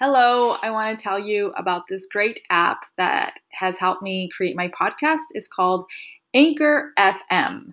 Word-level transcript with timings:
Hello, 0.00 0.56
I 0.62 0.70
want 0.70 0.96
to 0.96 1.02
tell 1.02 1.18
you 1.18 1.52
about 1.56 1.88
this 1.88 2.06
great 2.06 2.38
app 2.50 2.84
that 2.98 3.40
has 3.50 3.80
helped 3.80 4.00
me 4.00 4.28
create 4.28 4.54
my 4.54 4.68
podcast. 4.68 5.22
It's 5.32 5.48
called 5.48 5.86
Anchor 6.32 6.92
FM. 6.96 7.72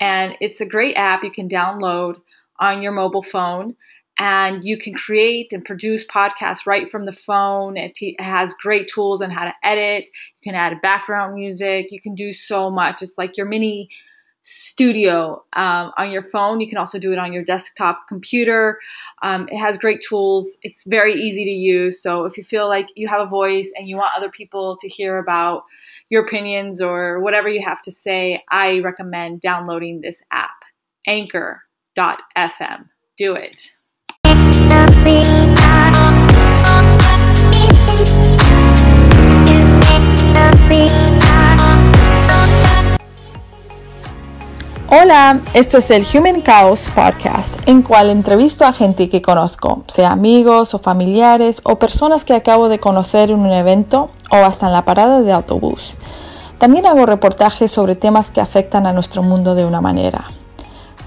And 0.00 0.38
it's 0.40 0.62
a 0.62 0.66
great 0.66 0.94
app 0.94 1.22
you 1.22 1.30
can 1.30 1.50
download 1.50 2.16
on 2.58 2.80
your 2.80 2.92
mobile 2.92 3.22
phone 3.22 3.76
and 4.18 4.64
you 4.64 4.78
can 4.78 4.94
create 4.94 5.52
and 5.52 5.66
produce 5.66 6.06
podcasts 6.06 6.66
right 6.66 6.90
from 6.90 7.04
the 7.04 7.12
phone. 7.12 7.76
It, 7.76 7.98
it, 8.00 8.18
has 8.22 8.54
great 8.54 8.88
tools 8.88 9.20
on 9.20 9.30
how 9.30 9.44
to 9.44 9.52
edit. 9.62 10.08
You 10.40 10.52
can 10.52 10.54
add 10.54 10.80
background 10.80 11.34
music. 11.34 11.88
You 11.90 12.00
can 12.00 12.14
do 12.14 12.32
so 12.32 12.70
much. 12.70 13.02
It's 13.02 13.18
like 13.18 13.36
your 13.36 13.44
mini 13.44 13.90
studio 14.46 15.42
um, 15.54 15.92
on 15.98 16.10
your 16.10 16.22
phone. 16.22 16.60
You 16.60 16.68
can 16.68 16.78
also 16.78 16.98
do 16.98 17.12
it 17.12 17.18
on 17.18 17.32
your 17.32 17.44
desktop 17.44 18.06
computer. 18.08 18.78
Um, 19.22 19.48
it 19.50 19.58
has 19.58 19.76
great 19.76 20.00
tools. 20.08 20.56
It's 20.62 20.86
very 20.86 21.14
easy 21.14 21.44
to 21.44 21.50
use. 21.50 22.00
So 22.00 22.24
if 22.24 22.36
you 22.36 22.44
feel 22.44 22.68
like 22.68 22.88
you 22.94 23.08
have 23.08 23.20
a 23.20 23.26
voice 23.26 23.72
and 23.76 23.88
you 23.88 23.96
want 23.96 24.12
other 24.16 24.30
people 24.30 24.76
to 24.80 24.88
hear 24.88 25.18
about 25.18 25.64
your 26.10 26.24
opinions 26.24 26.80
or 26.80 27.20
whatever 27.20 27.48
you 27.48 27.64
have 27.64 27.82
to 27.82 27.90
say, 27.90 28.44
I 28.50 28.78
recommend 28.80 29.40
downloading 29.40 30.00
this 30.00 30.22
app, 30.30 30.62
anchor.fm. 31.06 32.88
Do 33.16 33.34
it. 33.34 33.75
Hola, 44.98 45.42
esto 45.52 45.76
es 45.76 45.90
el 45.90 46.06
Human 46.14 46.42
Chaos 46.42 46.88
Podcast, 46.94 47.60
en 47.66 47.82
cual 47.82 48.08
entrevisto 48.08 48.64
a 48.64 48.72
gente 48.72 49.10
que 49.10 49.20
conozco, 49.20 49.82
sea 49.88 50.12
amigos 50.12 50.72
o 50.72 50.78
familiares 50.78 51.60
o 51.64 51.78
personas 51.78 52.24
que 52.24 52.32
acabo 52.32 52.70
de 52.70 52.78
conocer 52.78 53.30
en 53.30 53.40
un 53.40 53.52
evento 53.52 54.08
o 54.30 54.36
hasta 54.36 54.68
en 54.68 54.72
la 54.72 54.86
parada 54.86 55.20
de 55.20 55.32
autobús. 55.32 55.96
También 56.56 56.86
hago 56.86 57.04
reportajes 57.04 57.70
sobre 57.70 57.94
temas 57.94 58.30
que 58.30 58.40
afectan 58.40 58.86
a 58.86 58.94
nuestro 58.94 59.22
mundo 59.22 59.54
de 59.54 59.66
una 59.66 59.82
manera. 59.82 60.24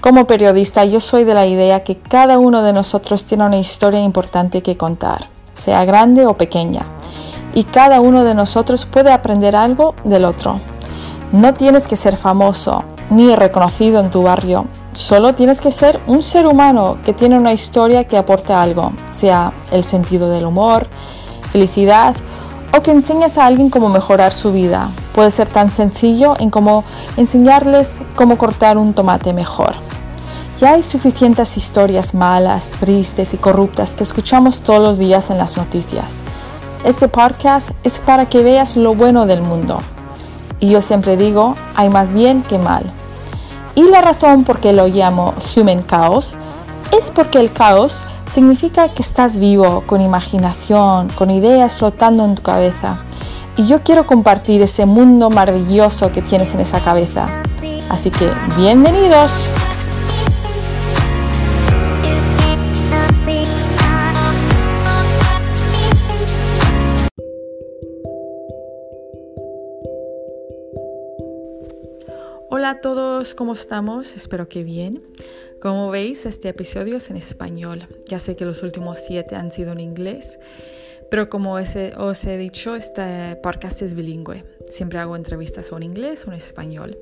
Como 0.00 0.24
periodista 0.28 0.84
yo 0.84 1.00
soy 1.00 1.24
de 1.24 1.34
la 1.34 1.46
idea 1.46 1.82
que 1.82 1.98
cada 1.98 2.38
uno 2.38 2.62
de 2.62 2.72
nosotros 2.72 3.24
tiene 3.24 3.44
una 3.44 3.58
historia 3.58 4.04
importante 4.04 4.62
que 4.62 4.76
contar, 4.76 5.26
sea 5.56 5.84
grande 5.84 6.26
o 6.26 6.36
pequeña, 6.36 6.82
y 7.54 7.64
cada 7.64 8.00
uno 8.00 8.22
de 8.22 8.36
nosotros 8.36 8.86
puede 8.86 9.10
aprender 9.10 9.56
algo 9.56 9.96
del 10.04 10.26
otro. 10.26 10.60
No 11.32 11.54
tienes 11.54 11.88
que 11.88 11.96
ser 11.96 12.16
famoso, 12.16 12.84
ni 13.10 13.34
reconocido 13.36 14.00
en 14.00 14.10
tu 14.10 14.22
barrio. 14.22 14.66
Solo 14.92 15.34
tienes 15.34 15.60
que 15.60 15.70
ser 15.70 16.00
un 16.06 16.22
ser 16.22 16.46
humano 16.46 16.98
que 17.04 17.12
tiene 17.12 17.36
una 17.36 17.52
historia 17.52 18.04
que 18.04 18.16
aporte 18.16 18.52
algo, 18.52 18.92
sea 19.12 19.52
el 19.72 19.84
sentido 19.84 20.30
del 20.30 20.46
humor, 20.46 20.88
felicidad 21.50 22.16
o 22.76 22.82
que 22.82 22.92
enseñes 22.92 23.36
a 23.36 23.46
alguien 23.46 23.70
cómo 23.70 23.88
mejorar 23.88 24.32
su 24.32 24.52
vida. 24.52 24.88
Puede 25.14 25.30
ser 25.30 25.48
tan 25.48 25.70
sencillo 25.70 26.34
en 26.38 26.50
como 26.50 26.84
enseñarles 27.16 28.00
cómo 28.14 28.38
cortar 28.38 28.78
un 28.78 28.94
tomate 28.94 29.32
mejor. 29.32 29.74
Ya 30.60 30.74
hay 30.74 30.84
suficientes 30.84 31.56
historias 31.56 32.14
malas, 32.14 32.70
tristes 32.70 33.34
y 33.34 33.38
corruptas 33.38 33.94
que 33.94 34.04
escuchamos 34.04 34.60
todos 34.60 34.80
los 34.80 34.98
días 34.98 35.30
en 35.30 35.38
las 35.38 35.56
noticias. 35.56 36.22
Este 36.84 37.08
podcast 37.08 37.70
es 37.82 37.98
para 37.98 38.26
que 38.26 38.42
veas 38.42 38.76
lo 38.76 38.94
bueno 38.94 39.26
del 39.26 39.40
mundo. 39.40 39.78
Y 40.60 40.68
yo 40.68 40.80
siempre 40.80 41.16
digo, 41.16 41.56
hay 41.74 41.88
más 41.88 42.12
bien 42.12 42.42
que 42.42 42.58
mal. 42.58 42.92
Y 43.74 43.84
la 43.84 44.02
razón 44.02 44.44
por 44.44 44.60
qué 44.60 44.72
lo 44.72 44.86
llamo 44.86 45.34
Human 45.56 45.86
Chaos 45.86 46.36
es 46.96 47.10
porque 47.10 47.40
el 47.40 47.52
caos 47.52 48.04
significa 48.28 48.88
que 48.88 49.02
estás 49.02 49.38
vivo, 49.38 49.84
con 49.86 50.00
imaginación, 50.00 51.08
con 51.10 51.30
ideas 51.30 51.76
flotando 51.76 52.24
en 52.24 52.34
tu 52.34 52.42
cabeza. 52.42 52.98
Y 53.56 53.66
yo 53.66 53.82
quiero 53.82 54.06
compartir 54.06 54.62
ese 54.62 54.86
mundo 54.86 55.30
maravilloso 55.30 56.12
que 56.12 56.22
tienes 56.22 56.54
en 56.54 56.60
esa 56.60 56.80
cabeza. 56.80 57.26
Así 57.88 58.10
que, 58.10 58.30
bienvenidos. 58.56 59.50
Hola 72.70 72.78
a 72.78 72.82
todos, 72.82 73.34
¿cómo 73.34 73.54
estamos? 73.54 74.14
Espero 74.14 74.48
que 74.48 74.62
bien. 74.62 75.02
Como 75.60 75.90
veis, 75.90 76.24
este 76.24 76.50
episodio 76.50 76.98
es 76.98 77.10
en 77.10 77.16
español. 77.16 77.88
Ya 78.06 78.20
sé 78.20 78.36
que 78.36 78.44
los 78.44 78.62
últimos 78.62 78.98
siete 79.04 79.34
han 79.34 79.50
sido 79.50 79.72
en 79.72 79.80
inglés, 79.80 80.38
pero 81.10 81.28
como 81.28 81.54
os 81.54 81.74
he 81.74 82.38
dicho, 82.38 82.76
este 82.76 83.34
podcast 83.42 83.82
es 83.82 83.94
bilingüe. 83.94 84.44
Siempre 84.70 85.00
hago 85.00 85.16
entrevistas 85.16 85.72
o 85.72 85.78
en 85.78 85.82
inglés 85.82 86.24
o 86.26 86.28
en 86.28 86.34
español. 86.34 86.96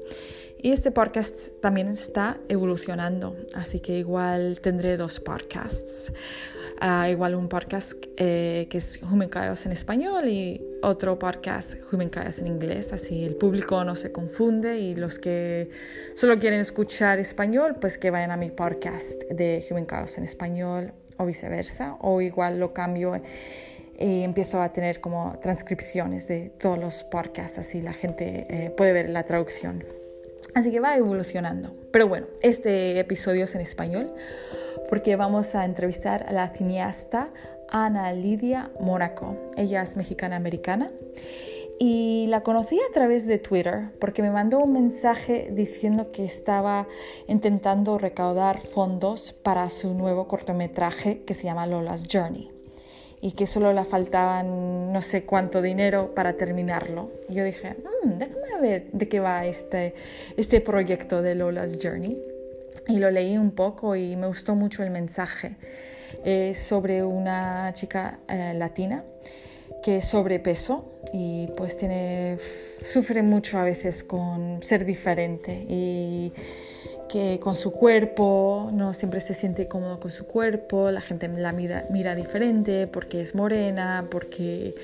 Y 0.56 0.70
este 0.70 0.90
podcast 0.90 1.60
también 1.60 1.88
está 1.88 2.40
evolucionando, 2.48 3.36
así 3.52 3.80
que 3.80 3.98
igual 3.98 4.60
tendré 4.62 4.96
dos 4.96 5.20
podcasts. 5.20 6.14
Ah, 6.80 7.10
igual 7.10 7.34
un 7.34 7.50
podcast 7.50 8.06
eh, 8.16 8.68
que 8.70 8.78
es 8.78 8.98
Human 9.02 9.28
Chaos 9.28 9.66
en 9.66 9.72
español 9.72 10.28
y 10.28 10.62
otro 10.83 11.19
podcast 11.19 11.75
Human 11.93 12.11
Chaos 12.11 12.39
en 12.39 12.47
inglés, 12.47 12.93
así 12.93 13.25
el 13.25 13.34
público 13.34 13.83
no 13.84 13.97
se 13.97 14.12
confunde 14.12 14.78
y 14.78 14.94
los 14.94 15.19
que 15.19 15.71
solo 16.15 16.39
quieren 16.39 16.61
escuchar 16.61 17.19
español, 17.19 17.77
pues 17.81 17.99
que 17.99 18.11
vayan 18.11 18.31
a 18.31 18.37
mi 18.37 18.50
podcast 18.50 19.25
de 19.25 19.65
Human 19.71 19.87
Chaos 19.87 20.19
en 20.19 20.25
español 20.25 20.93
o 21.16 21.27
viceversa, 21.27 21.97
o 22.00 22.21
igual 22.21 22.61
lo 22.61 22.72
cambio 22.72 23.21
y 23.99 24.22
empiezo 24.22 24.61
a 24.62 24.72
tener 24.72 25.00
como 25.00 25.39
transcripciones 25.43 26.28
de 26.28 26.50
todos 26.59 26.78
los 26.78 27.05
podcasts, 27.05 27.59
así 27.59 27.83
la 27.83 27.93
gente 27.93 28.47
eh, 28.49 28.71
puede 28.71 28.93
ver 28.93 29.09
la 29.09 29.25
traducción. 29.25 29.84
Así 30.55 30.71
que 30.71 30.78
va 30.78 30.97
evolucionando. 30.97 31.75
Pero 31.93 32.06
bueno, 32.06 32.27
este 32.43 33.00
episodio 33.00 33.45
es 33.45 33.55
en 33.56 33.60
español 33.60 34.15
porque 34.89 35.16
vamos 35.16 35.55
a 35.55 35.65
entrevistar 35.65 36.25
a 36.28 36.33
la 36.33 36.49
cineasta 36.49 37.31
Ana 37.70 38.12
Lidia 38.12 38.70
Mónaco. 38.80 39.36
Ella 39.56 39.82
es 39.82 39.96
mexicana-americana 39.96 40.90
y 41.78 42.26
la 42.28 42.42
conocí 42.42 42.78
a 42.78 42.92
través 42.92 43.26
de 43.26 43.38
Twitter 43.38 43.90
porque 44.00 44.22
me 44.22 44.30
mandó 44.30 44.58
un 44.58 44.72
mensaje 44.72 45.50
diciendo 45.52 46.10
que 46.12 46.24
estaba 46.24 46.88
intentando 47.28 47.98
recaudar 47.98 48.60
fondos 48.60 49.32
para 49.32 49.68
su 49.68 49.94
nuevo 49.94 50.26
cortometraje 50.26 51.22
que 51.22 51.34
se 51.34 51.44
llama 51.44 51.66
Lola's 51.66 52.08
Journey 52.10 52.50
y 53.20 53.32
que 53.32 53.46
solo 53.46 53.72
le 53.72 53.84
faltaban 53.84 54.92
no 54.92 55.02
sé 55.02 55.24
cuánto 55.24 55.62
dinero 55.62 56.14
para 56.14 56.34
terminarlo. 56.34 57.10
Y 57.28 57.34
yo 57.34 57.44
dije, 57.44 57.76
mm, 58.04 58.18
déjame 58.18 58.60
ver 58.60 58.90
de 58.92 59.08
qué 59.08 59.20
va 59.20 59.46
este, 59.46 59.94
este 60.36 60.60
proyecto 60.60 61.22
de 61.22 61.34
Lola's 61.34 61.78
Journey 61.82 62.20
y 62.88 62.98
lo 62.98 63.10
leí 63.10 63.36
un 63.36 63.52
poco 63.52 63.96
y 63.96 64.16
me 64.16 64.26
gustó 64.26 64.54
mucho 64.54 64.82
el 64.82 64.90
mensaje. 64.90 65.56
Es 66.24 66.58
sobre 66.58 67.02
una 67.04 67.72
chica 67.74 68.20
eh, 68.28 68.54
latina 68.54 69.04
que 69.82 69.98
es 69.98 70.06
sobrepeso 70.06 70.84
y 71.12 71.48
pues 71.56 71.76
tiene, 71.76 72.38
sufre 72.84 73.22
mucho 73.22 73.58
a 73.58 73.64
veces 73.64 74.02
con 74.04 74.62
ser 74.62 74.84
diferente 74.84 75.66
y 75.68 76.32
que 77.08 77.38
con 77.40 77.54
su 77.54 77.72
cuerpo 77.72 78.70
no 78.72 78.92
siempre 78.92 79.20
se 79.20 79.34
siente 79.34 79.66
cómodo 79.66 79.98
con 79.98 80.10
su 80.10 80.26
cuerpo, 80.26 80.90
la 80.90 81.00
gente 81.00 81.28
la 81.28 81.52
mira, 81.52 81.86
mira 81.90 82.14
diferente 82.14 82.86
porque 82.86 83.20
es 83.20 83.34
morena, 83.34 84.08
porque 84.10 84.74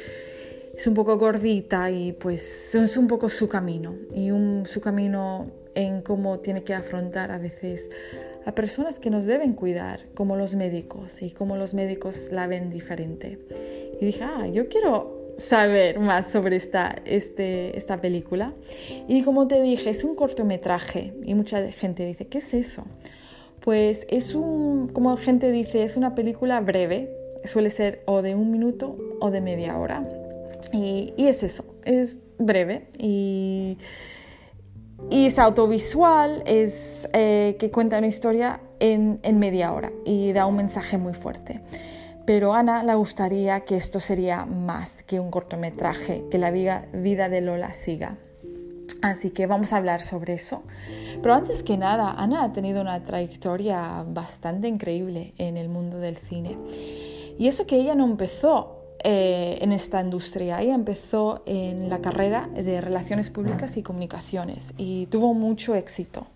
es 0.77 0.87
un 0.87 0.95
poco 0.95 1.19
gordita 1.19 1.91
y 1.91 2.13
pues 2.13 2.75
es 2.75 2.97
un 2.97 3.07
poco 3.07 3.29
su 3.29 3.49
camino. 3.49 3.95
Y 4.15 4.31
un, 4.31 4.65
su 4.67 4.81
camino 4.81 5.51
en 5.75 6.03
cómo 6.03 6.39
tiene 6.41 6.65
que 6.65 6.75
afrontar 6.75 7.31
a 7.31 7.39
veces 7.39 7.91
a 8.47 8.53
personas 8.53 8.99
que 8.99 9.11
nos 9.11 9.27
deben 9.27 9.55
cuidar, 9.55 10.01
como 10.15 10.37
los 10.37 10.55
médicos, 10.55 11.23
y 11.23 11.31
cómo 11.31 11.57
los 11.57 11.75
médicos 11.75 12.31
la 12.31 12.47
ven 12.47 12.71
diferente. 12.71 13.39
Y 14.01 14.07
dije, 14.07 14.25
ah, 14.25 14.47
yo 14.47 14.69
quiero 14.69 15.25
saber 15.37 15.99
más 15.99 16.31
sobre 16.31 16.57
esta, 16.57 16.97
este, 17.05 17.77
esta 17.77 18.01
película. 18.01 18.53
Y 19.09 19.23
como 19.23 19.47
te 19.47 19.61
dije, 19.63 19.91
es 19.91 20.05
un 20.05 20.15
cortometraje 20.15 21.15
y 21.25 21.35
mucha 21.35 21.71
gente 21.73 22.05
dice, 22.07 22.27
¿qué 22.27 22.39
es 22.39 22.55
eso? 22.55 22.85
Pues 23.61 24.07
es 24.11 24.35
un, 24.35 24.89
como 24.89 25.17
gente 25.17 25.51
dice, 25.51 25.83
es 25.83 25.97
una 25.97 26.15
película 26.15 26.61
breve, 26.61 27.11
suele 27.45 27.71
ser 27.71 28.03
o 28.07 28.23
de 28.23 28.35
un 28.35 28.51
minuto 28.51 28.97
o 29.21 29.31
de 29.31 29.41
media 29.41 29.79
hora. 29.79 30.09
Y, 30.73 31.15
y 31.17 31.27
es 31.29 31.43
eso, 31.43 31.65
es 31.85 32.17
breve 32.39 32.87
y 32.99 33.79
y 35.11 35.27
es 35.27 35.39
autovisual, 35.39 36.43
es 36.47 37.09
eh, 37.13 37.57
que 37.59 37.71
cuenta 37.71 37.99
una 37.99 38.07
historia 38.07 38.61
en, 38.81 39.21
media 39.39 39.73
hora 39.73 39.93
y 40.05 40.33
da 40.33 40.47
un 40.47 40.57
mensaje 40.57 40.99
muy 40.99 41.15
fuerte. 41.15 41.61
Pero 42.27 42.55
a 42.55 42.61
Ana 42.61 42.83
le 42.83 42.95
gustaría 42.95 43.61
que 43.61 43.77
esto 43.77 44.01
sería 44.01 44.47
más 44.47 45.03
que 45.03 45.21
un 45.21 45.31
cortometraje, 45.31 46.25
que 46.31 46.39
la 46.39 46.51
vida 46.51 47.29
de 47.29 47.41
Lola 47.41 47.73
siga. 47.75 48.17
Así 49.03 49.31
que 49.31 49.47
vamos 49.47 49.73
a 49.73 49.77
hablar 49.77 50.01
sobre 50.01 50.33
eso. 50.33 50.63
Pero 51.21 51.35
antes 51.35 51.63
que 51.63 51.77
nada, 51.77 52.13
Ana 52.13 52.43
ha 52.43 52.53
tenido 52.53 52.81
una 52.81 53.05
trayectoria 53.05 54.03
bastante 54.09 54.67
increíble 54.67 55.35
en 55.37 55.59
el 55.59 55.69
mundo 55.69 55.99
del 55.99 56.17
cine. 56.17 56.57
Y 57.39 57.49
eso 57.49 57.67
que 57.67 57.77
ella 57.77 57.95
no 57.95 58.05
empezó 58.05 58.84
eh, 59.03 59.59
en 59.61 59.73
esta 59.73 60.01
industria. 60.01 60.63
Ella 60.63 60.75
empezó 60.75 61.43
en 61.47 61.91
la 61.91 62.01
carrera 62.01 62.49
de 62.55 62.81
Relaciones 62.81 63.31
Públicas 63.31 63.77
y 63.77 63.83
Comunicaciones 63.83 64.73
y 64.79 65.07
tuvo 65.07 65.35
mucho 65.35 65.75
éxito. 65.75 66.27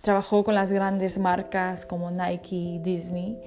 Trabajó 0.00 0.44
con 0.44 0.54
las 0.54 0.70
grandes 0.70 1.18
marcas 1.18 1.84
como 1.84 2.10
Nike, 2.10 2.80
Disney 2.82 3.38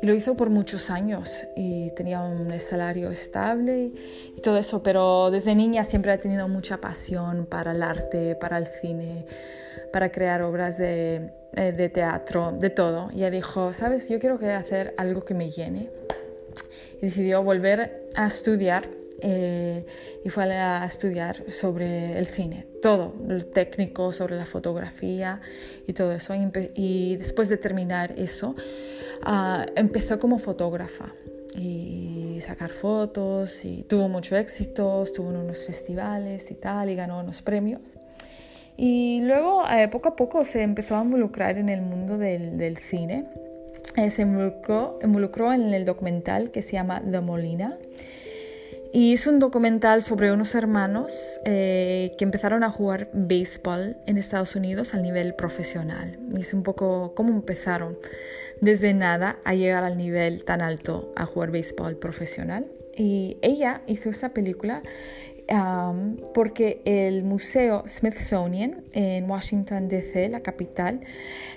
y 0.00 0.06
lo 0.06 0.14
hizo 0.14 0.36
por 0.36 0.50
muchos 0.50 0.90
años 0.90 1.48
y 1.56 1.90
tenía 1.92 2.20
un 2.20 2.58
salario 2.60 3.10
estable 3.10 3.92
y 4.36 4.40
todo 4.40 4.58
eso, 4.58 4.82
pero 4.82 5.30
desde 5.30 5.54
niña 5.54 5.82
siempre 5.82 6.12
ha 6.12 6.18
tenido 6.18 6.46
mucha 6.46 6.78
pasión 6.80 7.46
para 7.46 7.72
el 7.72 7.82
arte, 7.82 8.36
para 8.36 8.58
el 8.58 8.66
cine, 8.66 9.24
para 9.92 10.10
crear 10.12 10.42
obras 10.42 10.78
de, 10.78 11.32
eh, 11.54 11.72
de 11.72 11.88
teatro, 11.88 12.52
de 12.52 12.70
todo. 12.70 13.08
Y 13.12 13.18
ella 13.18 13.30
dijo, 13.30 13.72
sabes, 13.72 14.08
yo 14.08 14.18
quiero 14.20 14.36
hacer 14.56 14.94
algo 14.98 15.24
que 15.24 15.34
me 15.34 15.50
llene 15.50 15.90
decidió 17.04 17.42
volver 17.42 18.08
a 18.14 18.26
estudiar 18.26 18.88
eh, 19.20 19.86
y 20.24 20.30
fue 20.30 20.44
a 20.44 20.84
estudiar 20.84 21.48
sobre 21.50 22.18
el 22.18 22.26
cine, 22.26 22.66
todo, 22.82 23.14
el 23.28 23.46
técnico, 23.46 24.12
sobre 24.12 24.36
la 24.36 24.44
fotografía 24.44 25.40
y 25.86 25.92
todo 25.92 26.12
eso. 26.12 26.34
Y, 26.74 27.16
después 27.16 27.48
de 27.48 27.56
terminar 27.56 28.12
eso, 28.18 28.54
ah, 29.22 29.66
empezó 29.76 30.18
como 30.18 30.38
fotógrafa 30.38 31.14
y 31.56 32.38
sacar 32.40 32.70
fotos 32.70 33.64
y 33.64 33.84
tuvo 33.84 34.08
mucho 34.08 34.36
éxito, 34.36 35.04
estuvo 35.04 35.30
en 35.30 35.36
unos 35.36 35.64
festivales 35.64 36.50
y 36.50 36.54
tal 36.54 36.90
y 36.90 36.96
ganó 36.96 37.20
unos 37.20 37.40
premios. 37.42 37.98
Y 38.76 39.20
luego, 39.22 39.62
eh, 39.70 39.86
poco 39.88 40.08
a 40.08 40.16
poco, 40.16 40.44
se 40.44 40.62
empezó 40.62 40.96
a 40.96 41.02
involucrar 41.02 41.58
en 41.58 41.68
el 41.68 41.80
mundo 41.80 42.18
del 42.18 42.76
cine 42.78 43.24
eh, 43.96 44.10
se 44.10 44.22
involucró, 44.22 44.98
involucró, 45.02 45.52
en 45.52 45.72
el 45.72 45.84
documental 45.84 46.50
que 46.50 46.62
se 46.62 46.72
llama 46.72 47.02
The 47.08 47.20
Molina. 47.20 47.78
Y 48.92 49.12
es 49.12 49.26
un 49.26 49.40
documental 49.40 50.04
sobre 50.04 50.30
unos 50.30 50.54
hermanos 50.54 51.40
eh, 51.44 52.14
que 52.16 52.24
empezaron 52.24 52.62
a 52.62 52.70
jugar 52.70 53.10
béisbol 53.12 53.96
en 54.06 54.18
Estados 54.18 54.54
Unidos 54.54 54.94
a 54.94 54.98
nivel 54.98 55.34
profesional. 55.34 56.16
Y 56.36 56.40
es 56.40 56.54
un 56.54 56.62
poco 56.62 57.12
cómo 57.16 57.30
empezaron 57.30 57.98
desde 58.60 58.94
nada 58.94 59.38
a 59.44 59.54
llegar 59.54 59.82
al 59.82 59.98
nivel 59.98 60.44
tan 60.44 60.60
alto 60.60 61.12
a 61.16 61.26
jugar 61.26 61.50
béisbol 61.50 61.96
profesional. 61.96 62.66
Y 62.96 63.38
ella 63.42 63.82
hizo 63.88 64.10
esa 64.10 64.28
película 64.28 64.80
porque 66.32 66.80
el 66.84 67.22
Museo 67.22 67.84
Smithsonian 67.86 68.82
en 68.92 69.28
Washington, 69.28 69.88
D.C., 69.88 70.28
la 70.28 70.40
capital, 70.40 71.00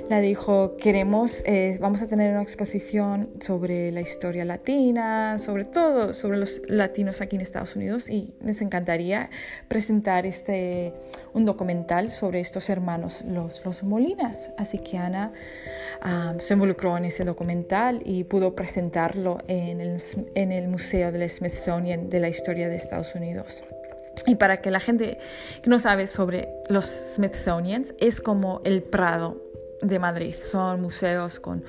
la 0.09 0.19
dijo, 0.19 0.75
queremos, 0.77 1.43
eh, 1.45 1.77
vamos 1.79 2.01
a 2.01 2.07
tener 2.07 2.31
una 2.31 2.41
exposición 2.41 3.29
sobre 3.39 3.91
la 3.91 4.01
historia 4.01 4.43
latina, 4.45 5.39
sobre 5.39 5.65
todo 5.65 6.13
sobre 6.13 6.37
los 6.37 6.61
latinos 6.67 7.21
aquí 7.21 7.37
en 7.37 7.41
Estados 7.41 7.75
Unidos 7.75 8.09
y 8.09 8.33
les 8.41 8.61
encantaría 8.61 9.29
presentar 9.67 10.25
este, 10.25 10.93
un 11.33 11.45
documental 11.45 12.11
sobre 12.11 12.39
estos 12.41 12.69
hermanos, 12.69 13.23
los, 13.25 13.65
los 13.65 13.83
Molinas. 13.83 14.51
Así 14.57 14.79
que 14.79 14.97
Ana 14.97 15.31
se 16.39 16.53
involucró 16.53 16.97
en 16.97 17.05
ese 17.05 17.23
documental 17.23 18.01
y 18.05 18.23
pudo 18.25 18.53
presentarlo 18.55 19.39
en 19.47 19.81
el, 19.81 20.01
en 20.35 20.51
el 20.51 20.67
Museo 20.67 21.11
del 21.11 21.29
Smithsonian 21.29 22.09
de 22.09 22.19
la 22.19 22.29
Historia 22.29 22.69
de 22.69 22.75
Estados 22.75 23.15
Unidos. 23.15 23.63
Y 24.25 24.35
para 24.35 24.61
que 24.61 24.71
la 24.71 24.79
gente 24.79 25.17
que 25.61 25.69
no 25.69 25.79
sabe 25.79 26.07
sobre 26.07 26.49
los 26.69 26.85
Smithsonians, 26.85 27.93
es 27.99 28.21
como 28.21 28.61
el 28.63 28.83
Prado 28.83 29.41
de 29.81 29.99
Madrid. 29.99 30.35
Son 30.41 30.81
museos 30.81 31.39
con 31.39 31.63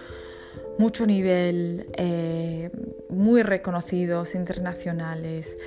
mucho 0.78 1.06
nivel, 1.06 1.88
eh, 1.96 2.70
muy 3.08 3.42
reconocidos, 3.42 4.34
internacionales. 4.34 5.58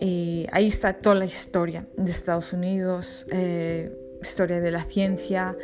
Y 0.00 0.46
ahí 0.52 0.68
está 0.68 0.94
toda 0.94 1.16
la 1.16 1.24
historia 1.24 1.86
de 1.96 2.10
Estados 2.10 2.52
Unidos, 2.52 3.26
eh, 3.30 3.92
historia 4.22 4.60
de 4.60 4.70
la 4.70 4.82
ciencia. 4.84 5.56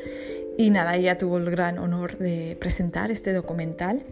Y 0.58 0.70
nada, 0.70 0.96
ella 0.96 1.16
tuvo 1.16 1.38
el 1.38 1.50
gran 1.50 1.78
honor 1.78 2.18
de 2.18 2.56
presentar 2.60 3.10
este 3.10 3.32
documental. 3.32 4.02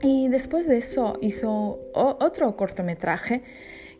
Y 0.00 0.28
después 0.28 0.68
de 0.68 0.78
eso 0.78 1.18
hizo 1.20 1.80
otro 1.94 2.56
cortometraje 2.56 3.42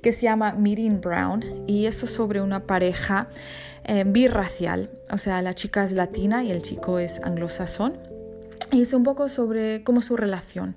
que 0.04 0.12
se 0.12 0.24
llama 0.24 0.52
Meeting 0.52 1.00
Brown 1.00 1.64
y 1.66 1.86
eso 1.86 2.06
sobre 2.06 2.42
una 2.42 2.66
pareja 2.66 3.28
eh, 3.84 4.04
birracial, 4.06 4.90
o 5.10 5.16
sea, 5.16 5.40
la 5.40 5.54
chica 5.54 5.82
es 5.82 5.92
latina 5.92 6.44
y 6.44 6.50
el 6.50 6.60
chico 6.60 6.98
es 6.98 7.20
anglosajón. 7.24 7.96
Y 8.70 8.82
es 8.82 8.92
un 8.92 9.02
poco 9.02 9.30
sobre 9.30 9.82
cómo 9.82 10.02
su 10.02 10.18
relación, 10.18 10.76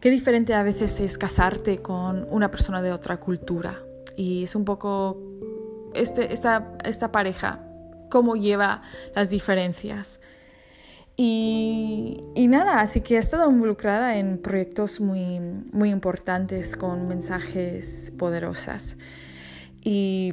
qué 0.00 0.10
diferente 0.10 0.52
a 0.52 0.62
veces 0.62 1.00
es 1.00 1.16
casarte 1.16 1.78
con 1.78 2.26
una 2.30 2.50
persona 2.50 2.82
de 2.82 2.92
otra 2.92 3.16
cultura. 3.16 3.80
Y 4.14 4.44
es 4.44 4.54
un 4.54 4.66
poco 4.66 5.16
este, 5.94 6.30
esta, 6.34 6.76
esta 6.84 7.10
pareja, 7.10 7.64
cómo 8.10 8.36
lleva 8.36 8.82
las 9.14 9.30
diferencias. 9.30 10.20
Y, 11.22 12.46
nada, 12.48 12.80
así 12.80 13.02
que 13.02 13.16
he 13.16 13.18
estado 13.18 13.50
involucrada 13.50 14.16
en 14.16 14.38
proyectos 14.38 15.02
muy, 15.02 15.38
muy 15.38 15.90
importantes 15.90 16.76
con 16.76 17.08
mensajes 17.08 18.10
poderosos. 18.18 18.96
Y, 19.82 20.32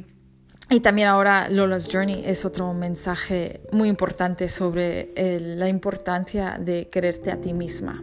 y 0.70 0.80
también 0.80 1.08
ahora 1.08 1.50
Lola's 1.50 1.90
Journey 1.92 2.22
es 2.24 2.46
otro 2.46 2.72
mensaje 2.72 3.60
muy 3.70 3.90
importante 3.90 4.48
sobre 4.48 5.12
la 5.38 5.68
importancia 5.68 6.56
de 6.58 6.88
quererte 6.88 7.32
a 7.32 7.38
ti 7.38 7.52
misma. 7.52 8.02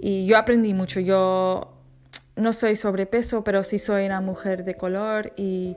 Y 0.00 0.26
yo 0.26 0.38
aprendí 0.38 0.74
mucho, 0.74 0.98
yo 0.98 1.72
no 2.34 2.52
soy 2.52 2.74
sobrepeso, 2.74 3.44
pero 3.44 3.62
sí 3.62 3.78
soy 3.78 4.06
una 4.06 4.20
mujer 4.20 4.64
de 4.64 4.74
color 4.74 5.32
y 5.36 5.76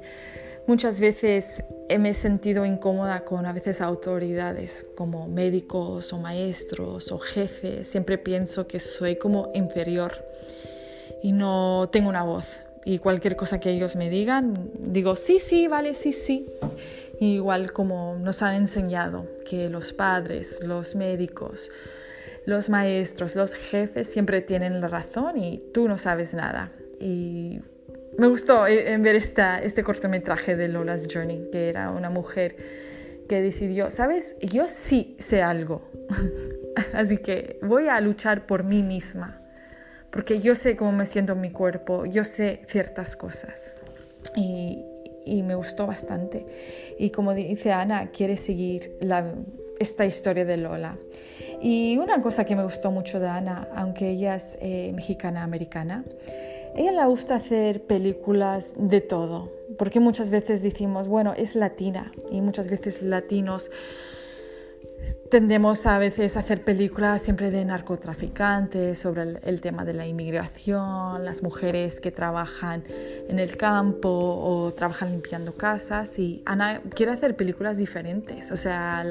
Muchas 0.65 1.01
veces 1.01 1.62
me 2.00 2.10
he 2.10 2.13
sentido 2.13 2.65
incómoda 2.65 3.25
con 3.25 3.45
a 3.45 3.51
veces 3.51 3.81
autoridades 3.81 4.86
como 4.95 5.27
médicos 5.27 6.13
o 6.13 6.19
maestros 6.19 7.12
o 7.12 7.19
jefes. 7.19 7.88
Siempre 7.88 8.18
pienso 8.18 8.65
que 8.65 8.80
soy 8.80 9.18
como 9.18 9.51
inferior 9.54 10.13
y 11.21 11.33
no 11.33 11.89
tengo 11.92 12.07
una 12.07 12.24
voz. 12.24 12.48
Y 12.86 13.00
cualquier 13.00 13.36
cosa 13.36 13.60
que 13.60 13.71
ellos 13.71 13.95
me 13.95 14.10
digan, 14.10 14.71
digo, 14.80 15.15
sí, 15.15 15.39
sí, 15.39 15.68
vale, 15.68 15.94
sí, 15.94 16.13
sí. 16.13 16.48
igual 17.19 17.74
como 17.74 18.15
nos 18.19 18.42
han 18.42 18.56
enseñado 18.56 19.27
que 19.50 19.69
los 19.69 19.92
padres, 19.92 20.62
los 20.63 20.95
médicos, 20.95 21.71
los 22.45 22.69
maestros, 22.69 23.36
los 23.36 23.56
jefes 23.56 24.07
siempre 24.07 24.42
tienen 24.42 24.81
la 24.81 24.88
razón 24.88 25.38
y 25.38 25.60
tú 25.74 25.88
no 25.88 25.98
sabes 25.98 26.33
nada. 26.33 26.71
Y 27.00 27.60
me 28.17 28.27
gustó 28.27 28.67
eh, 28.67 28.98
ver 28.98 29.15
esta, 29.15 29.60
este 29.60 29.84
cortometraje 29.84 30.55
de 30.55 30.67
Lola's 30.67 31.08
Journey, 31.12 31.50
que 31.51 31.70
era 31.70 31.91
una 31.91 32.10
mujer 32.10 32.55
que 33.27 33.41
decidió, 33.41 33.89
¿sabes? 33.89 34.36
Yo 34.41 34.67
sí 34.67 35.15
sé 35.20 35.41
algo, 35.41 35.89
así 36.93 37.17
que 37.17 37.60
voy 37.62 37.88
a 37.88 38.00
luchar 38.01 38.46
por 38.46 38.63
mí 38.63 38.84
misma, 38.84 39.39
porque 40.12 40.39
yo 40.39 40.55
sé 40.55 40.75
cómo 40.75 40.91
me 40.91 41.05
siento 41.05 41.34
en 41.34 41.41
mi 41.41 41.51
cuerpo, 41.51 42.05
yo 42.05 42.24
sé 42.24 42.62
ciertas 42.67 43.15
cosas. 43.15 43.75
Y, 44.36 44.84
y 45.25 45.43
me 45.43 45.55
gustó 45.55 45.88
bastante. 45.88 46.46
Y 46.98 47.10
como 47.10 47.34
dice 47.34 47.72
Ana, 47.72 48.12
quiere 48.12 48.38
seguir 48.38 48.96
la, 49.01 49.34
esta 49.79 50.05
historia 50.05 50.46
de 50.46 50.58
Lola. 50.58 50.98
Y 51.62 51.98
una 51.98 52.22
cosa 52.22 52.46
que 52.46 52.55
me 52.55 52.63
gustó 52.63 52.91
mucho 52.91 53.20
de 53.20 53.27
Ana, 53.27 53.70
aunque 53.75 54.10
ella 54.10 54.36
es 54.36 54.58
eh, 54.62 54.91
mexicana-americana, 54.93 56.03
ella 56.75 56.92
le 56.92 57.06
gusta 57.06 57.36
hacer 57.36 57.84
películas 57.84 58.74
de 58.77 59.01
todo, 59.01 59.51
porque 59.77 60.00
muchas 60.00 60.32
veces 60.32 60.63
decimos, 60.63 61.08
bueno, 61.08 61.34
es 61.36 61.56
latina 61.56 62.12
y 62.32 62.42
muchas 62.42 62.70
veces 62.70 63.03
latinos 63.03 63.70
tendemos 65.30 65.86
a 65.86 65.98
veces 65.98 66.38
a 66.38 66.42
hacer 66.42 66.63
películas 66.63 67.22
siempre 67.22 67.51
de 67.51 67.65
narcotraficantes, 67.65 69.00
sobre 69.00 69.24
el, 69.44 69.62
tema 69.62 69.84
de 69.86 69.94
la 69.94 70.06
inmigración, 70.06 71.25
las 71.25 71.44
mujeres 71.44 72.00
que 72.00 72.12
trabajan 72.12 72.84
en 73.27 73.39
el 73.39 73.58
campo 73.58 74.10
o 74.10 74.74
trabajan 74.74 75.12
limpiando 75.12 75.53
casas 75.56 76.20
y 76.20 76.44
Ana 76.46 76.82
quiere 76.96 77.12
hacer 77.12 77.36
películas 77.36 77.77
diferentes, 77.77 78.51
o 78.51 78.58
sea, 78.58 79.06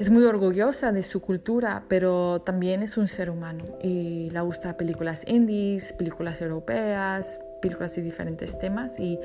es 0.00 0.08
muy 0.08 0.24
orgullosa 0.24 0.92
de 0.92 1.02
su 1.02 1.20
cultura, 1.20 1.84
pero 1.86 2.40
también 2.40 2.82
es 2.82 2.96
un 2.96 3.06
ser 3.06 3.28
humano 3.28 3.62
y 3.82 4.30
le 4.30 4.40
gusta 4.40 4.78
películas 4.78 5.24
indies, 5.26 5.92
películas 5.92 6.40
europeas, 6.40 7.38
películas 7.60 7.94
de 7.96 8.00
diferentes 8.00 8.58
temas 8.58 8.98
y 8.98 9.18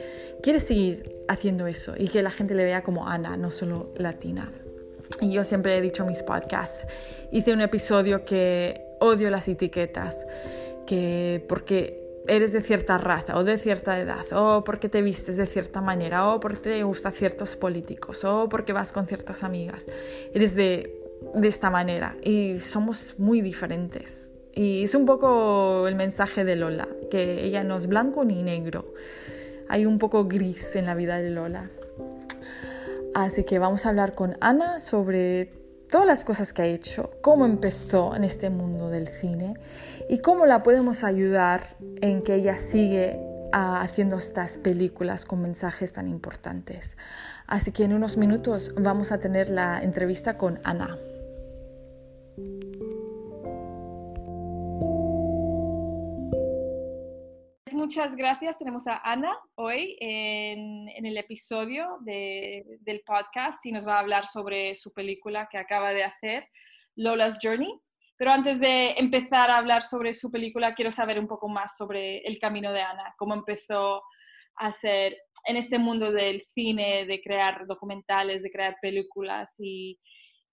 quiere 0.43 0.59
seguir 0.59 1.23
haciendo 1.29 1.65
eso 1.65 1.93
y 1.97 2.09
que 2.09 2.21
la 2.21 2.29
gente 2.29 2.55
le 2.55 2.65
vea 2.65 2.83
como 2.83 3.07
Ana, 3.07 3.37
no 3.37 3.51
solo 3.51 3.93
latina. 3.95 4.51
Y 5.21 5.31
yo 5.31 5.45
siempre 5.45 5.77
he 5.77 5.81
dicho 5.81 6.05
mis 6.05 6.21
podcasts, 6.23 6.85
hice 7.31 7.53
un 7.53 7.61
episodio 7.61 8.25
que 8.25 8.81
odio 8.99 9.29
las 9.29 9.47
etiquetas, 9.47 10.27
que 10.85 11.41
porque 11.47 12.04
eres 12.27 12.51
de 12.51 12.61
cierta 12.61 12.97
raza 12.97 13.37
o 13.37 13.43
de 13.43 13.57
cierta 13.57 13.99
edad, 13.99 14.25
o 14.31 14.63
porque 14.63 14.89
te 14.89 15.01
vistes 15.01 15.37
de 15.37 15.45
cierta 15.45 15.81
manera, 15.81 16.27
o 16.29 16.39
porque 16.39 16.59
te 16.59 16.83
gustan 16.83 17.13
ciertos 17.13 17.55
políticos, 17.55 18.23
o 18.23 18.49
porque 18.49 18.73
vas 18.73 18.91
con 18.91 19.07
ciertas 19.07 19.43
amigas. 19.43 19.87
Eres 20.33 20.55
de, 20.55 21.01
de 21.33 21.47
esta 21.47 21.69
manera 21.69 22.15
y 22.23 22.59
somos 22.59 23.15
muy 23.17 23.41
diferentes. 23.41 24.31
Y 24.53 24.83
es 24.83 24.95
un 24.95 25.05
poco 25.05 25.87
el 25.87 25.95
mensaje 25.95 26.45
de 26.45 26.55
Lola, 26.55 26.87
que 27.11 27.43
ella 27.43 27.63
no 27.63 27.77
es 27.77 27.87
blanco 27.87 28.23
ni 28.23 28.41
negro. 28.41 28.93
Hay 29.67 29.85
un 29.85 29.99
poco 29.99 30.25
gris 30.25 30.75
en 30.75 30.85
la 30.85 30.95
vida 30.95 31.17
de 31.17 31.29
Lola. 31.29 31.69
Así 33.13 33.43
que 33.43 33.59
vamos 33.59 33.85
a 33.85 33.89
hablar 33.89 34.13
con 34.13 34.37
Ana 34.41 34.79
sobre 34.79 35.64
todas 35.89 36.07
las 36.07 36.23
cosas 36.23 36.53
que 36.53 36.61
ha 36.61 36.65
hecho, 36.65 37.11
cómo 37.21 37.45
empezó 37.45 38.15
en 38.15 38.23
este 38.23 38.49
mundo 38.49 38.89
del 38.89 39.07
cine 39.07 39.55
y 40.09 40.19
cómo 40.19 40.45
la 40.45 40.63
podemos 40.63 41.03
ayudar 41.03 41.77
en 42.01 42.21
que 42.21 42.35
ella 42.35 42.57
sigue 42.57 43.19
ah, 43.51 43.81
haciendo 43.81 44.17
estas 44.17 44.57
películas 44.57 45.25
con 45.25 45.41
mensajes 45.41 45.93
tan 45.93 46.07
importantes. 46.07 46.97
Así 47.47 47.71
que 47.71 47.83
en 47.83 47.93
unos 47.93 48.17
minutos 48.17 48.73
vamos 48.75 49.11
a 49.11 49.19
tener 49.19 49.49
la 49.49 49.81
entrevista 49.81 50.37
con 50.37 50.59
Ana. 50.63 50.97
Muchas 57.85 58.15
gracias. 58.15 58.57
Tenemos 58.57 58.87
a 58.87 58.97
Ana 59.03 59.37
hoy 59.53 59.95
en, 59.99 61.05
el 61.05 61.15
episodio 61.19 61.99
del 62.01 63.03
podcast 63.05 63.63
y 63.63 63.71
nos 63.71 63.87
va 63.87 63.97
a 63.97 63.99
hablar 63.99 64.25
sobre 64.25 64.73
su 64.73 64.91
película 64.91 65.47
que 65.51 65.59
acaba 65.59 65.93
de 65.93 66.03
hacer, 66.03 66.49
Lola's 66.95 67.37
Journey. 67.39 67.79
Pero 68.17 68.31
antes 68.31 68.59
de 68.59 68.93
empezar 68.93 69.51
a 69.51 69.57
hablar 69.57 69.83
sobre 69.83 70.15
su 70.15 70.31
película, 70.31 70.73
quiero 70.73 70.89
saber 70.89 71.19
un 71.19 71.27
poco 71.27 71.47
más 71.47 71.77
sobre 71.77 72.21
el 72.25 72.39
camino 72.39 72.71
de 72.71 72.81
Ana, 72.81 73.13
cómo 73.19 73.35
empezó 73.35 73.97
a 74.55 74.65
hacer 74.69 75.15
en 75.45 75.55
este 75.55 75.77
mundo 75.77 76.11
del 76.11 76.41
cine, 76.41 77.05
de 77.05 77.21
crear 77.21 77.67
documentales, 77.67 78.41
de 78.41 78.49
crear 78.49 78.77
películas 78.81 79.53
y, 79.59 79.99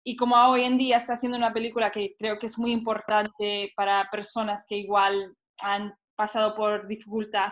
y 0.05 0.19
hoy 0.21 0.65
en 0.65 0.77
día 0.77 0.99
está 0.99 1.15
haciendo 1.15 1.39
una 1.39 1.55
película 1.55 1.91
que 1.91 2.15
creo 2.19 2.39
que 2.39 2.45
es 2.45 2.59
muy 2.59 2.73
importante 2.73 3.73
para 3.75 4.07
personas 4.13 4.67
que 4.69 4.77
igual 4.77 5.35
han 5.63 5.95
pasado 6.23 6.55
por 6.55 6.87
dificultad 6.87 7.51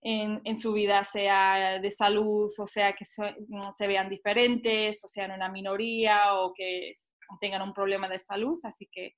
en, 0.00 0.40
en, 0.44 0.56
su 0.56 0.72
vida, 0.72 1.04
sea 1.04 1.78
de 1.78 1.90
salud, 1.90 2.50
o 2.58 2.66
sea 2.66 2.94
que 2.94 3.04
se, 3.04 3.36
se, 3.76 3.86
vean 3.86 4.08
diferentes, 4.08 5.04
o 5.04 5.08
sean 5.08 5.32
una 5.32 5.50
minoría, 5.50 6.34
o 6.36 6.50
que 6.54 6.94
tengan 7.38 7.60
un 7.60 7.74
problema 7.74 8.08
de 8.08 8.18
salud. 8.18 8.58
Así 8.64 8.88
que 8.90 9.14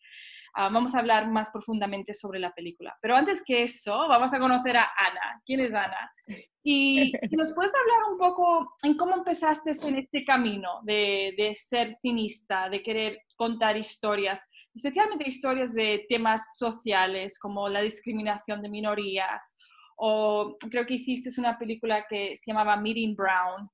uh, 0.57 0.73
vamos 0.73 0.97
a 0.97 0.99
hablar 0.99 1.31
más 1.31 1.51
profundamente 1.51 2.13
sobre 2.13 2.41
la 2.41 2.53
película. 2.53 2.99
Pero 3.01 3.15
antes 3.15 3.45
que 3.47 3.63
eso, 3.63 3.97
vamos 4.09 4.35
a 4.35 4.41
conocer 4.41 4.77
a 4.77 4.91
Ana. 4.99 5.41
¿Quién 5.47 5.61
es 5.61 5.75
Ana? 5.75 6.13
Y 6.65 7.13
si 7.31 7.37
nos 7.37 7.53
puedes 7.55 7.73
hablar 7.77 8.11
un 8.11 8.19
poco 8.19 8.75
en 8.83 8.97
cómo 8.97 9.15
empezaste 9.15 9.71
en 9.87 9.99
este 9.99 10.25
camino 10.25 10.81
de, 10.83 11.35
de 11.39 11.55
ser 11.55 11.97
cinista, 12.03 12.69
de 12.69 12.83
querer 12.83 13.23
contar 13.43 13.77
historias 13.77 14.41
especialmente 14.75 15.29
historias 15.29 15.75
de 15.75 16.07
temas 16.09 16.57
sociales 16.57 17.39
como 17.39 17.69
la 17.69 17.83
discriminación 17.83 18.63
de 18.63 18.69
minorías, 18.69 19.55
o 19.97 20.57
creo 20.71 20.87
que 20.87 20.95
hiciste 20.95 21.29
una 21.41 21.59
película 21.59 22.07
que 22.09 22.37
se 22.37 22.51
llamaba 22.51 22.77
Meeting 22.77 23.15
Brown, 23.15 23.69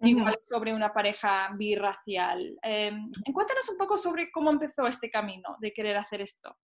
igual 0.00 0.38
sobre 0.44 0.72
una 0.72 0.92
pareja 0.92 1.50
birracial. 1.56 2.56
Eh, 2.62 2.92
cuéntanos 3.32 3.68
un 3.70 3.78
poco 3.78 3.96
sobre 3.96 4.30
cómo 4.30 4.50
empezó 4.50 4.86
este 4.86 5.10
camino 5.10 5.56
de 5.60 5.72
querer 5.72 5.96
hacer 5.96 6.20
esto. 6.20 6.56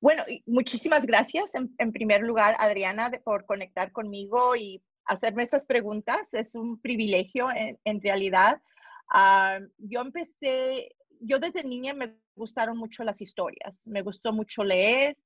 Bueno, 0.00 0.24
muchísimas 0.46 1.06
gracias 1.06 1.52
en, 1.54 1.92
primer 1.92 2.22
lugar, 2.22 2.54
Adriana, 2.58 3.10
por 3.24 3.46
conectar 3.46 3.92
conmigo 3.92 4.54
y 4.56 4.82
hacerme 5.06 5.42
estas 5.42 5.64
preguntas. 5.64 6.28
Es 6.32 6.54
un 6.54 6.80
privilegio 6.80 7.48
en, 7.54 8.02
realidad. 8.02 8.60
Ah, 9.10 9.58
yo 9.78 10.00
empecé, 10.00 10.96
yo 11.26 11.38
desde 11.38 11.64
niña 11.64 11.94
me 11.94 12.16
gustaron 12.34 12.78
mucho 12.78 13.04
las 13.04 13.20
historias, 13.20 13.74
me 13.84 14.02
gustó 14.02 14.32
mucho 14.32 14.64
leer. 14.64 15.16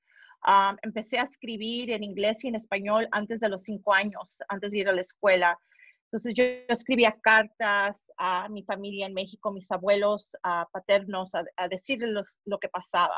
empecé 0.83 1.19
a 1.19 1.25
escribir 1.25 1.90
en 1.90 2.02
inglés 2.02 2.45
y 2.45 2.49
en 2.49 2.54
español 2.54 3.09
antes 3.12 3.40
de 3.40 3.49
los 3.49 3.62
cinco 3.62 3.92
años, 3.92 4.38
antes 4.49 4.71
de 4.71 4.78
ir 4.78 4.88
a 4.88 4.92
la 4.92 5.02
escuela. 5.02 5.59
Entonces 6.04 6.35
yo, 6.35 6.45
escribía 6.69 7.16
cartas 7.23 8.02
a 8.16 8.49
mi 8.49 8.64
familia 8.64 9.07
en 9.07 9.14
México, 9.14 9.52
mis 9.52 9.71
abuelos 9.71 10.33
paternos, 10.73 11.33
a, 11.35 11.69
decirles 11.69 12.11
lo, 12.45 12.59
que 12.59 12.69
pasaba 12.69 13.14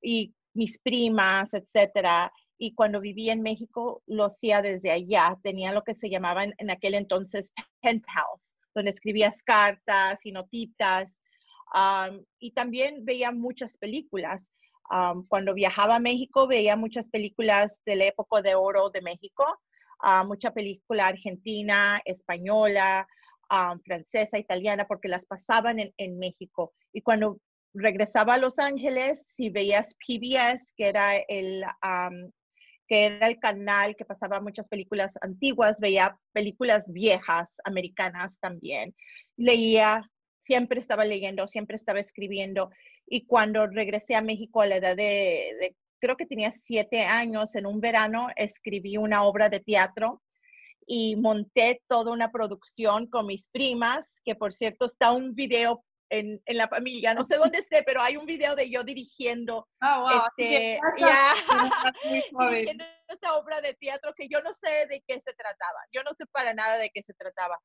y 0.00 0.34
mis 0.54 0.78
primas, 0.78 1.48
etcétera. 1.52 2.32
Y 2.58 2.74
cuando 2.74 3.00
vivía 3.00 3.32
en 3.32 3.42
México 3.42 4.02
lo 4.06 4.26
hacía 4.26 4.62
desde 4.62 4.92
allá. 4.92 5.36
Tenía 5.42 5.72
lo 5.72 5.82
que 5.82 5.96
se 5.96 6.10
llamaba 6.10 6.44
en, 6.44 6.54
en 6.58 6.70
aquel 6.70 6.94
entonces 6.94 7.52
pen 7.80 8.02
pals, 8.02 8.54
donde 8.74 8.90
escribías 8.90 9.42
cartas 9.42 10.24
y 10.24 10.30
notitas 10.30 11.18
y 12.38 12.50
también 12.52 13.04
veía 13.04 13.32
muchas 13.32 13.78
películas. 13.78 14.46
cuando 15.28 15.54
viajaba 15.54 15.96
a 15.96 16.00
México 16.00 16.46
veía 16.46 16.76
muchas 16.76 17.08
películas 17.08 17.80
de 17.86 17.96
la 17.96 18.04
época 18.06 18.42
de 18.42 18.54
oro 18.54 18.90
de 18.90 19.00
México, 19.00 19.44
uh, 20.02 20.26
mucha 20.26 20.52
película 20.52 21.06
argentina, 21.06 22.02
española, 22.04 23.06
francesa, 23.84 24.38
italiana, 24.38 24.86
porque 24.86 25.08
las 25.08 25.26
pasaban 25.26 25.78
en, 25.78 26.18
México. 26.18 26.72
Y 26.92 27.02
cuando 27.02 27.38
regresaba 27.74 28.34
a 28.34 28.38
Los 28.38 28.58
Ángeles, 28.58 29.26
si 29.36 29.50
veías 29.50 29.94
PBS, 29.94 30.72
que 30.76 30.88
era 30.88 31.16
el, 31.16 31.64
que 32.88 33.06
era 33.06 33.26
el 33.26 33.38
canal 33.38 33.94
que 33.96 34.04
pasaba 34.04 34.40
muchas 34.40 34.68
películas 34.68 35.18
antiguas, 35.20 35.80
veía 35.80 36.16
películas 36.32 36.90
viejas 36.90 37.54
americanas 37.64 38.38
también. 38.40 38.94
Leía 39.36 40.10
siempre 40.44 40.80
estaba 40.80 41.04
leyendo, 41.04 41.48
siempre 41.48 41.76
estaba 41.76 42.00
escribiendo. 42.00 42.70
Y 43.06 43.26
cuando 43.26 43.66
regresé 43.66 44.14
a 44.14 44.22
México 44.22 44.60
a 44.60 44.66
la 44.66 44.76
edad 44.76 44.96
de, 44.96 45.76
creo 46.00 46.16
que 46.16 46.26
tenía 46.26 46.50
siete 46.50 47.04
años, 47.04 47.54
en 47.54 47.66
un 47.66 47.80
verano 47.80 48.28
escribí 48.36 48.96
una 48.96 49.24
obra 49.24 49.48
de 49.48 49.60
teatro 49.60 50.22
y 50.86 51.16
monté 51.16 51.80
toda 51.88 52.12
una 52.12 52.32
producción 52.32 53.06
con 53.06 53.26
mis 53.26 53.48
primas, 53.48 54.10
que 54.24 54.34
por 54.34 54.52
cierto 54.52 54.86
está 54.86 55.12
un 55.12 55.34
video 55.34 55.84
en, 56.10 56.42
en, 56.44 56.56
la 56.58 56.68
familia, 56.68 57.14
no 57.14 57.24
sé 57.24 57.36
dónde 57.36 57.58
esté, 57.58 57.82
pero 57.84 58.02
hay 58.02 58.16
un 58.16 58.26
video 58.26 58.54
de 58.54 58.68
yo 58.68 58.82
dirigiendo, 58.84 59.66
oh, 59.80 60.26
este, 60.38 60.78
dirigiendo 62.50 62.84
esta 63.08 63.34
obra 63.36 63.62
de 63.62 63.72
teatro 63.74 64.12
que 64.14 64.28
yo 64.28 64.42
no 64.42 64.52
sé 64.52 64.86
de 64.90 65.02
qué 65.06 65.18
se 65.20 65.32
trataba, 65.32 65.78
yo 65.90 66.02
no 66.02 66.10
sé 66.12 66.26
para 66.26 66.52
nada 66.52 66.76
de 66.76 66.90
qué 66.90 67.02
se 67.02 67.14
trataba, 67.14 67.58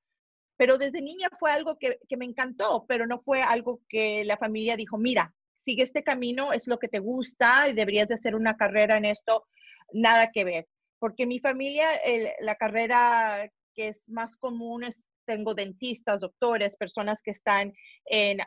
pero 0.57 0.77
desde 0.79 1.01
niña 1.01 1.29
fue 1.39 1.51
algo 1.51 1.77
que, 1.77 1.99
me 2.17 2.25
encantó, 2.25 2.85
pero 2.87 3.05
no 3.05 3.21
fue 3.21 3.41
algo 3.41 3.79
que 3.87 4.25
la 4.25 4.37
familia 4.37 4.75
dijo, 4.75 4.97
mira, 4.97 5.33
sigue 5.63 5.83
este 5.83 6.03
camino, 6.03 6.51
es 6.51 6.67
lo 6.67 6.79
que 6.79 6.87
te 6.87 6.99
gusta 6.99 7.69
y 7.69 7.73
deberías 7.73 8.07
de 8.07 8.15
hacer 8.15 8.35
una 8.35 8.57
carrera 8.57 8.97
en 8.97 9.05
esto, 9.05 9.47
nada 9.93 10.31
que 10.31 10.43
ver. 10.43 10.67
Porque 10.99 11.27
mi 11.27 11.39
familia, 11.39 11.87
la 12.39 12.55
carrera 12.55 13.51
que 13.75 13.89
es 13.89 14.01
más 14.07 14.35
común 14.35 14.83
es, 14.83 15.03
tengo 15.27 15.53
dentistas, 15.53 16.19
doctores, 16.19 16.75
personas 16.75 17.21
que 17.21 17.31
están 17.31 17.73
en, 18.05 18.39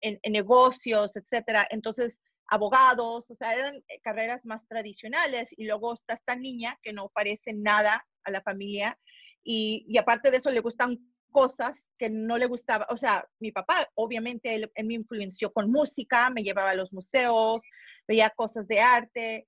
en, 0.00 0.32
negocios, 0.32 1.16
etcétera. 1.16 1.66
Entonces, 1.70 2.18
abogados, 2.48 3.28
o 3.28 3.34
sea, 3.34 3.54
eran 3.54 3.82
carreras 4.04 4.44
más 4.44 4.64
tradicionales 4.68 5.48
y 5.56 5.64
luego 5.64 5.94
está 5.94 6.14
esta 6.14 6.36
niña 6.36 6.78
que 6.82 6.92
no 6.92 7.08
parece 7.08 7.52
nada 7.52 8.06
a 8.22 8.30
la 8.30 8.42
familia 8.42 8.96
y, 9.42 9.84
y 9.88 9.98
aparte 9.98 10.30
de 10.30 10.36
eso 10.36 10.50
le 10.50 10.60
gustan 10.60 10.98
cosas 11.30 11.84
que 11.98 12.10
no 12.10 12.38
le 12.38 12.46
gustaba. 12.46 12.86
O 12.90 12.96
sea, 12.96 13.28
mi 13.40 13.52
papá, 13.52 13.88
obviamente, 13.94 14.54
él, 14.54 14.70
me 14.84 14.94
influenció 14.94 15.52
con 15.52 15.70
música, 15.70 16.30
me 16.30 16.42
llevaba 16.42 16.70
a 16.70 16.74
los 16.74 16.92
museos, 16.92 17.62
veía 18.06 18.30
cosas 18.30 18.66
de 18.68 18.80
arte 18.80 19.46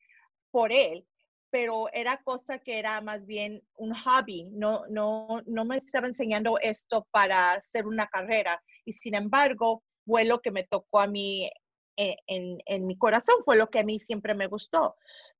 por 0.51 0.73
él, 0.73 1.07
pero 1.51 1.89
era 1.93 2.23
cosa 2.23 2.59
que 2.59 2.79
era 2.79 3.01
más 3.01 3.25
bien 3.27 3.63
un 3.75 3.95
hobby, 3.95 4.45
no, 4.53 4.85
no, 4.89 5.43
no 5.47 5.65
me 5.65 5.79
estaba 5.79 6.07
enseñando 6.07 6.59
esto 6.61 7.07
para 7.11 7.53
hacer 7.53 7.87
una 7.87 8.07
carrera. 8.07 8.63
Y 8.85 8.93
sin 8.93 9.15
embargo, 9.15 9.83
fue 10.07 10.25
lo 10.25 10.41
que 10.41 10.51
me 10.51 10.65
tocó 10.65 11.01
a 11.01 11.07
mí 11.07 11.51
eh, 11.97 12.17
en, 12.27 12.87
mi 12.87 12.97
corazón, 12.97 13.37
fue 13.45 13.57
lo 13.57 13.71
que 13.71 13.81
a 13.81 13.85
mí 13.85 13.99
siempre 13.99 14.35
me 14.35 14.47
gustó. 14.47 14.97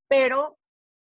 Pero 0.07 0.57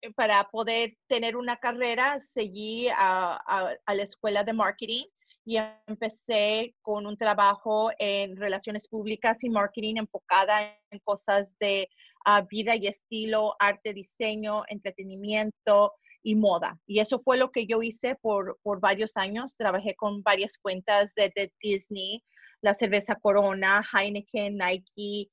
eh, 0.02 0.12
para 0.14 0.44
poder 0.52 0.98
tener 1.08 1.36
una 1.36 1.58
carrera, 1.58 2.20
seguí 2.20 2.88
a 2.90 3.76
la 3.88 4.04
escuela 4.04 4.44
de 4.44 4.54
marketing 4.54 5.06
y 5.46 5.58
empecé 5.88 6.76
con 6.82 7.08
un 7.08 7.18
trabajo 7.18 7.92
en 7.98 8.36
relaciones 8.38 8.88
públicas 8.88 9.44
y 9.44 9.50
marketing 9.50 9.96
enfocada 9.98 10.78
en 10.92 11.00
cosas 11.00 11.50
de 11.60 11.90
ah, 12.26 12.42
vida 12.42 12.76
y 12.76 12.88
estilo, 12.88 13.56
arte, 13.60 13.94
diseño, 13.94 14.64
entretenimiento 14.68 15.94
y 16.24 16.36
moda. 16.36 16.80
Y 16.86 17.00
eso 17.00 17.20
fue 17.24 17.38
lo 17.38 17.52
que 17.52 17.66
yo 17.66 17.82
hice 17.82 18.16
por, 18.22 18.60
por 18.62 18.80
varios 18.80 19.18
años. 19.18 19.56
Trabajé 19.58 19.96
con 19.96 20.22
varias 20.22 20.58
cuentas 20.60 21.14
de, 21.16 21.52
Disney, 21.62 22.24
la 22.62 22.76
cerveza 22.76 23.16
Corona, 23.16 23.84
Heineken, 23.92 24.58
Nike, 24.58 25.32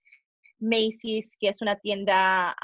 Macy's, 0.58 1.36
que 1.38 1.48
es 1.48 1.60
una 1.60 1.76
tienda 1.76 2.56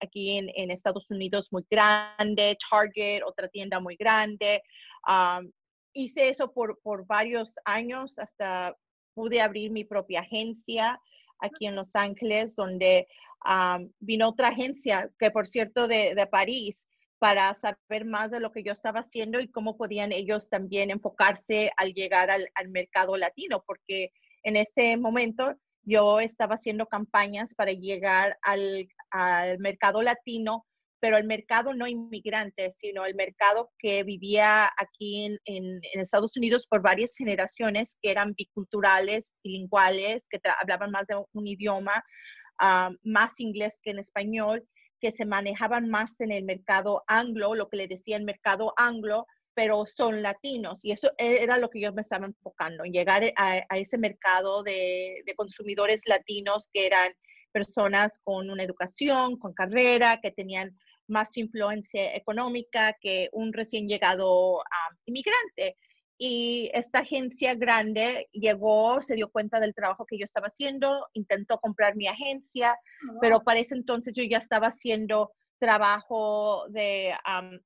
aquí 0.00 0.36
en, 0.36 0.50
en, 0.54 0.70
Estados 0.70 1.10
Unidos 1.10 1.48
muy 1.50 1.64
grande, 1.70 2.56
Target, 2.70 3.22
otra 3.24 3.48
tienda 3.48 3.80
muy 3.80 3.96
grande, 3.96 4.62
hice 5.94 6.28
eso 6.28 6.52
por, 6.52 6.80
por 6.82 7.06
varios 7.06 7.54
años 7.64 8.18
hasta 8.18 8.76
pude 9.14 9.40
abrir 9.40 9.70
mi 9.70 9.84
propia 9.84 10.20
agencia 10.20 11.00
aquí 11.38 11.66
en 11.66 11.76
Los 11.76 11.90
Ángeles, 11.94 12.56
donde 12.56 13.06
vino 14.00 14.28
otra 14.28 14.48
agencia, 14.48 15.10
que 15.18 15.30
por 15.30 15.46
cierto 15.46 15.86
de, 15.86 16.14
de 16.14 16.26
París, 16.26 16.86
para 17.18 17.54
saber 17.54 18.04
más 18.04 18.30
de 18.30 18.40
lo 18.40 18.52
que 18.52 18.62
yo 18.62 18.72
estaba 18.72 19.00
haciendo 19.00 19.40
y 19.40 19.48
cómo 19.48 19.76
podían 19.76 20.12
ellos 20.12 20.48
también 20.48 20.90
enfocarse 20.90 21.70
al 21.76 21.94
llegar 21.94 22.30
al, 22.30 22.48
al 22.54 22.68
mercado 22.68 23.16
latino, 23.16 23.62
porque 23.66 24.12
en 24.42 24.56
ese 24.56 24.96
momento 24.96 25.54
yo 25.82 26.20
estaba 26.20 26.56
haciendo 26.56 26.86
campañas 26.86 27.54
para 27.54 27.72
llegar 27.72 28.38
al, 28.42 28.88
al 29.10 29.58
mercado 29.58 30.02
latino, 30.02 30.66
pero 31.04 31.18
el 31.18 31.24
mercado 31.24 31.74
no 31.74 31.86
inmigrante, 31.86 32.70
sino 32.70 33.04
el 33.04 33.14
mercado 33.14 33.70
que 33.78 34.02
vivía 34.04 34.70
aquí 34.78 35.26
en, 35.26 35.38
en, 35.44 36.00
Estados 36.00 36.34
Unidos 36.34 36.66
por 36.66 36.80
varias 36.80 37.14
generaciones, 37.14 37.98
que 38.00 38.10
eran 38.10 38.32
biculturales, 38.32 39.24
bilingüales, 39.42 40.26
que 40.30 40.40
hablaban 40.58 40.92
más 40.92 41.06
de 41.06 41.22
un 41.32 41.46
idioma, 41.46 42.02
uh, 42.62 42.94
más 43.02 43.38
inglés 43.38 43.80
que 43.82 43.90
en 43.90 43.98
español, 43.98 44.66
que 44.98 45.12
se 45.12 45.26
manejaban 45.26 45.90
más 45.90 46.18
en 46.20 46.32
el 46.32 46.44
mercado 46.44 47.04
anglo, 47.06 47.54
lo 47.54 47.68
que 47.68 47.76
le 47.76 47.86
decía 47.86 48.16
el 48.16 48.24
mercado 48.24 48.72
anglo, 48.78 49.26
pero 49.52 49.84
son 49.84 50.22
latinos. 50.22 50.80
Y 50.82 50.92
eso 50.92 51.12
era 51.18 51.58
lo 51.58 51.68
que 51.68 51.82
yo 51.82 51.92
me 51.92 52.00
estaba 52.00 52.24
enfocando, 52.24 52.84
llegar 52.84 53.30
a, 53.36 53.62
a 53.68 53.76
ese 53.76 53.98
mercado 53.98 54.62
de, 54.62 55.22
de, 55.26 55.34
consumidores 55.34 56.00
latinos 56.06 56.70
que 56.72 56.86
eran 56.86 57.12
personas 57.52 58.18
con 58.24 58.48
una 58.48 58.64
educación, 58.64 59.38
con 59.38 59.52
carrera, 59.52 60.18
que 60.22 60.30
tenían 60.30 60.74
más 61.06 61.36
influencia 61.36 62.14
económica 62.14 62.96
que 63.00 63.28
un 63.32 63.52
recién 63.52 63.88
llegado 63.88 64.62
inmigrante. 65.04 65.76
Y 66.16 66.70
esta 66.72 67.00
agencia 67.00 67.54
grande 67.54 68.28
llegó, 68.32 69.02
se 69.02 69.16
dio 69.16 69.30
cuenta 69.30 69.58
del 69.58 69.74
trabajo 69.74 70.06
que 70.06 70.16
yo 70.16 70.24
estaba 70.24 70.46
haciendo, 70.46 71.08
intentó 71.12 71.58
comprar 71.58 71.96
mi 71.96 72.06
agencia, 72.06 72.78
pero 73.20 73.42
para 73.42 73.58
ese 73.58 73.74
entonces 73.74 74.14
yo 74.14 74.22
ya 74.22 74.38
estaba 74.38 74.68
haciendo 74.68 75.32
trabajo 75.58 76.66
de 76.68 77.14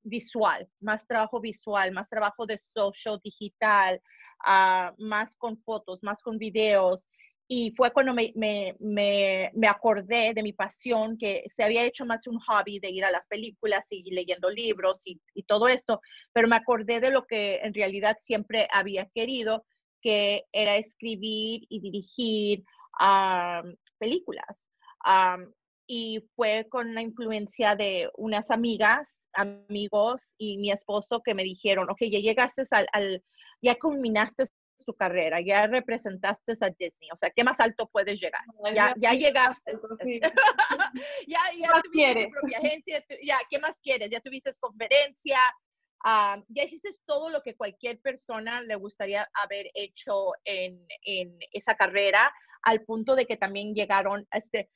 visual, 0.03 0.69
más 0.81 1.07
trabajo 1.07 1.41
visual, 1.41 1.93
más 1.93 2.09
trabajo 2.09 2.47
de 2.47 2.59
social, 2.75 3.21
digital, 3.23 4.01
uh, 4.47 4.95
más 5.03 5.35
con 5.35 5.59
fotos, 5.59 5.99
más 6.03 6.23
con 6.23 6.39
videos. 6.39 7.05
Y 7.51 7.73
fue 7.75 7.91
cuando 7.93 8.13
me, 8.13 8.31
me, 8.37 8.77
me, 8.79 9.51
me, 9.55 9.69
acordé 9.69 10.35
de 10.35 10.43
mi 10.43 10.53
pasión, 10.53 11.17
que 11.17 11.45
se 11.47 11.65
había 11.65 11.85
hecho 11.85 12.05
más 12.05 12.27
un 12.27 12.39
hobby 12.41 12.79
de 12.79 12.91
ir 12.91 13.07
a 13.07 13.11
las 13.11 13.27
películas 13.27 13.87
y 13.91 14.11
leyendo 14.11 14.51
libros 14.51 15.01
y, 15.07 15.19
y 15.35 15.45
todo 15.45 15.67
esto, 15.67 16.03
pero 16.35 16.47
me 16.47 16.57
acordé 16.57 17.01
de 17.01 17.11
lo 17.11 17.27
que 17.27 17.61
en 17.63 17.73
realidad 17.73 18.19
siempre 18.21 18.69
había 18.71 19.09
querido, 19.15 19.65
que 20.03 20.45
era 20.53 20.77
escribir 20.77 21.63
y 21.69 21.81
dirigir 21.81 22.65
um, 23.01 23.75
películas. 23.99 24.63
Um, 25.07 25.51
y 25.87 26.23
fue 26.37 26.67
con 26.69 26.95
la 26.95 27.01
influencia 27.01 27.75
de 27.75 28.11
unas 28.17 28.51
amigas, 28.51 29.09
amigos 29.33 30.21
y 30.37 30.59
mi 30.59 30.71
esposo 30.71 31.23
que 31.23 31.35
me 31.35 31.45
dijeron, 31.45 31.89
ok, 31.91 31.99
ya 32.11 32.19
llegaste 32.19 32.63
al, 32.71 32.87
al 32.93 33.25
ya 33.63 33.75
culminaste 33.77 34.45
tu 34.85 34.95
carrera, 34.95 35.41
ya 35.41 35.67
representaste 35.67 36.53
a 36.61 36.71
Disney, 36.71 37.09
o 37.13 37.17
sea, 37.17 37.31
¿qué 37.31 37.45
más 37.45 37.61
alto 37.61 37.89
puedes 37.89 38.21
llegar? 38.21 38.43
Ya, 38.75 38.95
ya 38.97 39.13
llegaste. 39.13 39.73
ya, 41.27 41.41
ya 41.57 41.83
tuviste 41.83 42.25
tu 42.25 42.31
propia 42.31 42.59
agencia, 42.59 43.05
ya, 43.23 43.39
¿qué 43.51 43.59
más 43.59 43.81
quieres? 43.81 44.11
Ya 44.11 44.21
tuviste 44.21 44.51
conferencia, 44.61 45.39
uh, 46.05 46.43
ya 46.49 46.65
hiciste 46.65 46.91
todo 47.07 47.31
lo 47.31 47.43
que 47.43 47.57
cualquier 47.57 48.01
persona 48.01 48.63
le 48.63 48.77
gustaría 48.77 49.29
haber 49.35 49.71
hecho 49.75 50.33
en, 50.45 50.87
en 51.03 51.39
esa 51.53 51.75
carrera, 51.75 52.33
al 52.63 52.83
punto 52.83 53.15
de 53.15 53.27
que 53.27 53.37
también 53.37 53.75
llegaron 53.75 54.27
este, 54.33 54.71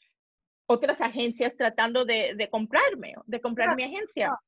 otras 0.67 1.01
agencias 1.01 1.57
tratando 1.57 2.05
de, 2.05 2.35
de 2.37 2.49
comprarme, 2.49 3.15
de 3.27 3.41
comprar 3.41 3.77
mi 3.77 3.85
agencia. 3.85 4.39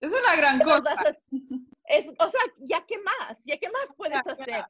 Es 0.00 0.12
una 0.12 0.36
gran 0.36 0.60
cosa. 0.60 0.94
Es, 1.88 2.08
o 2.08 2.28
sea, 2.28 2.40
¿ya 2.58 2.84
qué 2.86 2.98
más? 2.98 3.38
¿Ya 3.44 3.56
qué 3.56 3.68
más 3.70 3.94
puedes 3.96 4.18
hacer? 4.24 4.64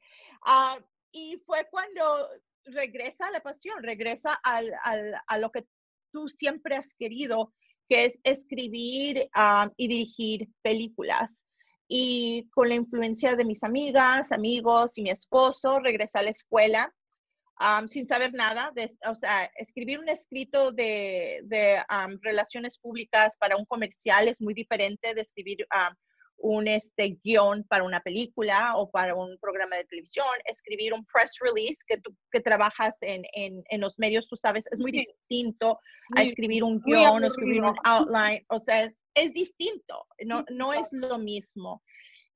Uh, 0.45 0.81
y 1.11 1.41
fue 1.45 1.67
cuando 1.69 2.29
regresa 2.65 3.31
la 3.31 3.39
pasión, 3.41 3.81
regresa 3.81 4.33
al, 4.43 4.71
al, 4.83 5.15
a 5.25 5.37
lo 5.39 5.51
que 5.51 5.65
tú 6.11 6.29
siempre 6.29 6.75
has 6.75 6.93
querido, 6.93 7.53
que 7.89 8.05
es 8.05 8.19
escribir 8.23 9.29
uh, 9.35 9.69
y 9.77 9.87
dirigir 9.87 10.49
películas. 10.61 11.33
Y 11.87 12.49
con 12.51 12.67
la 12.67 12.75
influencia 12.75 13.35
de 13.35 13.45
mis 13.45 13.63
amigas, 13.63 14.31
amigos 14.31 14.91
y 14.97 15.03
mi 15.03 15.09
esposo, 15.09 15.79
regresé 15.79 16.19
a 16.19 16.23
la 16.23 16.31
escuela 16.31 16.93
um, 17.59 17.87
sin 17.87 18.07
saber 18.07 18.33
nada, 18.33 18.71
de, 18.75 18.95
o 19.07 19.15
sea, 19.15 19.49
escribir 19.55 19.99
un 19.99 20.09
escrito 20.09 20.71
de, 20.71 21.41
de 21.45 21.81
um, 21.89 22.19
relaciones 22.21 22.77
públicas 22.77 23.35
para 23.37 23.57
un 23.57 23.65
comercial 23.65 24.27
es 24.27 24.41
muy 24.41 24.53
diferente 24.53 25.13
de 25.13 25.21
escribir 25.21 25.65
um, 25.73 25.95
un 26.37 26.67
este, 26.67 27.17
guion 27.23 27.63
para 27.63 27.83
una 27.83 28.01
película 28.01 28.73
o 28.75 28.89
para 28.89 29.15
un 29.15 29.37
programa 29.39 29.77
de 29.77 29.85
televisión, 29.85 30.27
escribir 30.45 30.93
un 30.93 31.05
press 31.05 31.33
release 31.41 31.81
que 31.87 31.97
tú 31.97 32.15
que 32.31 32.39
trabajas 32.39 32.95
en, 33.01 33.23
en, 33.33 33.63
en 33.69 33.81
los 33.81 33.97
medios, 33.97 34.27
tú 34.27 34.35
sabes, 34.35 34.65
es 34.71 34.79
muy 34.79 34.91
distinto 34.91 35.79
a 36.15 36.23
escribir 36.23 36.63
un 36.63 36.81
guion 36.81 37.23
o 37.23 37.27
escribir 37.27 37.63
un 37.63 37.75
outline, 37.83 38.45
o 38.49 38.59
sea, 38.59 38.83
es, 38.83 38.99
es 39.15 39.33
distinto, 39.33 40.05
no, 40.25 40.45
no 40.49 40.73
es 40.73 40.89
lo 40.91 41.17
mismo. 41.17 41.81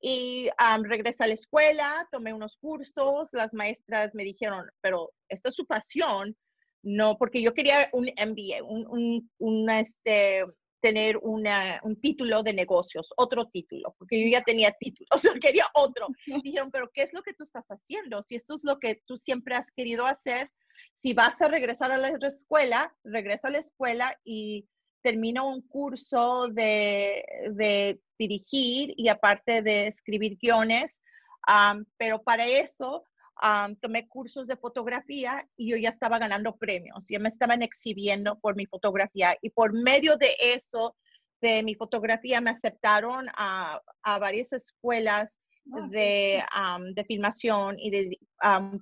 Y 0.03 0.49
um, 0.59 0.83
regresé 0.83 1.23
a 1.23 1.27
la 1.27 1.35
escuela, 1.35 2.07
tomé 2.11 2.33
unos 2.33 2.57
cursos, 2.57 3.29
las 3.33 3.53
maestras 3.53 4.15
me 4.15 4.23
dijeron, 4.23 4.65
pero 4.81 5.13
esta 5.29 5.49
es 5.49 5.55
su 5.55 5.67
pasión, 5.67 6.35
no, 6.81 7.17
porque 7.19 7.43
yo 7.43 7.53
quería 7.53 7.87
un 7.93 8.05
MBA, 8.05 8.63
un, 8.63 8.87
un, 8.87 9.31
un 9.37 9.69
este, 9.69 10.43
tener 10.81 11.17
una, 11.21 11.79
un 11.83 11.99
título 11.99 12.43
de 12.43 12.53
negocios, 12.53 13.07
otro 13.15 13.47
título, 13.47 13.95
porque 13.97 14.21
yo 14.21 14.27
ya 14.27 14.41
tenía 14.41 14.71
título, 14.71 15.07
o 15.15 15.17
sea, 15.17 15.33
quería 15.39 15.65
otro. 15.73 16.07
Dijeron, 16.43 16.71
pero 16.71 16.89
¿qué 16.93 17.03
es 17.03 17.13
lo 17.13 17.21
que 17.21 17.33
tú 17.33 17.43
estás 17.43 17.65
haciendo? 17.67 18.23
Si 18.23 18.35
esto 18.35 18.55
es 18.55 18.63
lo 18.63 18.79
que 18.79 19.01
tú 19.05 19.17
siempre 19.17 19.55
has 19.55 19.71
querido 19.71 20.05
hacer, 20.05 20.51
si 20.95 21.13
vas 21.13 21.41
a 21.41 21.47
regresar 21.47 21.91
a 21.91 21.97
la 21.97 22.09
escuela, 22.09 22.93
regresa 23.03 23.47
a 23.47 23.51
la 23.51 23.59
escuela 23.59 24.17
y 24.23 24.67
termina 25.01 25.43
un 25.43 25.61
curso 25.61 26.47
de, 26.47 27.23
de 27.51 27.99
dirigir 28.19 28.93
y 28.97 29.09
aparte 29.09 29.61
de 29.61 29.87
escribir 29.87 30.37
guiones, 30.39 30.99
um, 31.47 31.83
pero 31.97 32.21
para 32.21 32.45
eso 32.45 33.07
um, 33.41 33.75
tomé 33.75 34.07
cursos 34.07 34.47
de 34.47 34.57
fotografía 34.57 35.47
y 35.57 35.71
yo 35.71 35.77
ya 35.77 35.89
estaba 35.89 36.19
ganando 36.19 36.55
premios, 36.55 37.05
ya 37.09 37.19
me 37.19 37.29
estaban 37.29 37.61
exhibiendo 37.61 38.39
por 38.39 38.55
mi 38.55 38.65
fotografía 38.65 39.35
y 39.41 39.49
por 39.49 39.73
medio 39.73 40.17
de 40.17 40.35
eso, 40.39 40.95
de 41.41 41.63
mi 41.63 41.75
fotografía, 41.75 42.39
me 42.39 42.51
aceptaron 42.51 43.27
a, 43.35 43.81
a 44.03 44.19
varias 44.19 44.53
escuelas 44.53 45.39
ah, 45.73 45.87
de, 45.89 46.43
um, 46.55 46.93
de, 46.93 47.03
filmación 47.05 47.79
y 47.79 47.89
de, 47.89 48.19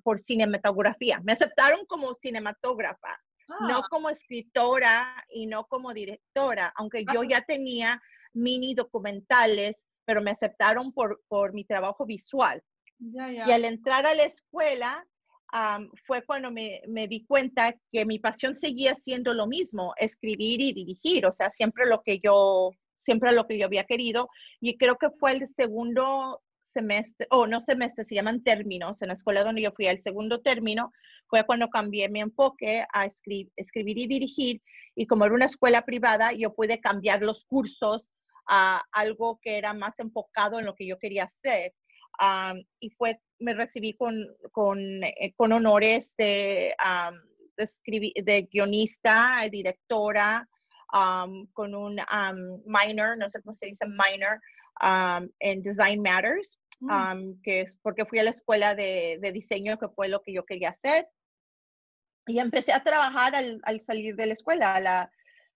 por 0.04 0.19
cinematografía. 0.19 1.22
Me 1.24 1.32
aceptaron 1.32 1.86
como 1.86 2.13
cinematógrafa, 2.13 3.17
no 3.62 3.78
ah. 3.78 3.88
como 3.89 4.10
escritora 4.10 5.26
y 5.30 5.45
no 5.45 5.65
como 5.65 5.93
directora, 5.93 6.74
aunque 6.76 7.06
yo 7.13 7.24
ya 7.24 7.41
tenía 7.41 8.02
mini 8.34 8.76
documentales, 8.76 9.86
pero 10.06 10.22
me 10.22 10.32
aceptaron 10.32 10.91
por, 10.91 11.22
por 11.30 11.54
mi 11.54 11.63
trabajo 11.63 12.06
visual. 12.06 12.62
Y 13.00 13.52
al 13.52 13.66
entrar 13.66 14.06
a 14.06 14.14
la 14.14 14.24
escuela, 14.24 15.06
fue 16.06 16.24
cuando 16.24 16.52
me, 16.52 16.82
me, 16.88 17.08
di 17.08 17.26
cuenta 17.26 17.76
que 17.92 18.06
mi 18.06 18.20
pasión 18.20 18.56
seguía 18.56 18.96
siendo 18.96 19.34
lo 19.34 19.48
mismo, 19.48 19.94
escribir 19.98 20.62
y 20.62 20.74
dirigir, 20.74 21.26
o 21.26 21.32
sea, 21.32 21.50
siempre 21.50 21.88
lo 21.88 22.04
que 22.04 22.20
yo, 22.20 22.72
siempre 23.04 23.34
lo 23.34 23.48
que 23.48 23.58
yo 23.58 23.66
había 23.66 23.86
querido. 23.86 24.30
Y 24.60 24.78
creo 24.78 24.98
que 24.98 25.10
fue 25.10 25.32
el 25.32 25.48
segundo 25.56 26.42
semestre, 26.74 27.26
o 27.32 27.48
no 27.48 27.62
semestre, 27.62 28.06
se 28.06 28.16
llaman 28.16 28.44
términos, 28.44 29.02
en 29.02 29.08
la 29.08 29.16
escuela 29.16 29.44
donde 29.44 29.62
yo 29.62 29.72
fui 29.72 29.88
al 29.88 30.02
segundo 30.02 30.42
término, 30.42 30.92
fue 31.28 31.46
cuando 31.46 31.70
cambié 31.70 32.10
mi 32.10 32.22
enfoque 32.22 32.86
a 32.94 33.06
escribir, 33.06 33.52
escribir 33.56 33.98
y 33.98 34.08
dirigir. 34.08 34.62
Y 34.96 35.08
como 35.08 35.26
era 35.26 35.34
una 35.34 35.46
escuela 35.46 35.84
privada, 35.84 36.32
yo 36.34 36.54
pude 36.54 36.80
cambiar 36.80 37.24
los 37.24 37.46
cursos 37.46 38.10
a 38.48 38.84
algo 38.92 39.40
que 39.42 39.58
era 39.58 39.74
más 39.74 39.98
enfocado 40.00 40.60
en 40.60 40.66
lo 40.66 40.76
que 40.76 40.88
yo 40.88 40.98
quería 41.00 41.24
hacer 41.24 41.74
y 42.80 42.90
fue, 42.92 43.20
me 43.40 43.54
recibí 43.54 43.94
con, 43.94 44.16
con, 44.52 45.04
eh, 45.04 45.34
con 45.36 45.52
honores 45.54 46.14
de, 46.18 46.74
de, 47.58 48.12
de, 48.24 48.42
guionista, 48.52 49.48
directora, 49.52 50.48
con 51.54 51.76
un 51.76 52.02
minor, 52.66 53.18
no 53.18 53.30
sé 53.30 53.42
cómo 53.42 53.54
se 53.54 53.68
dice 53.68 53.86
minor, 53.86 54.40
en 55.40 55.62
Design 55.62 56.02
Matters, 56.02 56.60
mm. 56.80 57.42
que 57.44 57.62
es 57.62 57.78
porque 57.82 58.06
fui 58.06 58.20
a 58.20 58.24
la 58.24 58.32
escuela 58.32 58.76
de, 58.76 59.20
de, 59.22 59.32
diseño, 59.32 59.78
que 59.78 59.90
fue 59.90 60.08
lo 60.08 60.22
que 60.22 60.34
yo 60.34 60.46
quería 60.46 60.70
hacer. 60.70 61.08
Y 62.28 62.40
empecé 62.40 62.74
a 62.74 62.84
trabajar 62.84 63.36
al, 63.36 63.60
al 63.64 63.82
salir 63.82 64.16
de 64.16 64.28
la 64.28 64.34
escuela, 64.34 64.76
a 64.76 64.80
la, 64.80 65.12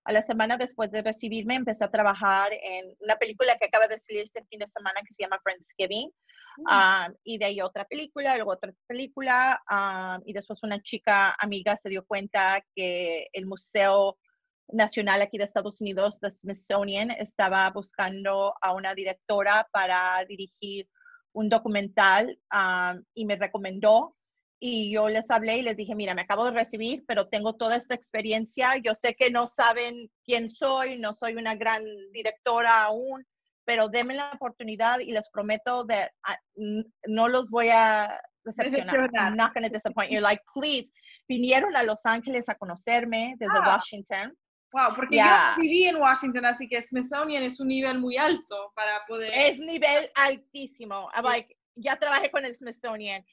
a 0.06 0.12
la 0.12 0.24
semana 0.24 0.58
después 0.58 0.92
de 0.92 1.02
recibirme, 1.02 1.56
empecé 1.56 1.84
a 1.84 1.92
trabajar 1.92 2.52
en 2.52 2.96
una 3.00 3.16
película 3.16 3.56
que 3.58 3.66
acaba 3.66 3.88
de 3.88 4.00
salir 4.00 4.24
este 4.24 4.44
fin 4.46 4.60
de 4.60 4.68
semana 4.68 5.02
que 5.02 5.14
se 5.14 5.24
llama 5.24 5.40
Friendsgiving. 5.44 6.12
Mm. 6.58 6.64
Ah, 6.68 7.10
y 7.24 7.38
de 7.38 7.46
ahí 7.46 7.62
otra 7.62 7.86
película, 7.86 8.36
luego 8.36 8.52
otra 8.52 8.74
película. 8.88 9.62
Ah, 9.70 10.20
y 10.26 10.34
después 10.34 10.62
una 10.64 10.82
chica 10.82 11.36
amiga 11.40 11.78
se 11.78 11.90
dio 11.90 12.06
cuenta 12.06 12.64
que 12.76 13.28
el 13.34 13.46
museo 13.46 14.18
nacional 14.70 15.22
aquí 15.22 15.38
de 15.38 15.44
Estados 15.44 15.82
Unidos, 15.82 16.18
the 16.22 16.32
Smithsonian, 16.42 17.12
estaba 17.12 17.70
buscando 17.72 18.54
a 18.62 18.74
una 18.74 18.96
directora 18.96 19.68
para 19.72 20.24
dirigir 20.26 20.90
un 21.34 21.50
documental 21.50 22.40
ah, 22.52 22.96
y 23.14 23.26
me 23.26 23.36
recomendó 23.36 24.16
y 24.66 24.94
yo 24.94 25.10
les 25.10 25.30
hablé 25.30 25.58
y 25.58 25.62
les 25.62 25.76
dije, 25.76 25.94
mira, 25.94 26.16
me 26.16 26.22
acabo 26.22 26.46
de 26.46 26.52
recibir, 26.52 27.04
pero 27.06 27.28
tengo 27.28 27.56
toda 27.56 27.76
esta 27.76 27.96
experiencia. 27.96 28.78
Yo 28.78 28.96
sé 28.96 29.14
que 29.14 29.30
no 29.30 29.46
saben 29.48 30.10
quién 30.24 30.50
soy, 30.50 30.98
no 30.98 31.14
soy 31.14 31.34
una 31.34 31.56
gran 31.56 31.84
directora 32.14 32.86
aún, 32.86 33.28
pero 33.66 33.90
denme 33.90 34.16
la 34.16 34.32
oportunidad 34.34 35.00
y 35.00 35.12
les 35.12 35.30
prometo 35.30 35.86
que 35.88 36.08
ah, 36.24 36.38
no 37.08 37.28
los 37.28 37.50
voy 37.50 37.70
a 37.72 38.20
decepcionar. 38.44 39.10
I'm 39.16 39.36
not 39.36 39.54
going 39.54 39.64
to 39.64 39.70
disappoint 39.70 40.12
you. 40.12 40.20
Like, 40.20 40.42
please, 40.54 40.92
vinieron 41.28 41.76
a 41.76 41.84
Los 41.84 42.02
Ángeles 42.04 42.50
a 42.50 42.56
conocerme 42.56 43.36
desde 43.40 43.58
ah. 43.58 43.68
Washington. 43.68 44.38
Wow, 44.74 44.96
porque 44.96 45.18
yo 45.18 45.24
viví 45.58 45.84
en 45.84 45.98
Washington, 45.98 46.46
así 46.46 46.68
que 46.68 46.82
Smithsonian 46.82 47.44
es 47.44 47.60
un 47.60 47.68
nivel 47.68 48.00
muy 48.00 48.18
alto 48.18 48.72
para 48.76 49.06
poder. 49.08 49.32
Es 49.32 49.60
nivel 49.60 50.10
altísimo. 50.16 51.10
Like, 51.24 51.56
ya 51.76 51.96
trabajé 51.96 52.32
con 52.32 52.44
el 52.44 52.56
Smithsonian 52.56 53.24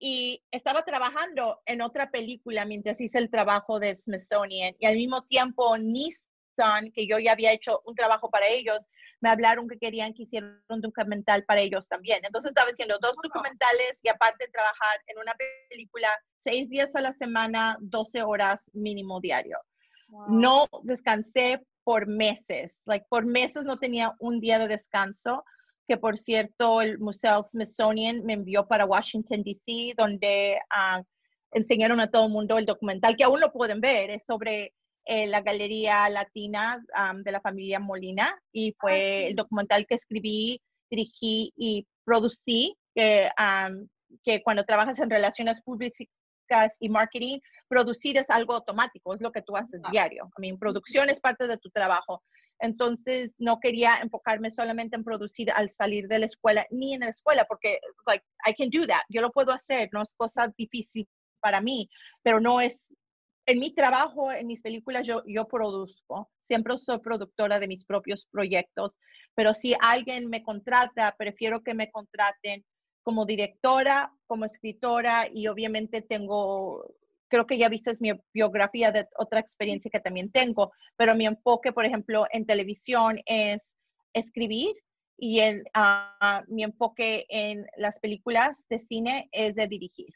y 0.00 0.42
estaba 0.50 0.82
trabajando 0.82 1.60
en 1.66 1.82
otra 1.82 2.10
película 2.10 2.64
mientras 2.64 3.00
hice 3.00 3.18
el 3.18 3.30
trabajo 3.30 3.78
de 3.78 3.94
Smithsonian 3.94 4.74
y 4.78 4.86
al 4.86 4.96
mismo 4.96 5.22
tiempo 5.22 5.78
Nissan, 5.78 6.90
que 6.92 7.06
yo 7.06 7.18
ya 7.18 7.32
había 7.32 7.52
hecho 7.52 7.80
un 7.84 7.94
trabajo 7.94 8.28
para 8.28 8.48
ellos, 8.48 8.84
me 9.20 9.30
hablaron 9.30 9.68
que 9.68 9.78
querían 9.78 10.12
que 10.14 10.22
hiciera 10.22 10.60
un 10.68 10.80
documental 10.80 11.44
para 11.44 11.60
ellos 11.60 11.88
también. 11.88 12.20
Entonces 12.24 12.50
estaba 12.50 12.70
haciendo 12.70 12.98
dos 13.00 13.14
documentales 13.22 13.98
y 14.02 14.08
aparte 14.08 14.48
trabajar 14.52 15.00
en 15.06 15.18
una 15.18 15.34
película 15.68 16.08
seis 16.38 16.68
días 16.68 16.90
a 16.94 17.00
la 17.00 17.12
semana, 17.12 17.76
12 17.80 18.22
horas 18.22 18.62
mínimo 18.72 19.20
diario. 19.20 19.58
No 20.28 20.66
descansé 20.84 21.60
por 21.84 22.06
meses, 22.06 22.80
like 22.86 23.06
por 23.08 23.26
meses 23.26 23.64
no 23.64 23.78
tenía 23.78 24.14
un 24.20 24.40
día 24.40 24.58
de 24.58 24.68
descanso 24.68 25.44
que 25.86 25.96
por 25.96 26.18
cierto 26.18 26.82
el 26.82 26.98
Museo 26.98 27.42
Smithsonian 27.42 28.22
me 28.24 28.34
envió 28.34 28.68
para 28.68 28.84
Washington, 28.84 29.42
D.C., 29.42 29.94
donde 29.96 30.58
ah, 30.70 31.02
enseñaron 31.50 32.00
a 32.00 32.10
todo 32.10 32.26
el 32.26 32.32
mundo 32.32 32.58
el 32.58 32.66
documental, 32.66 33.16
que 33.16 33.24
aún 33.24 33.40
lo 33.40 33.52
pueden 33.52 33.80
ver, 33.80 34.10
es 34.10 34.22
sobre 34.24 34.74
eh, 35.10 35.26
la 35.26 35.40
Galería 35.40 36.06
Latina 36.10 36.84
de 37.24 37.32
la 37.32 37.40
familia 37.40 37.80
Molina 37.80 38.38
y 38.52 38.74
fue 38.78 38.92
ah, 38.92 39.28
el 39.28 39.36
documental 39.36 39.86
que 39.86 39.94
escribí, 39.94 40.60
dirigí 40.90 41.50
y 41.56 41.86
producí, 42.04 42.76
que, 42.94 43.26
que 44.22 44.42
cuando 44.42 44.64
trabajas 44.64 44.98
en 45.00 45.08
relaciones 45.08 45.62
públicas 45.62 46.76
y 46.78 46.88
marketing, 46.90 47.38
producir 47.68 48.18
es 48.18 48.28
algo 48.28 48.52
automático, 48.52 49.14
es 49.14 49.22
lo 49.22 49.32
que 49.32 49.40
tú 49.40 49.56
haces 49.56 49.80
diario. 49.90 50.30
I 50.36 50.40
mean, 50.42 50.58
producción 50.58 51.08
es 51.08 51.20
parte 51.20 51.46
de 51.46 51.56
tu 51.56 51.70
trabajo. 51.70 52.22
Entonces, 52.60 53.30
no 53.38 53.60
quería 53.60 53.96
enfocarme 54.02 54.50
solamente 54.50 54.96
en 54.96 55.04
producir 55.04 55.50
al 55.52 55.70
salir 55.70 56.06
de 56.06 56.18
la 56.18 56.26
escuela, 56.26 56.66
ni 56.70 56.92
en 56.92 57.00
la 57.00 57.08
escuela, 57.08 57.46
porque, 57.46 57.80
like, 58.06 58.24
I 58.46 58.52
can 58.52 58.68
do 58.68 58.86
that. 58.86 59.04
Yo 59.08 59.22
lo 59.22 59.30
puedo 59.30 59.52
hacer, 59.52 59.88
no 59.92 60.02
es 60.02 60.12
cosa 60.14 60.52
difícil 60.56 61.08
para 61.40 61.60
mí, 61.60 61.88
pero 62.22 62.40
no 62.40 62.60
es, 62.60 62.88
en 63.48 63.60
mi 63.60 63.70
trabajo, 63.70 64.30
en 64.30 64.46
mis 64.46 64.60
películas, 64.60 65.06
yo, 65.06 65.22
yo 65.26 65.48
produzco. 65.48 66.30
Siempre 66.38 66.76
soy 66.76 66.98
productora 66.98 67.58
de 67.58 67.66
mis 67.66 67.86
propios 67.86 68.26
proyectos, 68.30 68.98
pero 69.34 69.54
si 69.54 69.74
alguien 69.80 70.28
me 70.28 70.42
contrata, 70.42 71.14
prefiero 71.16 71.62
que 71.62 71.72
me 71.72 71.90
contraten 71.90 72.62
como 73.02 73.24
directora, 73.24 74.12
como 74.26 74.44
escritora 74.44 75.28
y 75.32 75.46
obviamente 75.48 76.02
tengo 76.02 76.94
creo 77.28 77.46
que 77.46 77.58
ya 77.58 77.70
viste 77.70 77.96
mi 78.00 78.10
biografía 78.34 78.90
de 78.92 79.06
otra 79.16 79.40
experiencia 79.40 79.90
que 79.90 80.00
también 80.00 80.30
tengo, 80.30 80.72
pero 80.96 81.14
mi 81.14 81.26
enfoque, 81.26 81.72
por 81.72 81.84
ejemplo, 81.84 82.26
en 82.32 82.46
televisión 82.46 83.20
es 83.26 83.58
escribir 84.12 84.74
y 85.18 85.40
en, 85.40 85.64
ah, 85.74 86.42
mi 86.48 86.64
enfoque 86.64 87.26
en 87.28 87.66
las 87.76 87.98
películas 88.00 88.66
de 88.68 88.78
cine 88.78 89.28
es 89.32 89.54
de 89.54 89.66
dirigir. 89.66 90.14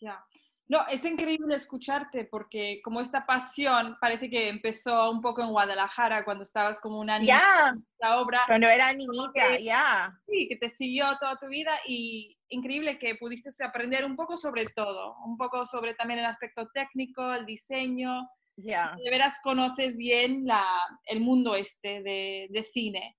Ya. 0.00 0.22
No, 0.70 0.86
es 0.86 1.04
increíble 1.04 1.56
escucharte 1.56 2.26
porque 2.26 2.80
como 2.84 3.00
esta 3.00 3.26
pasión 3.26 3.96
parece 4.00 4.30
que 4.30 4.48
empezó 4.48 5.10
un 5.10 5.20
poco 5.20 5.42
en 5.42 5.50
Guadalajara 5.50 6.24
cuando 6.24 6.44
estabas 6.44 6.80
como 6.80 7.00
una 7.00 7.18
niña. 7.18 7.40
Ya. 7.40 7.74
La 7.98 8.20
obra. 8.20 8.42
Cuando 8.46 8.68
era 8.68 8.92
niñita, 8.92 9.58
ya. 9.58 10.16
Sí, 10.28 10.46
que 10.48 10.54
te 10.54 10.68
siguió 10.68 11.06
toda 11.18 11.36
tu 11.40 11.48
vida 11.48 11.72
y 11.88 12.38
increíble 12.50 13.00
que 13.00 13.16
pudiste 13.16 13.50
aprender 13.64 14.04
un 14.04 14.14
poco 14.14 14.36
sobre 14.36 14.66
todo, 14.66 15.16
un 15.24 15.36
poco 15.36 15.66
sobre 15.66 15.94
también 15.94 16.20
el 16.20 16.26
aspecto 16.26 16.68
técnico, 16.72 17.34
el 17.34 17.46
diseño. 17.46 18.30
Ya. 18.54 18.94
De 19.02 19.10
veras 19.10 19.40
conoces 19.42 19.96
bien 19.96 20.46
la, 20.46 20.64
el 21.06 21.18
mundo 21.18 21.56
este 21.56 22.00
de, 22.00 22.46
de 22.48 22.62
cine. 22.72 23.18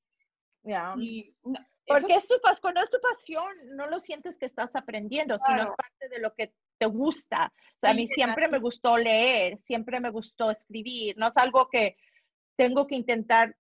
Ya. 0.64 0.96
Porque 1.86 2.14
es 2.14 2.28
tu, 2.30 2.36
cuando 2.62 2.82
es 2.82 2.90
tu 2.90 3.00
pasión, 3.02 3.54
no 3.76 3.88
lo 3.88 4.00
sientes 4.00 4.38
que 4.38 4.46
estás 4.46 4.74
aprendiendo, 4.74 5.38
sino 5.40 5.64
es 5.64 5.74
parte 5.74 6.08
de 6.10 6.22
lo 6.22 6.34
que 6.34 6.54
te 6.82 6.88
gusta. 6.88 7.54
O 7.78 7.80
sea, 7.80 7.91
a 7.91 7.94
mí 7.94 8.08
siempre 8.08 8.48
me 8.48 8.58
gustó 8.58 8.98
leer, 8.98 9.60
siempre 9.67 10.00
me 10.00 10.10
gustó 10.10 10.50
escribir, 10.50 11.15
no 11.15 11.28
es 11.28 11.38
algo 11.38 11.70
que 11.72 11.96
tengo 12.58 12.88
que 12.88 12.96
intentar, 12.96 13.56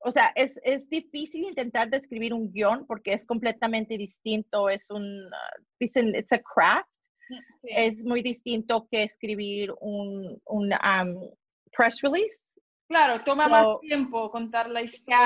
o 0.00 0.10
sea, 0.10 0.32
es, 0.34 0.58
es 0.64 0.88
difícil 0.88 1.44
intentar 1.44 1.88
describir 1.88 2.34
un 2.34 2.50
guion 2.50 2.84
porque 2.84 3.12
es 3.12 3.26
completamente 3.26 3.96
distinto, 3.96 4.68
es 4.68 4.90
un, 4.90 5.04
uh, 5.26 5.62
dicen, 5.78 6.16
it's 6.16 6.32
a 6.32 6.40
craft, 6.40 6.88
mm, 7.30 7.38
es 7.68 8.04
muy 8.04 8.22
distinto 8.22 8.88
que 8.90 9.04
escribir 9.04 9.72
un, 9.80 10.40
un 10.46 10.72
um, 10.72 11.30
press 11.76 12.00
release 12.02 12.42
Claro, 12.86 13.22
toma 13.24 13.48
más 13.48 13.80
tiempo 13.80 14.30
contar 14.30 14.68
la 14.68 14.82
historia. 14.82 15.18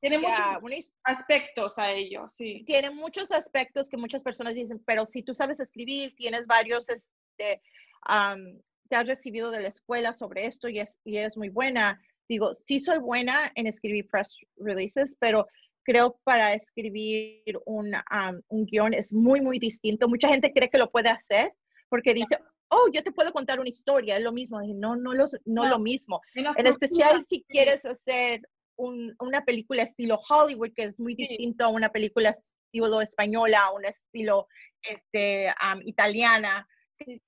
tiene 0.00 0.18
muchos 0.18 0.92
aspectos 1.04 1.78
a 1.78 1.92
ello, 1.92 2.28
sí. 2.28 2.64
Tiene 2.66 2.90
muchos 2.90 3.30
aspectos 3.30 3.88
que 3.88 3.96
muchas 3.96 4.22
personas 4.22 4.54
dicen, 4.54 4.82
pero 4.86 5.06
si 5.06 5.22
tú 5.22 5.34
sabes 5.34 5.60
escribir, 5.60 6.14
tienes 6.16 6.46
varios, 6.46 6.88
este, 6.88 7.60
te 8.88 8.96
has 8.96 9.06
recibido 9.06 9.50
de 9.50 9.60
la 9.60 9.68
escuela 9.68 10.14
sobre 10.14 10.46
esto 10.46 10.68
y 10.68 10.78
es, 10.78 10.98
y 11.04 11.18
es 11.18 11.36
muy 11.36 11.50
buena. 11.50 12.00
Digo, 12.28 12.54
sí 12.66 12.80
soy 12.80 12.98
buena 12.98 13.52
en 13.54 13.66
escribir 13.66 14.08
press 14.08 14.36
releases, 14.56 15.14
pero 15.18 15.46
creo 15.84 16.18
para 16.24 16.54
escribir 16.54 17.60
un, 17.66 17.92
un 18.48 18.66
guion 18.66 18.94
es 18.94 19.12
muy, 19.12 19.42
muy 19.42 19.58
distinto. 19.58 20.08
Mucha 20.08 20.28
gente 20.28 20.52
cree 20.52 20.70
que 20.70 20.78
lo 20.78 20.90
puede 20.90 21.10
hacer 21.10 21.52
porque 21.88 22.14
dice, 22.14 22.38
oh, 22.72 22.88
yo 22.92 23.02
te 23.02 23.12
puedo 23.12 23.32
contar 23.32 23.60
una 23.60 23.68
historia, 23.68 24.16
es 24.16 24.22
lo 24.22 24.32
mismo. 24.32 24.60
no, 24.62 24.96
no, 24.96 25.14
los, 25.14 25.36
no, 25.44 25.66
lo 25.66 25.78
mismo. 25.78 26.20
En 26.34 26.66
especial 26.66 27.24
si 27.24 27.44
quieres 27.44 27.84
hacer 27.84 28.42
una 28.76 29.44
película 29.44 29.82
estilo 29.82 30.18
Hollywood, 30.28 30.72
que 30.74 30.84
es 30.84 30.98
muy 30.98 31.14
distinto 31.14 31.64
a 31.64 31.68
una 31.68 31.90
película 31.90 32.30
estilo 32.30 33.00
española, 33.00 33.70
un 33.72 33.84
estilo 33.84 34.48
este, 34.82 35.52
italiana, 35.84 36.66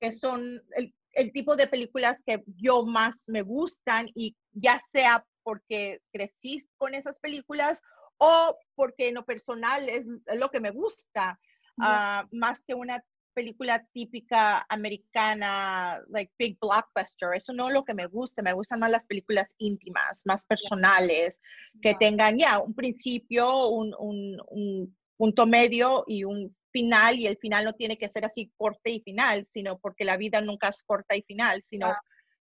que 0.01 0.13
son 0.13 0.63
el, 0.77 0.95
el 1.13 1.33
tipo 1.33 1.57
de 1.57 1.67
películas 1.67 2.23
que 2.27 2.43
yo 2.47 2.85
más 2.85 3.25
me 3.27 3.43
gustan 3.43 4.11
y 4.15 4.37
ya 4.53 4.81
sea 4.93 5.25
porque 5.43 6.01
crecí 6.13 6.63
con 6.79 6.95
esas 6.95 7.19
películas 7.21 7.83
o 8.19 8.57
porque 8.75 9.09
en 9.09 9.15
lo 9.15 9.25
personal 9.25 9.89
es, 9.89 10.07
lo 10.37 10.51
que 10.51 10.61
me 10.61 10.71
gusta, 10.71 11.39
ah, 11.81 12.27
más 12.33 12.65
que 12.65 12.75
una 12.75 13.05
película 13.35 13.85
típica 13.93 14.65
americana, 14.69 16.01
like 16.09 16.33
big 16.39 16.59
blockbuster. 16.61 17.35
Eso 17.35 17.53
no 17.53 17.69
es 17.69 17.75
lo 17.75 17.85
que 17.85 17.95
me 17.95 18.07
gusta. 18.07 18.43
Me 18.43 18.53
gustan 18.53 18.81
más 18.81 18.91
las 18.91 19.05
películas 19.05 19.51
íntimas, 19.59 20.23
más 20.25 20.45
personales, 20.45 21.41
que 21.83 21.95
tengan 21.95 22.39
ya 22.39 22.61
un 22.61 22.75
principio, 22.75 23.69
un, 23.69 23.95
un, 23.99 24.97
punto 25.17 25.47
medio 25.47 26.05
y 26.07 26.25
un 26.25 26.57
final. 26.71 27.19
Y 27.19 27.27
el 27.27 27.37
final 27.37 27.65
no 27.65 27.73
tiene 27.73 27.99
que 27.99 28.09
ser 28.09 28.25
así 28.25 28.51
corte 28.57 28.91
y 28.91 29.01
final, 29.01 29.47
sino 29.53 29.79
porque 29.79 30.05
la 30.05 30.17
vida 30.17 30.41
nunca 30.41 30.69
es 30.69 30.83
corta 30.83 31.17
y 31.17 31.23
final, 31.23 31.63
sino 31.69 31.95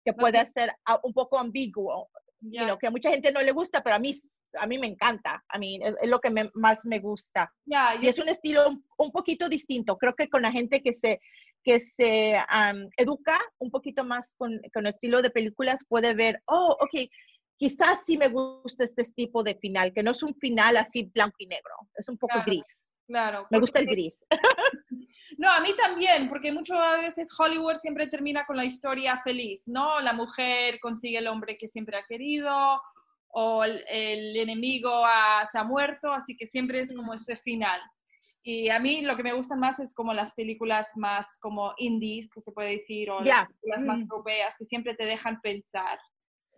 que 0.05 0.13
puede 0.13 0.45
ser 0.47 0.75
un 1.03 1.13
poco 1.13 1.39
ambiguo. 1.39 2.11
que 2.81 2.87
a 2.87 2.91
mucha 2.91 3.11
gente 3.11 3.33
no 3.33 3.43
le 3.43 3.53
gusta, 3.53 3.83
pero 3.83 3.97
a 3.97 3.99
mí 3.99 4.15
a 4.59 4.67
mí 4.67 4.79
me 4.79 4.87
encanta, 4.87 5.43
a 5.49 5.59
mí 5.59 5.79
es, 5.83 5.95
lo 6.09 6.21
que 6.21 6.31
más 6.55 6.85
me 6.85 6.99
gusta. 6.99 7.53
y 7.67 8.07
es 8.07 8.19
un 8.19 8.29
estilo 8.29 8.69
un, 8.99 9.13
poquito 9.13 9.49
distinto. 9.49 9.97
Creo 9.97 10.15
que 10.15 10.29
con 10.29 10.43
la 10.43 10.53
gente 10.53 10.83
que 10.83 10.95
se, 10.95 11.21
que 11.63 11.81
se 11.81 12.37
educa 12.97 13.39
un 13.59 13.71
poquito 13.71 14.05
más 14.05 14.35
con, 14.37 14.61
con, 14.73 14.87
el 14.87 14.93
estilo 14.93 15.23
de 15.23 15.31
películas 15.31 15.85
puede 15.89 16.15
ver, 16.15 16.43
oh, 16.47 16.77
ok, 16.81 17.09
quizás 17.57 18.01
sí 18.07 18.17
me 18.17 18.29
gusta 18.29 18.85
este 18.85 19.05
tipo 19.15 19.43
de 19.43 19.55
final, 19.57 19.93
que 19.93 20.03
no 20.03 20.13
es 20.13 20.23
un 20.23 20.35
final 20.35 20.77
así 20.77 21.11
blanco 21.15 21.37
y 21.39 21.47
negro, 21.47 21.75
es 21.95 22.09
un 22.09 22.19
poco 22.19 22.43
gris. 22.45 22.83
Claro. 23.07 23.47
Me 23.51 23.61
gusta 23.61 23.81
el 23.81 23.87
gris. 23.87 24.19
No, 25.39 25.51
a 25.51 25.61
mí 25.61 25.71
también, 25.77 26.29
porque 26.29 26.53
muchas 26.53 27.01
veces 27.01 27.29
Hollywood 27.39 27.77
siempre 27.77 28.07
termina 28.07 28.45
con 28.45 28.57
la 28.57 28.67
historia 28.67 29.21
feliz, 29.25 29.63
¿no? 29.67 29.99
La 30.01 30.13
mujer 30.13 30.79
consigue 30.81 31.19
el 31.19 31.27
hombre 31.27 31.57
que 31.57 31.69
siempre 31.69 31.97
ha 31.97 32.05
querido, 32.05 32.81
o 33.33 33.65
el, 33.65 34.37
enemigo 34.37 35.03
se 35.51 35.59
ha 35.59 35.65
muerto, 35.65 36.13
así 36.13 36.37
que 36.37 36.47
siempre 36.47 36.81
es 36.81 36.95
como 36.95 37.15
ese 37.15 37.37
final. 37.37 37.81
Y 38.45 38.69
a 38.69 38.79
mí 38.79 39.03
lo 39.03 39.17
que 39.17 39.23
me 39.25 39.33
gustan 39.33 39.59
más 39.59 39.81
es 39.81 39.95
como 39.95 40.13
las 40.13 40.35
películas 40.35 40.93
más 40.97 41.39
como 41.41 41.73
indies, 41.79 42.33
que 42.33 42.41
se 42.41 42.53
puede 42.53 42.79
decir, 42.79 43.11
o 43.11 43.21
las 43.21 43.49
películas 43.49 43.85
más 43.85 43.99
mm. 43.99 44.03
europeas, 44.03 44.55
que 44.59 44.65
siempre 44.65 44.95
te 44.95 45.07
dejan 45.07 45.41
pensar. 45.41 45.99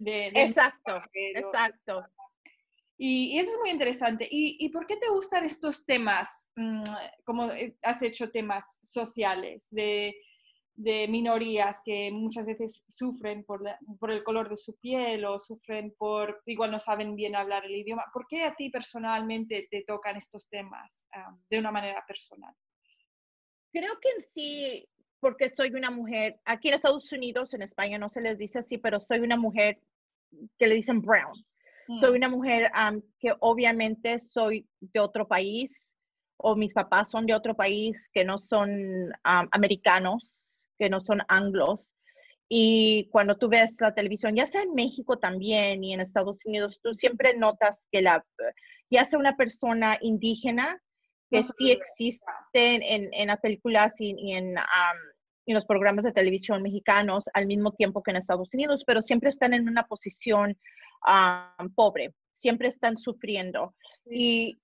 exacto, 0.04 1.00
exacto. 1.14 2.04
Y, 2.96 3.38
eso 3.38 3.50
es 3.50 3.58
muy 3.60 3.70
interesante. 3.70 4.26
¿Y, 4.30 4.68
por 4.68 4.86
qué 4.86 4.96
te 4.96 5.08
gustan 5.08 5.44
estos 5.44 5.84
temas, 5.86 6.48
mm, 6.56 6.82
como 7.24 7.50
eh, 7.50 7.76
has 7.82 8.02
hecho 8.02 8.30
temas 8.30 8.78
sociales, 8.82 9.68
de, 9.70 10.14
minorías 10.76 11.78
que 11.84 12.10
muchas 12.10 12.46
veces 12.46 12.82
sufren 12.88 13.44
por, 13.44 13.62
por, 13.98 14.10
el 14.10 14.24
color 14.24 14.48
de 14.48 14.56
su 14.56 14.76
piel 14.76 15.24
o 15.24 15.38
sufren 15.38 15.94
por, 15.96 16.42
igual 16.46 16.70
no 16.70 16.80
saben 16.80 17.14
bien 17.14 17.36
hablar 17.36 17.64
el 17.64 17.76
idioma? 17.76 18.04
¿Por 18.12 18.26
qué 18.28 18.44
a 18.44 18.54
ti 18.54 18.70
personalmente 18.70 19.68
te 19.70 19.84
tocan 19.86 20.16
estos 20.16 20.48
temas 20.48 21.06
de 21.50 21.58
una 21.58 21.70
manera 21.70 22.04
personal? 22.06 22.54
Creo 23.72 23.98
que 24.00 24.08
en 24.08 24.22
sí, 24.32 24.88
porque 25.20 25.48
soy 25.48 25.70
una 25.70 25.90
mujer, 25.90 26.40
aquí 26.44 26.68
en 26.68 26.74
Estados 26.74 27.10
Unidos, 27.12 27.54
en 27.54 27.62
España 27.62 27.98
no 27.98 28.08
se 28.08 28.20
les 28.20 28.38
dice 28.38 28.60
así, 28.60 28.78
pero 28.78 29.00
soy 29.00 29.20
una 29.20 29.36
mujer 29.36 29.80
que 30.58 30.66
le 30.66 30.74
dicen 30.74 31.00
brown 31.00 31.44
soy 32.00 32.12
mm. 32.12 32.16
una 32.16 32.28
mujer 32.28 32.70
que 33.18 33.32
obviamente 33.40 34.18
soy 34.18 34.66
de 34.80 35.00
otro 35.00 35.26
país 35.26 35.74
o 36.36 36.56
mis 36.56 36.72
papás 36.72 37.10
son 37.10 37.26
de 37.26 37.34
otro 37.34 37.54
país 37.54 38.08
que 38.12 38.24
no 38.24 38.38
son 38.38 39.12
americanos, 39.22 40.34
que 40.78 40.88
no 40.88 41.00
son 41.00 41.20
anglos. 41.28 41.90
Y 42.48 43.08
cuando 43.10 43.36
tú 43.36 43.48
ves 43.48 43.76
la 43.80 43.94
televisión, 43.94 44.36
ya 44.36 44.46
sea 44.46 44.62
en 44.62 44.74
México 44.74 45.18
también 45.18 45.82
y 45.82 45.94
en 45.94 46.00
Estados 46.00 46.44
Unidos, 46.44 46.78
tú 46.82 46.94
siempre 46.94 47.36
notas 47.36 47.76
que 47.90 48.02
la, 48.02 48.24
ya 48.90 49.04
sea 49.04 49.18
una 49.18 49.36
persona 49.36 49.98
indígena, 50.00 50.80
que 51.30 51.42
sí 51.42 51.72
existe 51.72 52.22
en, 52.54 53.08
en, 53.12 53.26
las 53.26 53.40
películas 53.40 53.94
y, 53.98 54.32
en, 54.32 54.54
en, 55.46 55.54
los 55.54 55.66
programas 55.66 56.04
de 56.04 56.12
televisión 56.12 56.62
mexicanos 56.62 57.24
al 57.34 57.46
mismo 57.46 57.72
tiempo 57.72 58.02
que 58.02 58.12
en 58.12 58.18
Estados 58.18 58.48
Unidos, 58.52 58.84
pero 58.86 59.02
siempre 59.02 59.30
están 59.30 59.52
en 59.52 59.68
una 59.68 59.86
posición 59.86 60.56
pobre, 61.74 62.14
siempre 62.34 62.68
están 62.68 62.98
sufriendo. 62.98 63.74
Y 64.06 64.58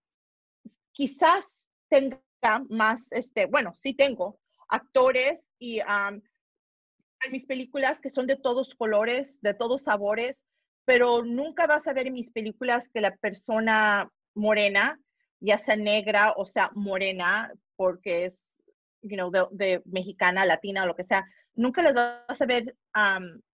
quizás 0.93 1.57
tenga 1.89 2.21
más, 2.69 3.11
este, 3.11 3.47
bueno, 3.47 3.73
sí 3.75 3.95
tengo 3.95 4.39
actores 4.71 5.45
y 5.59 5.81
en 5.81 6.23
mis 7.31 7.47
películas 7.47 8.01
que 8.01 8.11
son 8.11 8.27
de 8.27 8.37
todos 8.37 8.75
colores, 8.75 9.41
de 9.43 9.55
todos 9.55 9.83
sabores, 9.83 10.41
pero 10.85 11.23
nunca 11.23 11.67
vas 11.67 11.87
a 11.87 11.93
ver 11.93 12.07
en 12.07 12.15
mis 12.15 12.31
películas 12.31 12.89
que 12.89 13.01
la 13.01 13.15
persona 13.17 14.11
morena, 14.35 14.99
ya 15.41 15.59
sea 15.59 15.77
negra 15.77 16.33
o 16.37 16.47
sea 16.47 16.71
morena, 16.75 17.53
porque 17.77 18.25
es, 18.25 18.49
you 19.03 19.17
know, 19.17 19.31
de, 19.51 19.83
mexicana, 19.85 20.47
latina 20.47 20.85
o 20.85 20.87
lo 20.87 20.97
que 20.97 21.05
sea, 21.05 21.25
nunca 21.55 21.83
les 21.83 21.95
vas 21.95 22.41
a 22.41 22.47
ver 22.47 22.77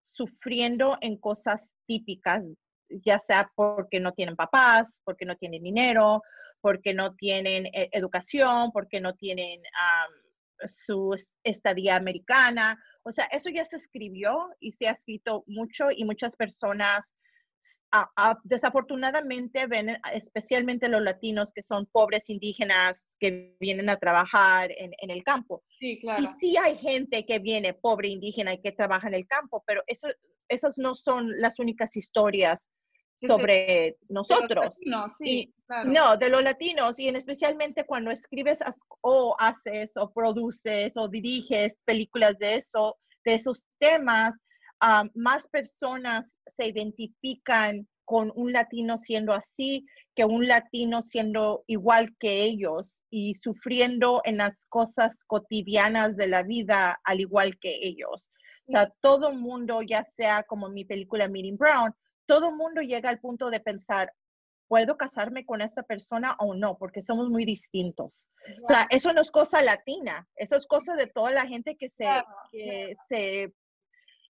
sufriendo 0.05 0.97
en 1.01 1.17
cosas 1.19 1.67
típicas 1.87 2.43
ya 2.89 3.19
sea 3.19 3.51
porque 3.55 4.01
no 4.01 4.13
tienen 4.13 4.37
papás, 4.37 5.01
porque 5.05 5.25
no 5.25 5.37
tienen 5.37 5.63
dinero, 5.63 6.23
porque 6.61 6.95
no 6.95 7.15
tienen 7.15 7.67
eh, 7.67 7.89
educación, 7.93 8.73
porque 8.73 9.01
no 9.01 9.15
tienen 9.15 9.61
su 10.67 11.15
estadía 11.45 11.97
americana. 11.97 12.83
O 13.03 13.13
sea, 13.13 13.27
eso 13.27 13.51
ya 13.51 13.65
se 13.65 13.77
escribió 13.77 14.49
y 14.61 14.73
se 14.73 14.89
ha 14.89 14.93
escrito 14.93 15.45
mucho 15.47 15.91
y 15.91 16.05
muchas 16.05 16.37
personas 16.37 17.15
desafortunadamente 18.45 19.67
ven, 19.67 19.97
especialmente 20.13 20.89
los 20.89 21.03
latinos 21.03 21.53
que 21.53 21.63
son 21.63 21.87
pobres 21.87 22.29
indígenas 22.29 23.03
que 23.19 23.57
vienen 23.59 23.89
a 23.89 23.97
trabajar 23.97 24.71
en, 24.77 25.11
el 25.11 25.25
campo. 25.25 25.63
Sí, 25.71 25.99
claro. 25.99 26.23
Y 26.23 26.27
sí 26.41 26.57
hay 26.57 26.77
gente 26.77 27.25
que 27.25 27.39
viene 27.39 27.75
pobre 27.75 28.09
indígena 28.09 28.53
y 28.53 28.61
que 28.61 28.73
trabaja 28.73 29.09
en 29.09 29.15
el 29.15 29.27
campo, 29.27 29.65
pero 29.67 29.83
eso, 29.87 30.09
esas 30.49 30.77
no 30.77 30.95
son 30.95 31.41
las 31.41 31.59
únicas 31.59 31.97
historias 31.97 32.69
sobre 33.17 33.97
nosotros. 34.09 34.79
No, 34.85 35.09
sí, 35.09 35.53
No, 35.87 36.17
de 36.17 36.29
los 36.31 36.43
latinos, 36.43 36.99
y 36.99 37.09
en 37.09 37.17
especialmente 37.17 37.85
cuando 37.85 38.11
escribes 38.11 38.59
o 39.01 39.35
haces 39.39 39.93
o 39.97 40.13
produces 40.13 40.97
o 40.97 41.09
diriges 41.09 41.77
películas 41.85 42.39
de 42.39 42.57
eso, 42.57 42.97
de 43.25 43.35
esos 43.35 43.65
temas, 43.79 44.35
más 45.15 45.49
personas 45.49 46.35
se 46.47 46.67
identifican 46.67 47.89
con 48.05 48.33
un 48.37 48.53
latino 48.53 48.99
siendo 48.99 49.33
así 49.33 49.85
que 50.15 50.25
un 50.25 50.47
latino 50.47 51.03
siendo 51.03 51.65
igual 51.67 52.15
que 52.21 52.45
ellos 52.45 52.93
y 53.11 53.35
sufriendo 53.35 54.21
en 54.25 54.37
las 54.37 54.65
cosas 54.69 55.17
cotidianas 55.27 56.17
de 56.17 56.29
la 56.29 56.43
vida 56.43 57.01
al 57.05 57.21
igual 57.21 57.59
que 57.61 57.79
ellos. 57.83 58.31
O 58.69 58.71
sea, 58.71 58.89
todo 59.01 59.33
mundo, 59.33 59.83
ya 59.83 60.05
sea 60.17 60.43
como 60.45 60.69
mi 60.69 60.85
película 60.85 61.29
Meeting 61.29 61.57
Brown, 61.57 61.93
todo 62.27 62.53
mundo 62.53 62.81
llega 62.81 63.09
al 63.11 63.21
punto 63.21 63.51
de 63.51 63.61
pensar, 63.61 64.13
¿puedo 64.69 64.97
casarme 64.97 65.45
con 65.45 65.61
esta 65.61 65.83
persona 65.83 66.37
o 66.39 66.55
no? 66.55 66.77
Porque 66.79 67.03
somos 67.03 67.29
muy 67.29 67.45
distintos. 67.45 68.27
O 68.63 68.67
sea, 68.67 68.87
eso 68.91 69.13
no 69.13 69.21
es 69.21 69.31
cosa 69.31 69.63
latina, 69.63 70.29
eso 70.37 70.57
es 70.57 70.67
cosa 70.67 70.95
de 70.95 71.07
toda 71.07 71.31
la 71.33 71.47
gente 71.47 71.77
que 71.77 71.91
se, 71.91 72.07
que 72.53 72.97
se, 73.09 73.53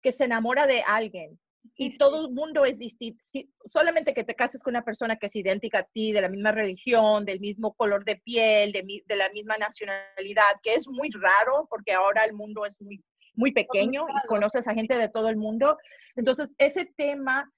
que 0.02 0.12
se 0.12 0.24
enamora 0.24 0.66
de 0.66 0.82
alguien. 0.86 1.38
y 1.76 1.96
todo 1.96 2.26
el 2.26 2.32
mundo 2.32 2.64
es 2.64 2.78
distinto. 2.78 3.24
solamente 3.66 4.14
que 4.14 4.22
te 4.22 4.34
cases 4.34 4.62
con 4.62 4.72
una 4.72 4.84
persona 4.84 5.16
que 5.16 5.26
es 5.26 5.36
idéntica 5.36 5.80
a 5.80 5.82
ti, 5.84 6.12
de 6.12 6.20
la 6.20 6.28
misma 6.28 6.52
religión, 6.52 7.24
del 7.24 7.40
mismo 7.40 7.74
color 7.74 8.04
de 8.04 8.16
piel, 8.16 8.70
de, 8.72 8.84
de 9.04 9.16
la 9.16 9.30
misma 9.30 9.56
nacionalidad, 9.56 10.60
que 10.62 10.74
es 10.74 10.86
muy 10.86 11.10
raro 11.10 11.66
porque 11.68 11.92
ahora 11.92 12.24
el 12.24 12.34
mundo 12.34 12.64
es 12.66 12.80
muy, 12.80 13.02
muy 13.34 13.52
pequeño 13.52 14.06
y 14.08 14.26
conoces 14.26 14.68
a 14.68 14.74
gente 14.74 14.96
de 14.96 15.08
todo 15.08 15.28
el 15.28 15.36
mundo. 15.36 15.76
Entonces, 16.16 16.50
ese 16.58 16.84
tema 16.96 17.50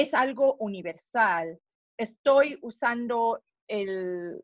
es 0.00 0.14
algo 0.14 0.56
universal. 0.58 1.58
Estoy 1.96 2.58
usando 2.62 3.42
el 3.68 4.42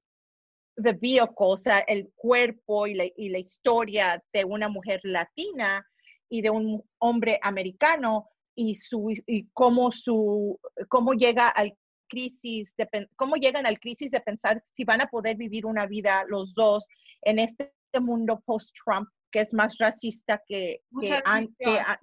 the 0.77 0.95
vehicle, 0.95 1.35
o 1.37 1.57
sea, 1.57 1.81
el 1.81 2.11
cuerpo 2.15 2.87
y 2.87 2.95
la, 2.95 3.05
y 3.17 3.29
la 3.29 3.39
historia 3.39 4.23
de 4.33 4.45
una 4.45 4.69
mujer 4.69 5.01
latina 5.03 5.87
y 6.31 6.41
de 6.41 6.51
un 6.51 6.83
hombre 6.99 7.39
americano 7.43 8.29
y, 8.55 8.77
su, 8.77 9.13
y 9.27 9.49
cómo, 9.53 9.93
su, 9.93 10.59
cómo 10.89 11.13
llega 11.13 11.49
al 11.49 11.77
crisis, 12.09 12.75
de, 12.77 12.89
cómo 13.17 13.37
llegan 13.37 13.67
al 13.67 13.79
crisis 13.79 14.11
de 14.11 14.21
pensar 14.21 14.65
si 14.75 14.85
van 14.85 15.03
a 15.03 15.07
poder 15.07 15.37
vivir 15.37 15.67
una 15.67 15.87
vida 15.87 16.25
los 16.29 16.55
dos 16.55 16.87
en 17.23 17.39
este 17.39 17.73
mundo 18.01 18.43
post-Trump 18.47 19.09
que 19.31 19.41
es 19.41 19.55
más 19.55 19.77
racista 19.79 20.43
que, 20.47 20.83
que, 21.01 21.23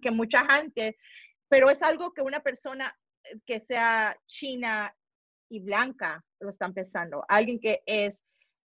que, 0.02 0.12
mucha 0.12 0.46
gente, 0.52 0.98
pero 1.48 1.70
es 1.70 1.82
algo 1.84 2.12
que 2.12 2.24
una 2.24 2.40
persona 2.40 2.92
que 3.46 3.60
sea 3.60 4.18
china 4.28 4.96
y 5.50 5.60
blanca 5.60 6.24
lo 6.40 6.50
están 6.50 6.74
pensando, 6.74 7.24
alguien 7.28 7.60
que 7.60 7.82
es 7.86 8.18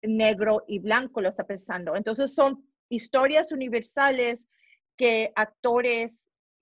negro 0.02 0.64
y 0.68 0.80
blanco 0.80 1.22
lo 1.22 1.30
está 1.30 1.46
pensando. 1.46 1.96
Entonces 1.96 2.34
son 2.34 2.66
historias 2.90 3.52
universales 3.52 4.48
que 4.98 5.32
actores 5.36 6.22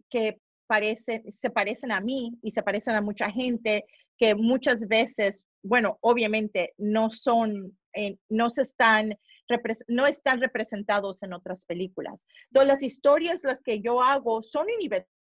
que 0.09 0.39
parecen, 0.67 1.31
se 1.31 1.49
parecen 1.49 1.91
a 1.91 2.01
mí 2.01 2.37
y 2.43 2.51
se 2.51 2.63
parecen 2.63 2.95
a 2.95 3.01
mucha 3.01 3.31
gente 3.31 3.85
que 4.17 4.35
muchas 4.35 4.79
veces, 4.87 5.39
bueno, 5.63 5.97
obviamente 6.01 6.73
no 6.77 7.09
son, 7.09 7.77
no 8.29 8.49
se 8.49 8.61
están, 8.61 9.17
no 9.87 10.05
están 10.05 10.41
representados 10.41 11.23
en 11.23 11.33
otras 11.33 11.65
películas. 11.65 12.19
Entonces 12.49 12.67
las 12.67 12.83
historias 12.83 13.43
las 13.43 13.61
que 13.61 13.79
yo 13.79 14.01
hago 14.01 14.41
son 14.41 14.67
universales 14.75 15.18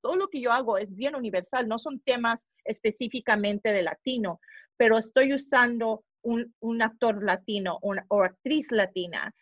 todo 0.00 0.16
lo 0.16 0.28
que 0.28 0.40
yo 0.40 0.52
hago 0.52 0.78
es 0.78 0.94
bien 0.94 1.14
universal, 1.14 1.68
no 1.68 1.78
son 1.78 2.00
temas 2.00 2.46
específicamente 2.64 3.72
de 3.72 3.82
latino, 3.82 4.40
pero 4.76 4.98
estoy 4.98 5.34
usando 5.34 6.04
un, 6.22 6.54
un 6.60 6.82
actor 6.82 7.22
latino 7.22 7.78
o 7.80 8.22
actriz 8.22 8.70
latina, 8.70 9.34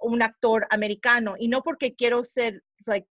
un 0.00 0.22
actor 0.22 0.66
americano, 0.70 1.34
y 1.38 1.48
no 1.48 1.62
porque 1.62 1.94
quiero 1.94 2.24
ser, 2.24 2.62
like, 2.86 3.08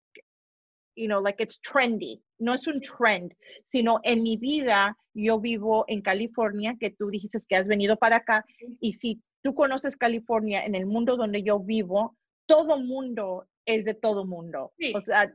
you 0.95 1.07
know, 1.07 1.21
like 1.21 1.41
it's 1.41 1.59
trendy, 1.61 2.21
no 2.39 2.53
es 2.53 2.67
un 2.67 2.81
trend, 2.81 3.33
sino 3.67 3.99
en 4.03 4.21
mi 4.21 4.37
vida 4.37 4.97
yo 5.13 5.39
vivo 5.39 5.85
en 5.87 6.01
California, 6.01 6.75
que 6.79 6.91
tú 6.91 7.09
dijiste 7.09 7.39
que 7.47 7.55
has 7.55 7.67
venido 7.67 7.97
para 7.97 8.17
acá, 8.17 8.45
y 8.79 8.93
si 8.93 9.21
tú 9.41 9.53
conoces 9.53 9.95
California, 9.95 10.65
en 10.65 10.75
el 10.75 10.85
mundo 10.85 11.17
donde 11.17 11.43
yo 11.43 11.59
vivo, 11.59 12.15
todo 12.45 12.77
mundo 12.77 13.47
es 13.65 13.85
de 13.85 13.93
todo 13.93 14.25
mundo. 14.25 14.73
O 14.95 15.01
sea, 15.01 15.31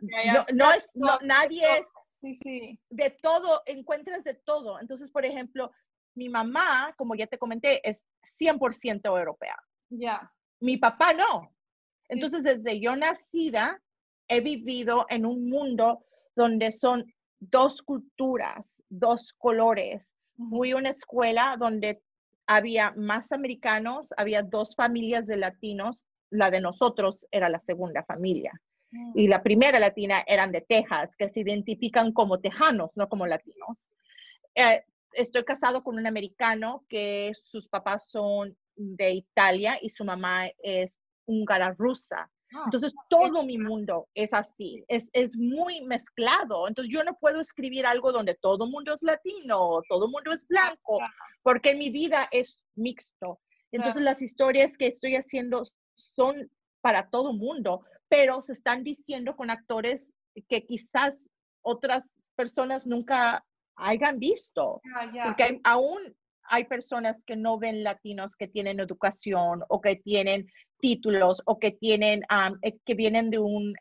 no, 0.52 0.72
es, 0.72 0.90
nadie 1.22 1.62
es 1.78 1.86
sí, 2.12 2.34
sí. 2.34 2.78
de 2.90 3.10
todo, 3.22 3.62
encuentras 3.66 4.24
de 4.24 4.34
todo. 4.34 4.80
Entonces, 4.80 5.10
por 5.10 5.24
ejemplo, 5.24 5.70
mi 6.14 6.28
mamá, 6.28 6.94
como 6.96 7.14
ya 7.14 7.26
te 7.26 7.38
comenté, 7.38 7.86
es 7.88 8.04
100% 8.40 9.18
europea. 9.18 9.56
Ya. 9.90 10.32
Mi 10.60 10.76
papá 10.76 11.12
no. 11.12 11.54
Entonces, 12.08 12.42
desde 12.42 12.80
yo 12.80 12.96
nacida, 12.96 13.80
he 14.28 14.40
vivido 14.40 15.06
en 15.08 15.24
un 15.24 15.48
mundo 15.48 16.04
donde 16.34 16.72
son 16.72 17.04
dos 17.40 17.82
culturas, 17.82 18.82
dos 18.88 19.32
colores. 19.38 20.10
Fui 20.50 20.72
a 20.72 20.76
una 20.76 20.90
escuela 20.90 21.56
donde 21.58 22.02
había 22.46 22.92
más 22.96 23.32
americanos, 23.32 24.12
había 24.16 24.42
dos 24.42 24.74
familias 24.74 25.26
de 25.26 25.36
latinos 25.36 26.07
la 26.30 26.50
de 26.50 26.60
nosotros 26.60 27.26
era 27.30 27.48
la 27.48 27.60
segunda 27.60 28.04
familia. 28.04 28.52
Y 29.14 29.28
la 29.28 29.42
primera 29.42 29.78
latina 29.78 30.24
eran 30.26 30.50
de 30.50 30.62
Texas, 30.62 31.14
que 31.14 31.28
se 31.28 31.40
identifican 31.40 32.12
como 32.12 32.40
tejanos, 32.40 32.96
no 32.96 33.06
como 33.08 33.26
latinos. 33.26 33.86
Eh, 34.54 34.82
estoy 35.12 35.44
casado 35.44 35.84
con 35.84 35.98
un 35.98 36.06
americano 36.06 36.86
que 36.88 37.32
sus 37.34 37.68
papás 37.68 38.08
son 38.10 38.56
de 38.76 39.12
Italia 39.12 39.78
y 39.82 39.90
su 39.90 40.04
mamá 40.04 40.48
es 40.62 40.96
húngara 41.26 41.74
rusa. 41.76 42.30
Ah, 42.54 42.62
Entonces, 42.64 42.94
todo 43.10 43.44
mi 43.44 43.58
mundo 43.58 44.08
es 44.14 44.32
así, 44.32 44.82
es, 44.88 45.10
es, 45.12 45.36
muy 45.36 45.82
mezclado. 45.82 46.66
Entonces, 46.66 46.92
yo 46.92 47.04
no 47.04 47.14
puedo 47.18 47.40
escribir 47.40 47.84
algo 47.84 48.10
donde 48.10 48.36
todo 48.36 48.64
el 48.64 48.70
mundo 48.70 48.94
es 48.94 49.02
latino, 49.02 49.82
todo 49.86 50.06
el 50.06 50.10
mundo 50.10 50.32
es 50.32 50.46
blanco, 50.48 50.98
porque 51.42 51.74
mi 51.74 51.90
vida 51.90 52.26
es 52.30 52.62
mixto. 52.74 53.38
Entonces, 53.70 54.02
las 54.02 54.22
historias 54.22 54.78
que 54.78 54.86
estoy 54.86 55.14
haciendo 55.16 55.64
son 56.14 56.50
para 56.80 57.08
todo 57.10 57.32
mundo, 57.32 57.84
pero 58.08 58.40
se 58.42 58.52
están 58.52 58.84
diciendo 58.84 59.36
con 59.36 59.50
actores 59.50 60.12
que 60.48 60.64
quizás 60.64 61.28
otras 61.62 62.06
personas 62.36 62.86
nunca 62.86 63.44
hayan 63.76 64.18
visto, 64.18 64.80
porque 65.24 65.60
aún 65.64 66.00
hay 66.44 66.64
personas 66.64 67.22
que 67.24 67.36
no 67.36 67.58
ven 67.58 67.84
latinos 67.84 68.34
que 68.36 68.48
tienen 68.48 68.80
educación 68.80 69.62
o 69.68 69.80
que 69.80 69.96
tienen 69.96 70.46
títulos 70.80 71.42
o 71.44 71.58
que 71.58 71.72
tienen, 71.72 72.22
eh, 72.62 72.78
que 72.84 72.94
vienen 72.94 73.30
de 73.30 73.38
un, 73.38 73.74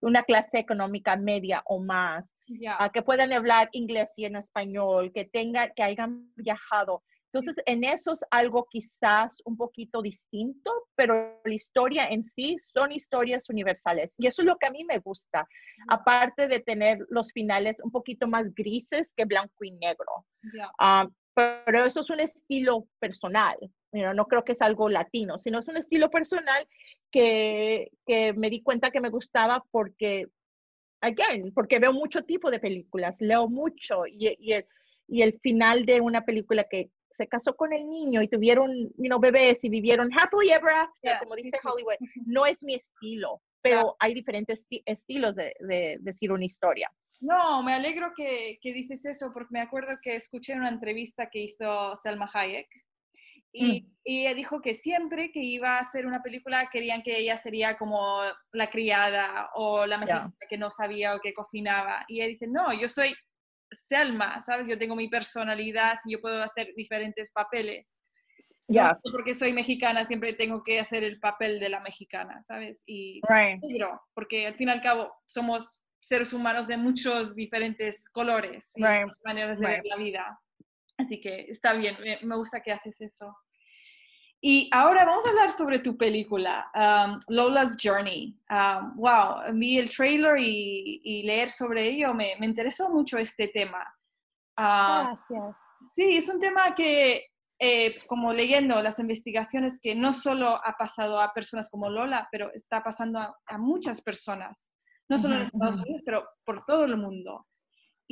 una 0.00 0.22
clase 0.22 0.58
económica 0.58 1.16
media 1.16 1.62
o 1.66 1.80
más, 1.80 2.30
ah, 2.78 2.90
que 2.92 3.02
puedan 3.02 3.32
hablar 3.32 3.68
inglés 3.72 4.12
y 4.16 4.24
en 4.24 4.36
español, 4.36 5.12
que 5.12 5.24
tengan, 5.24 5.72
que 5.74 5.82
hayan 5.82 6.32
viajado. 6.36 7.02
Entonces, 7.32 7.62
en 7.66 7.84
eso 7.84 8.12
es 8.12 8.24
algo 8.30 8.66
quizás 8.68 9.40
un 9.44 9.56
poquito 9.56 10.02
distinto, 10.02 10.88
pero 10.96 11.40
la 11.44 11.54
historia 11.54 12.06
en 12.10 12.24
sí 12.24 12.56
son 12.74 12.90
historias 12.90 13.48
universales. 13.48 14.14
Y 14.18 14.26
eso 14.26 14.42
es 14.42 14.46
lo 14.46 14.56
que 14.56 14.66
a 14.66 14.72
mí 14.72 14.84
me 14.84 14.98
gusta, 14.98 15.46
aparte 15.88 16.48
de 16.48 16.58
tener 16.58 16.98
los 17.08 17.32
finales 17.32 17.78
un 17.84 17.92
poquito 17.92 18.26
más 18.26 18.52
grises 18.52 19.12
que 19.16 19.26
blanco 19.26 19.64
y 19.64 19.70
negro. 19.72 20.26
Ah, 20.80 21.08
pero 21.34 21.84
eso 21.84 22.00
es 22.00 22.10
un 22.10 22.18
estilo 22.18 22.88
personal. 22.98 23.56
no 23.92 24.26
creo 24.26 24.44
que 24.44 24.52
es 24.52 24.62
algo 24.62 24.88
latino, 24.88 25.38
sino 25.38 25.60
es 25.60 25.68
un 25.68 25.76
estilo 25.76 26.10
personal 26.10 26.66
que, 27.12 27.90
que 28.06 28.32
me 28.32 28.50
di 28.50 28.60
cuenta 28.62 28.90
que 28.90 29.00
me 29.00 29.10
gustaba 29.10 29.64
porque, 29.70 30.26
again, 31.00 31.52
porque 31.54 31.78
veo 31.78 31.92
mucho 31.92 32.24
tipo 32.24 32.50
de 32.50 32.58
películas, 32.58 33.20
leo 33.20 33.48
mucho 33.48 34.06
y, 34.08 34.36
y, 34.40 34.52
el, 34.52 34.66
y 35.06 35.22
el 35.22 35.38
final 35.40 35.86
de 35.86 36.00
una 36.00 36.24
película 36.24 36.64
que 36.64 36.90
se 37.20 37.28
casó 37.28 37.54
con 37.54 37.74
el 37.74 37.86
niño 37.86 38.22
y 38.22 38.28
tuvieron 38.28 38.70
you 38.96 39.04
know, 39.08 39.20
bebés 39.20 39.62
y 39.62 39.68
vivieron 39.68 40.10
happily 40.18 40.52
ever 40.52 40.72
after, 40.72 41.18
como 41.18 41.34
dice 41.34 41.58
Hollywood. 41.62 41.96
No 42.24 42.46
es 42.46 42.62
mi 42.62 42.74
estilo, 42.74 43.42
pero 43.60 43.94
hay 43.98 44.14
diferentes 44.14 44.66
estilos 44.86 45.36
de, 45.36 45.52
de, 45.60 45.98
decir 46.00 46.32
una 46.32 46.46
historia. 46.46 46.90
No, 47.20 47.62
me 47.62 47.74
alegro 47.74 48.12
que, 48.16 48.58
que, 48.62 48.72
dices 48.72 49.04
eso 49.04 49.32
porque 49.34 49.50
me 49.50 49.60
acuerdo 49.60 49.90
que 50.02 50.16
escuché 50.16 50.54
una 50.54 50.70
entrevista 50.70 51.28
que 51.28 51.40
hizo 51.40 51.94
Selma 51.96 52.30
Hayek 52.32 52.68
y, 53.52 53.82
mm. 53.82 53.96
y, 54.04 54.20
ella 54.20 54.34
dijo 54.34 54.62
que 54.62 54.72
siempre 54.72 55.30
que 55.30 55.42
iba 55.42 55.76
a 55.76 55.82
hacer 55.82 56.06
una 56.06 56.22
película 56.22 56.70
querían 56.72 57.02
que 57.02 57.18
ella 57.18 57.36
sería 57.36 57.76
como 57.76 58.22
la 58.52 58.70
criada 58.70 59.50
o 59.56 59.84
la 59.84 59.98
mexicana 59.98 60.32
que 60.48 60.56
no 60.56 60.70
sabía 60.70 61.14
o 61.14 61.20
que 61.20 61.34
cocinaba. 61.34 62.06
Y 62.08 62.20
ella 62.20 62.28
dice, 62.28 62.46
no, 62.46 62.72
yo 62.72 62.88
soy 62.88 63.14
Selma, 63.70 64.40
¿sabes? 64.40 64.68
Yo 64.68 64.78
tengo 64.78 64.96
mi 64.96 65.08
personalidad, 65.08 65.98
yo 66.06 66.20
puedo 66.20 66.42
hacer 66.42 66.72
diferentes 66.76 67.30
papeles. 67.30 67.96
Ya. 68.72 68.96
porque 69.10 69.34
soy 69.34 69.52
mexicana, 69.52 70.04
siempre 70.04 70.32
tengo 70.32 70.62
que 70.62 70.78
hacer 70.78 71.02
el 71.02 71.18
papel 71.18 71.58
de 71.58 71.68
la 71.68 71.80
mexicana, 71.80 72.40
¿sabes? 72.44 72.84
Y 72.86 73.20
porque 74.14 74.46
al 74.46 74.54
fin 74.54 74.68
y 74.68 74.70
al 74.70 74.80
cabo 74.80 75.12
somos 75.26 75.82
seres 75.98 76.32
humanos 76.32 76.68
de 76.68 76.76
muchos 76.76 77.34
diferentes 77.34 78.08
colores 78.08 78.72
y 78.76 78.82
maneras 79.24 79.58
de 79.58 79.66
ver 79.66 79.82
la 79.84 79.96
vida. 79.96 80.40
Así 80.96 81.20
que 81.20 81.46
está 81.48 81.72
bien, 81.72 81.96
me 82.22 82.36
gusta 82.36 82.62
que 82.62 82.70
haces 82.70 83.00
eso. 83.00 83.36
Y 84.42 84.70
ahora 84.72 85.04
vamos 85.04 85.26
a 85.26 85.30
hablar 85.30 85.50
sobre 85.50 85.80
tu 85.80 85.98
película, 85.98 86.70
um, 86.74 87.18
Lola's 87.28 87.76
Journey. 87.78 88.34
Um, 88.48 88.96
wow, 88.96 89.52
vi 89.52 89.78
el 89.78 89.90
trailer 89.90 90.38
y, 90.38 91.22
leer 91.24 91.50
sobre 91.50 91.88
ello, 91.88 92.14
me, 92.14 92.34
me, 92.38 92.46
interesó 92.46 92.88
mucho 92.88 93.18
este 93.18 93.48
tema. 93.48 93.84
Um, 94.56 95.18
Gracias. 95.28 95.56
Sí, 95.82 96.16
es 96.16 96.28
un 96.28 96.40
tema 96.40 96.74
que, 96.74 97.26
eh, 97.58 97.94
como 98.06 98.32
leyendo 98.32 98.82
las 98.82 98.98
investigaciones, 98.98 99.80
que 99.80 99.94
no 99.94 100.12
solo 100.12 100.60
ha 100.64 100.76
pasado 100.78 101.20
a 101.20 101.32
personas 101.34 101.68
como 101.68 101.90
Lola, 101.90 102.28
pero 102.32 102.50
está 102.54 102.82
pasando 102.82 103.18
a, 103.18 103.58
muchas 103.58 104.00
personas, 104.00 104.70
no 105.08 105.18
solo 105.18 105.36
en 105.36 105.42
Estados 105.42 105.76
Unidos, 105.76 106.02
pero 106.04 106.26
por 106.44 106.64
todo 106.64 106.84
el 106.84 106.96
mundo 106.96 107.46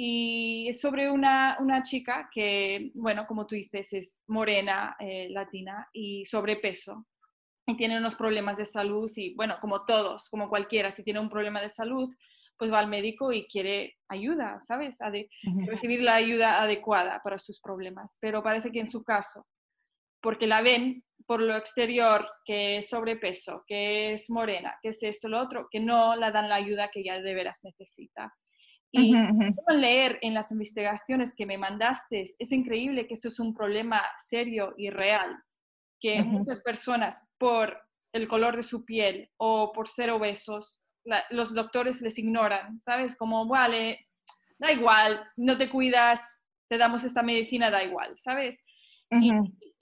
y 0.00 0.68
es 0.68 0.80
sobre 0.80 1.11
una, 1.11 1.56
una, 1.58 1.82
chica 1.82 2.30
que, 2.32 2.92
bueno, 2.94 3.26
como 3.26 3.48
tú 3.48 3.56
dices, 3.56 3.92
es 3.92 4.16
morena, 4.28 4.94
eh, 5.00 5.28
latina 5.28 5.88
y 5.92 6.24
sobrepeso. 6.24 7.04
Y 7.66 7.76
tiene 7.76 7.98
unos 7.98 8.14
problemas 8.14 8.58
de 8.58 8.64
salud 8.64 9.11
y, 9.16 9.34
bueno, 9.34 9.56
como 9.61 9.84
todos, 9.84 10.28
como 10.30 10.48
cualquiera, 10.48 10.92
si 10.92 11.02
tiene 11.02 11.18
un 11.18 11.28
problema 11.28 11.61
de 11.61 11.68
salud, 11.68 12.08
pues 12.56 12.72
va 12.72 12.78
al 12.78 12.87
médico 12.87 13.32
y 13.32 13.48
quiere 13.48 13.96
ayuda, 14.08 14.61
¿sabes? 14.61 15.00
A 15.00 15.11
recibir 15.66 16.00
la 16.00 16.14
ayuda 16.14 16.62
adecuada 16.62 17.20
para 17.24 17.40
sus 17.40 17.61
problemas. 17.61 18.18
Pero 18.20 18.40
parece 18.40 18.70
que 18.70 18.78
en 18.78 18.88
su 18.88 19.02
caso, 19.02 19.48
porque 20.20 20.46
la 20.46 20.62
ven 20.62 21.02
por 21.26 21.42
lo 21.42 21.56
exterior, 21.56 22.24
que 22.44 22.78
es 22.78 22.88
sobrepeso, 22.88 23.64
que 23.66 24.12
es 24.12 24.30
morena, 24.30 24.78
que 24.80 24.90
es 24.90 25.02
esto, 25.02 25.28
lo 25.28 25.40
otro, 25.40 25.66
que 25.68 25.80
no 25.80 26.14
la 26.14 26.30
dan 26.30 26.48
la 26.48 26.54
ayuda 26.54 26.88
que 26.92 27.00
ella 27.00 27.20
de 27.20 27.34
veras 27.34 27.58
necesita. 27.64 28.32
Y 28.90 29.14
leer 29.68 30.18
en 30.22 30.33
las 30.33 30.51
investigaciones 30.51 31.35
que 31.35 31.44
me 31.44 31.59
mandaste, 31.59 32.22
es 32.22 32.53
increíble 32.53 33.07
que 33.07 33.14
eso 33.14 33.29
es 33.29 33.38
un 33.38 33.55
problema 33.55 34.03
serio 34.16 34.74
y 34.79 34.88
real, 34.90 35.37
que 36.01 36.22
muchas 36.22 36.61
personas 36.62 37.27
por 37.38 37.79
el 38.12 38.29
color 38.29 38.57
de 38.57 38.62
su 38.62 38.85
piel 38.85 39.31
o 39.37 39.72
por 39.72 39.88
ser 39.88 40.11
obesos, 40.11 40.83
los 41.31 41.55
doctores 41.55 42.01
les 42.01 42.18
ignoran, 42.18 42.81
¿sabes? 42.81 43.16
Como, 43.16 43.46
vale, 43.46 44.09
da 44.59 44.72
igual, 44.72 45.22
no 45.37 45.59
te 45.59 45.68
cuidas, 45.68 46.42
te 46.68 46.79
damos 46.79 47.05
esta 47.05 47.22
medicina, 47.22 47.70
da 47.70 47.85
igual, 47.85 48.16
¿sabes? 48.16 48.64
y, 49.11 49.33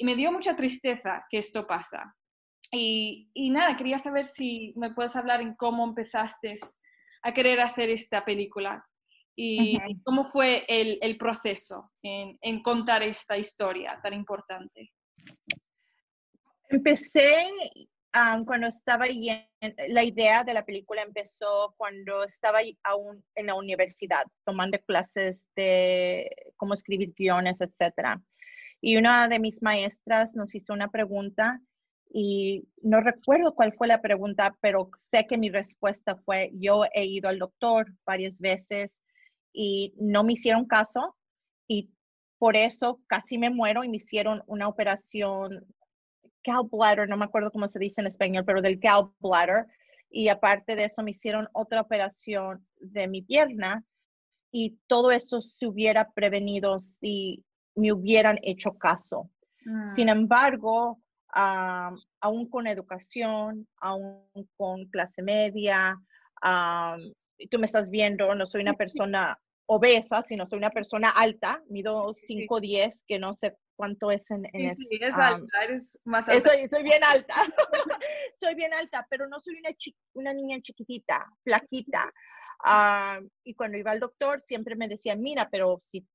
me 0.04 0.14
dio 0.14 0.30
mucha 0.30 0.54
tristeza 0.54 1.24
que 1.30 1.38
esto 1.38 1.66
pasa. 1.66 2.14
Y, 2.72 3.30
y, 3.32 3.50
nada, 3.50 3.76
quería 3.76 3.98
saber 3.98 4.24
si 4.24 4.72
me 4.76 4.92
puedes 4.92 5.16
hablar 5.16 5.40
en 5.40 5.54
cómo 5.54 5.84
empezaste 5.84 6.56
a 7.22 7.32
querer 7.32 7.60
hacer 7.60 7.90
esta 7.90 8.24
película 8.24 8.84
y 9.36 9.78
cómo 10.02 10.24
fue 10.24 10.64
el, 10.66 10.98
el 11.02 11.18
proceso 11.18 11.92
en, 12.02 12.38
en, 12.40 12.62
contar 12.62 13.02
esta 13.02 13.36
historia 13.36 14.00
tan 14.02 14.14
importante. 14.14 14.90
Empecé 16.70 17.46
cuando 18.46 18.68
estaba 18.68 19.04
ahí, 19.04 19.28
la 19.88 20.02
idea 20.02 20.42
de 20.42 20.54
la 20.54 20.64
película 20.64 21.02
empezó 21.02 21.74
cuando 21.76 22.24
estaba 22.24 22.60
aún 22.84 23.22
en 23.34 23.46
la 23.46 23.54
universidad, 23.54 24.24
tomando 24.44 24.78
clases 24.86 25.46
de 25.54 26.30
cómo 26.56 26.74
escribir 26.74 27.12
guiones, 27.16 27.60
etc. 27.60 28.18
Y 28.80 28.96
una 28.96 29.28
de 29.28 29.38
mis 29.38 29.60
maestras 29.62 30.34
nos 30.34 30.54
hizo 30.54 30.72
una 30.72 30.88
pregunta 30.88 31.60
y 32.10 32.66
no 32.82 33.00
recuerdo 33.00 33.54
cuál 33.54 33.74
fue 33.74 33.86
la 33.86 34.00
pregunta, 34.00 34.56
pero 34.62 34.90
sé 35.12 35.26
que 35.26 35.36
mi 35.36 35.50
respuesta 35.50 36.16
fue, 36.16 36.50
yo 36.54 36.84
he 36.94 37.04
ido 37.04 37.28
al 37.28 37.38
doctor 37.38 37.92
varias 38.06 38.38
veces 38.38 38.98
y 39.56 39.94
no 39.96 40.22
me 40.22 40.34
hicieron 40.34 40.66
caso 40.66 41.16
y 41.66 41.90
por 42.38 42.56
eso 42.56 43.00
casi 43.06 43.38
me 43.38 43.48
muero 43.48 43.82
y 43.82 43.88
me 43.88 43.96
hicieron 43.96 44.42
una 44.46 44.68
operación 44.68 45.66
gallbladder, 46.44 47.08
no 47.08 47.16
me 47.16 47.24
acuerdo 47.24 47.50
cómo 47.50 47.66
se 47.66 47.78
dice 47.78 48.02
en 48.02 48.06
español, 48.06 48.44
pero 48.44 48.60
del 48.60 48.78
gallbladder. 48.78 49.66
Y 50.10 50.28
aparte 50.28 50.76
de 50.76 50.84
eso 50.84 51.02
me 51.02 51.10
hicieron 51.10 51.48
otra 51.52 51.80
operación 51.80 52.64
de 52.78 53.08
mi 53.08 53.22
pierna 53.22 53.82
y 54.52 54.78
todo 54.86 55.10
esto 55.10 55.40
se 55.40 55.66
hubiera 55.66 56.12
prevenido 56.12 56.78
si 56.78 57.42
me 57.74 57.92
hubieran 57.92 58.38
hecho 58.42 58.72
caso. 58.74 59.30
Sin 59.94 60.06
mm. 60.06 60.10
embargo, 60.10 61.00
aún 61.32 62.48
con 62.50 62.66
educación, 62.66 63.66
aún 63.78 64.22
con 64.56 64.84
clase 64.86 65.22
media, 65.22 65.98
tú 67.50 67.58
me 67.58 67.66
estás 67.66 67.90
viendo, 67.90 68.34
no 68.34 68.46
soy 68.46 68.60
una 68.60 68.74
persona 68.78 69.38
obesa, 69.66 70.22
sino 70.22 70.48
soy 70.48 70.58
una 70.58 70.70
persona 70.70 71.10
alta, 71.10 71.62
mido 71.68 72.12
5'10, 72.12 73.04
que 73.06 73.18
no 73.18 73.32
sé 73.32 73.56
cuánto 73.74 74.10
es 74.10 74.30
en, 74.30 74.46
en 74.52 74.76
sí, 74.76 74.86
sí, 74.90 74.98
alta, 75.04 75.64
eres 75.64 76.00
más 76.04 76.28
alta. 76.28 76.50
Soy, 76.50 76.66
soy 76.68 76.82
bien 76.82 77.02
alta, 77.04 77.34
soy 78.40 78.54
bien 78.54 78.72
alta, 78.74 79.06
pero 79.10 79.28
no 79.28 79.38
soy 79.40 79.58
una, 79.58 79.70
una 80.14 80.32
niña 80.32 80.60
chiquitita, 80.60 81.26
flaquita. 81.44 82.12
y 83.44 83.54
cuando 83.54 83.76
iba 83.76 83.90
al 83.90 84.00
doctor 84.00 84.40
siempre 84.40 84.76
me 84.76 84.88
decían, 84.88 85.20
mira, 85.20 85.48
pero 85.50 85.78
si 85.80 86.06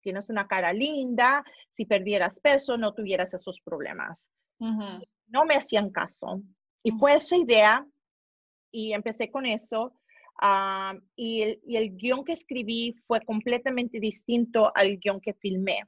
tienes 0.00 0.28
una 0.28 0.46
cara 0.46 0.72
linda, 0.72 1.44
si 1.72 1.86
perdieras 1.86 2.40
peso, 2.40 2.76
no 2.76 2.92
tuvieras 2.92 3.32
esos 3.32 3.60
problemas. 3.62 4.28
No 4.58 5.44
me 5.44 5.56
hacían 5.56 5.90
caso. 5.90 6.42
Y 6.82 6.92
fue 6.92 7.14
esa 7.14 7.36
idea 7.36 7.86
y 8.70 8.92
empecé 8.92 9.30
con 9.30 9.46
eso. 9.46 9.94
Ah, 10.40 10.94
y, 11.16 11.42
el, 11.42 11.60
y 11.66 11.76
el 11.76 11.96
guion 11.96 12.24
que 12.24 12.32
escribí 12.32 12.94
fue 13.06 13.20
completamente 13.20 14.00
distinto 14.00 14.72
al 14.74 14.98
guion 14.98 15.20
que 15.20 15.34
filmé, 15.34 15.80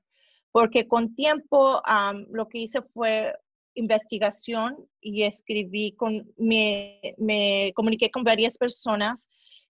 porque 0.52 0.86
con 0.86 1.14
tiempo 1.14 1.80
am, 1.84 2.26
lo 2.30 2.48
que 2.48 2.58
hice 2.58 2.82
fue 2.82 3.34
investigación 3.74 4.88
y 5.00 5.22
escribí 5.22 5.92
con, 5.92 6.32
me, 6.36 7.00
me 7.18 7.72
comuniqué 7.74 8.10
con 8.10 8.24
varias 8.24 8.56
personas 8.56 9.28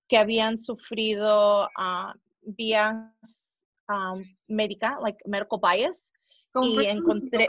que 0.09 0.16
habían 0.16 0.59
sufrido 0.59 1.68
ah, 1.77 2.14
vías 2.43 3.45
um, 3.89 4.22
médica, 4.47 4.99
like 5.03 5.18
medical 5.27 5.59
bias, 5.61 6.03
Como 6.53 6.81
y 6.81 6.87
encontré, 6.87 7.49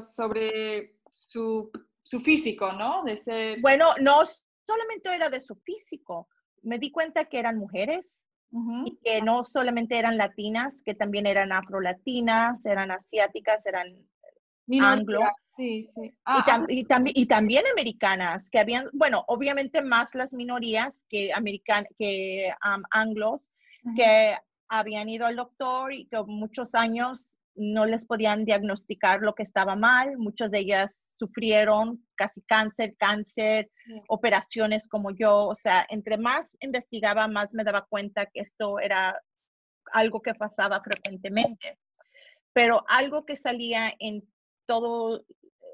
sobre 0.00 0.96
su, 1.12 1.70
su 2.02 2.20
físico, 2.20 2.72
¿no? 2.72 3.02
De 3.04 3.16
ser... 3.16 3.60
bueno, 3.60 3.86
no 4.00 4.22
solamente 4.66 5.14
era 5.14 5.28
de 5.28 5.40
su 5.40 5.56
físico, 5.56 6.28
me 6.62 6.78
di 6.78 6.90
cuenta 6.90 7.24
que 7.26 7.38
eran 7.38 7.58
mujeres 7.58 8.20
y 8.84 8.98
que 9.04 9.22
no 9.22 9.44
solamente 9.44 9.96
eran 9.96 10.16
latinas, 10.16 10.82
que 10.82 10.94
también 10.94 11.26
eran 11.26 11.52
afrolatinas, 11.52 12.66
eran 12.66 12.90
asiáticas, 12.90 13.64
eran 13.64 13.94
anglo. 14.80 15.20
Sí, 15.48 15.82
sí. 15.82 16.02
y, 16.06 16.14
Ah, 16.24 16.44
tam- 16.46 16.66
y 16.68 16.84
tambi- 16.84 17.12
y 17.14 17.26
también 17.26 17.64
americanas, 17.72 18.48
que 18.50 18.58
habían, 18.60 18.88
bueno, 18.92 19.24
obviamente 19.28 19.82
más 19.82 20.14
las 20.14 20.32
minorías 20.32 21.04
que, 21.08 21.32
american 21.32 21.86
que 21.98 22.52
um, 22.64 22.82
anglos, 22.90 23.42
ah, 23.86 23.92
que 23.96 24.36
habían 24.68 25.08
ido 25.08 25.26
al 25.26 25.36
doctor 25.36 25.92
y 25.92 26.06
que 26.06 26.22
muchos 26.24 26.74
años 26.74 27.32
no 27.56 27.84
les 27.86 28.04
podían 28.04 28.44
diagnosticar 28.44 29.20
lo 29.22 29.34
que 29.34 29.42
estaba 29.42 29.74
mal. 29.76 30.16
Muchas 30.18 30.50
de 30.52 30.60
ellas 30.60 30.96
sufrieron 31.16 32.04
casi 32.20 32.42
cáncer, 32.42 32.94
cáncer, 32.98 33.70
Sí. 33.86 34.02
operaciones 34.08 34.86
como 34.86 35.10
yo. 35.10 35.46
O 35.48 35.54
sea, 35.54 35.86
entre 35.88 36.18
más 36.18 36.54
investigaba, 36.60 37.26
más 37.28 37.54
me 37.54 37.64
daba 37.64 37.86
cuenta 37.88 38.26
que 38.26 38.40
esto 38.40 38.78
era 38.78 39.18
algo 39.92 40.20
que 40.20 40.34
pasaba 40.34 40.82
frecuentemente. 40.82 41.78
Pero 42.52 42.84
algo 42.88 43.24
que 43.24 43.36
salía 43.36 43.94
en 43.98 44.22
todo, 44.66 45.24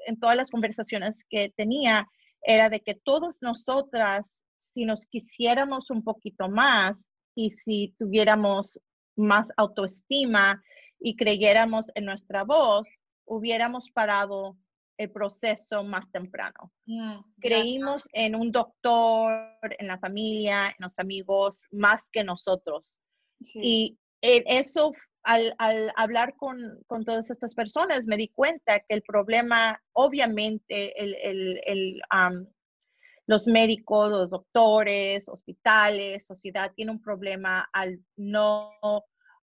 en 0.07 0.21
todas 0.21 0.37
las 0.37 0.51
conversaciones 0.51 1.25
que 1.29 1.49
tenía 1.57 2.07
era 2.43 2.69
de 2.69 2.81
que 2.81 2.95
todas 2.95 3.39
nosotras, 3.43 4.33
si 4.73 4.85
nos 4.85 5.01
quisiéramos 5.07 5.91
un 5.91 6.05
poquito 6.05 6.49
más 6.49 7.09
y 7.35 7.51
si 7.51 7.95
tuviéramos 7.99 8.79
más 9.17 9.49
autoestima 9.57 10.63
y 11.01 11.17
creyéramos 11.17 11.91
en 11.97 12.05
nuestra 12.05 12.45
voz, 12.45 12.87
hubiéramos 13.25 13.91
parado 13.91 14.57
el 14.99 15.11
proceso 15.11 15.85
más 15.85 16.11
temprano. 16.11 16.73
Mm. 16.87 17.19
Creímos 17.41 18.09
en 18.13 18.35
un 18.35 18.51
doctor, 18.53 19.59
en 19.79 19.87
la 19.87 19.99
familia, 19.99 20.69
en 20.69 20.77
los 20.79 20.99
amigos, 20.99 21.63
más 21.71 22.09
que 22.11 22.25
nosotros. 22.25 22.99
Sí. 23.43 23.61
Y 23.63 23.99
en 24.23 24.45
eso, 24.47 24.93
al, 25.23 25.55
al 25.59 25.93
hablar 25.97 26.35
con, 26.37 26.81
con 26.87 27.05
todas 27.05 27.31
estas 27.31 27.55
personas, 27.55 28.07
me 28.07 28.17
di 28.17 28.29
cuenta 28.29 28.81
que 28.81 28.95
el 28.95 29.03
problema, 29.03 29.81
obviamente, 29.93 31.01
el, 31.03 31.15
el- 31.17 31.61
el, 31.67 32.03
los 33.27 33.47
médicos, 33.47 34.09
los 34.11 34.31
doctores, 34.31 35.29
hospitales, 35.29 36.25
sociedad, 36.25 36.73
tiene 36.75 36.93
un 36.93 37.03
problema 37.03 37.69
al 37.73 37.99
no 38.17 38.73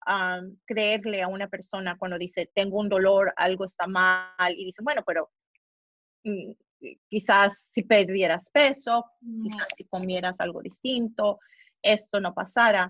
am, 0.07 0.57
creerle 0.65 1.21
a 1.23 1.29
una 1.29 1.49
persona 1.49 1.97
cuando 1.99 2.17
dice, 2.17 2.51
tengo 2.55 2.79
un 2.79 2.89
dolor, 2.89 3.33
algo 3.37 3.65
está 3.65 3.87
mal, 3.87 4.55
y 4.57 4.65
dice, 4.67 4.83
bueno, 4.83 5.03
pero 5.07 5.31
quizás 7.09 7.69
si 7.73 7.83
perdieras 7.83 8.51
peso, 8.51 9.05
Mm, 9.21 9.43
quizás 9.45 9.67
si 9.77 9.85
comieras 9.85 10.41
algo 10.41 10.63
distinto, 10.63 11.39
esto 11.83 12.21
no 12.21 12.35
pasara. 12.35 12.89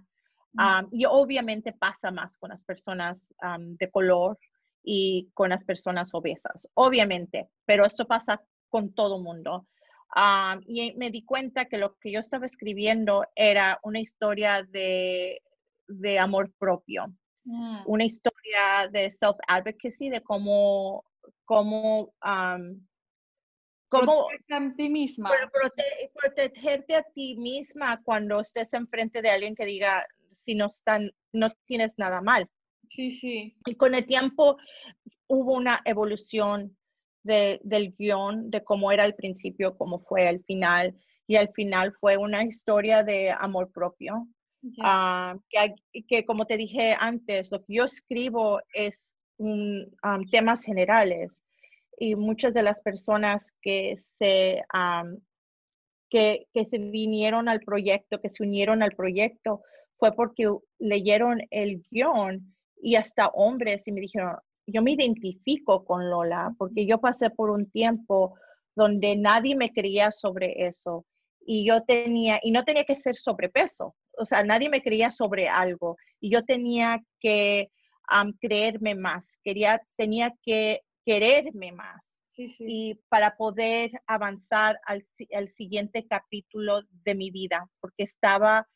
mm, 0.52 0.60
Am, 0.60 0.88
y 0.92 1.04
obviamente 1.06 1.72
pasa 1.72 2.10
más 2.10 2.36
con 2.36 2.50
las 2.50 2.64
personas 2.64 3.32
am, 3.40 3.76
de 3.76 3.90
color 3.90 4.38
y 4.82 5.30
con 5.34 5.50
las 5.50 5.64
personas 5.64 6.10
obesas, 6.14 6.68
obviamente, 6.74 7.48
pero 7.64 7.84
esto 7.86 8.06
pasa 8.06 8.42
con 8.68 8.92
todo 8.94 9.18
mundo. 9.20 9.66
Am, 10.14 10.62
y 10.66 10.92
me 10.94 11.10
di 11.10 11.24
cuenta 11.24 11.64
que 11.66 11.78
lo 11.78 11.96
que 11.98 12.10
yo 12.12 12.20
estaba 12.20 12.44
escribiendo 12.46 13.24
era 13.34 13.78
una 13.82 14.00
historia 14.00 14.62
de, 14.62 15.42
de 15.88 16.18
amor 16.18 16.52
propio, 16.58 17.14
mm, 17.44 17.82
una 17.86 18.04
historia 18.04 18.88
de 18.90 19.10
self-advocacy, 19.10 20.10
de 20.10 20.20
cómo, 20.22 21.04
cómo, 21.44 22.12
am, 22.20 22.86
cómo 24.00 24.26
a 24.50 24.74
ti 24.76 24.88
misma. 24.88 25.30
prote- 25.52 26.10
protegerte 26.14 26.94
a 26.96 27.02
ti 27.14 27.36
misma 27.36 28.00
cuando 28.04 28.40
estés 28.40 28.72
enfrente 28.74 29.22
de 29.22 29.30
alguien 29.30 29.54
que 29.54 29.66
diga 29.66 30.06
si 30.32 30.54
no 30.54 30.66
están, 30.66 31.10
no 31.32 31.50
tienes 31.66 31.98
nada 31.98 32.20
mal. 32.20 32.48
Sí, 32.84 33.10
sí. 33.10 33.56
Y 33.66 33.74
con 33.76 33.94
el 33.94 34.06
tiempo 34.06 34.56
hubo 35.28 35.54
una 35.54 35.80
evolución 35.84 36.76
de- 37.22 37.60
del 37.62 37.94
guion, 37.96 38.50
de 38.50 38.64
cómo 38.64 38.90
era 38.90 39.04
al 39.04 39.14
principio, 39.14 39.76
cómo 39.76 40.00
fue 40.00 40.26
al 40.26 40.42
final. 40.44 40.94
Y 41.28 41.36
al 41.36 41.50
final 41.52 41.92
fue 42.00 42.16
una 42.16 42.42
historia 42.44 43.04
de 43.04 43.30
amor 43.30 43.70
propio. 43.72 44.26
Ah, 44.80 45.36
que, 45.48 45.74
que 46.08 46.24
como 46.24 46.46
te 46.46 46.56
dije 46.56 46.94
antes, 46.98 47.50
lo 47.50 47.58
que 47.64 47.74
yo 47.74 47.84
escribo 47.84 48.60
es 48.74 49.06
un, 49.38 49.92
am, 50.02 50.24
temas 50.30 50.62
generales 50.62 51.40
y 51.98 52.14
muchas 52.14 52.54
de 52.54 52.62
las 52.62 52.78
personas 52.80 53.52
que 53.60 53.96
se, 53.96 54.64
que, 56.10 56.46
que 56.52 56.64
se 56.66 56.78
vinieron 56.78 57.48
al 57.48 57.60
proyecto, 57.60 58.20
que 58.20 58.28
se 58.28 58.42
unieron 58.42 58.82
al 58.82 58.92
proyecto, 58.92 59.62
fue 59.94 60.12
porque 60.12 60.48
leyeron 60.78 61.42
el 61.50 61.82
guion 61.90 62.54
y 62.80 62.96
hasta 62.96 63.28
hombres 63.28 63.86
y 63.86 63.92
me 63.92 64.00
dijeron, 64.00 64.36
yo 64.66 64.82
me 64.82 64.92
identifico 64.92 65.84
con 65.84 66.08
Lola 66.10 66.54
porque 66.58 66.86
yo 66.86 66.98
pasé 66.98 67.30
por 67.30 67.50
un 67.50 67.70
tiempo 67.70 68.34
donde 68.74 69.16
nadie 69.16 69.54
me 69.54 69.72
creía 69.72 70.10
sobre 70.10 70.66
eso 70.66 71.04
y 71.44 71.66
yo 71.66 71.82
tenía, 71.82 72.40
y 72.42 72.52
no 72.52 72.64
tenía 72.64 72.84
que 72.84 72.98
ser 72.98 73.16
sobrepeso, 73.16 73.94
o 74.16 74.24
sea, 74.24 74.42
nadie 74.44 74.68
me 74.68 74.82
creía 74.82 75.10
sobre 75.10 75.48
algo 75.48 75.96
y 76.20 76.30
yo 76.30 76.44
tenía 76.44 77.02
que 77.20 77.70
creerme 78.40 78.94
más, 78.94 79.38
quería, 79.42 79.80
tenía 79.96 80.34
que 80.42 80.82
quererme 81.04 81.72
más 81.72 82.00
Sí, 82.30 82.48
sí. 82.48 82.64
y 82.66 82.94
para 83.08 83.36
poder 83.36 83.90
avanzar 84.06 84.78
al, 84.86 85.06
si- 85.16 85.28
al 85.34 85.50
siguiente 85.50 86.06
capítulo 86.06 86.80
de 87.04 87.14
mi 87.14 87.30
vida, 87.30 87.68
porque 87.80 88.04
estaba 88.04 88.66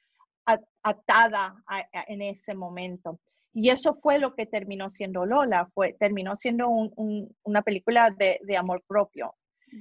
atada 0.83 1.63
a- 1.67 1.79
a- 1.93 2.05
en 2.09 2.23
ese 2.23 2.55
momento. 2.55 3.19
Y 3.53 3.71
eso 3.71 3.95
fue 4.03 4.19
lo 4.19 4.35
que 4.35 4.47
terminó 4.47 4.91
siendo 4.91 5.25
Lola, 5.25 5.69
fue, 5.75 5.95
terminó 5.95 6.37
siendo 6.37 6.69
un- 6.69 6.93
un- 6.97 7.37
una 7.43 7.63
película 7.63 8.11
de, 8.17 8.39
de 8.43 8.57
amor 8.57 8.83
propio 8.87 9.35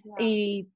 ya. 0.03 0.13
y 0.19 0.69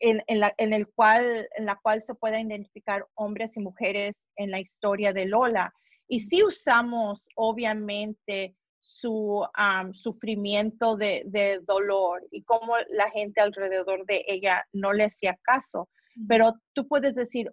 en, 0.00 0.22
en 0.26 0.40
la, 0.40 0.52
en 0.58 0.72
el 0.72 0.88
cual, 0.88 1.48
en 1.56 1.66
la 1.66 1.76
cual 1.76 2.02
se 2.02 2.14
pueden 2.14 2.50
identificar 2.50 3.06
hombres 3.14 3.56
y 3.56 3.60
mujeres 3.60 4.20
en 4.36 4.50
la 4.50 4.60
historia 4.60 5.12
de 5.12 5.26
Lola. 5.26 5.72
Y 6.08 6.20
sí 6.20 6.42
usamos, 6.42 7.28
obviamente, 7.36 8.56
su 8.80 9.46
sufrimiento 9.94 10.96
de, 10.96 11.22
de 11.26 11.60
dolor 11.66 12.26
y 12.30 12.42
cómo 12.42 12.74
la 12.90 13.10
gente 13.10 13.40
alrededor 13.40 14.04
de 14.06 14.24
ella 14.26 14.66
no 14.72 14.92
le 14.92 15.04
hacía 15.04 15.38
caso. 15.42 15.88
Pero 16.28 16.54
tú 16.74 16.88
puedes 16.88 17.14
decir 17.14 17.52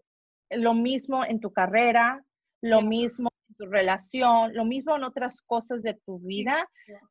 lo 0.50 0.74
mismo 0.74 1.24
en 1.24 1.40
tu 1.40 1.52
carrera, 1.52 2.24
lo 2.62 2.82
mismo 2.82 3.30
en 3.50 3.56
tu 3.56 3.66
relación, 3.66 4.54
lo 4.54 4.66
mismo 4.66 4.96
en 4.96 5.04
otras 5.04 5.42
cosas 5.42 5.82
de 5.84 5.94
tu 6.06 6.20
vida, 6.20 6.68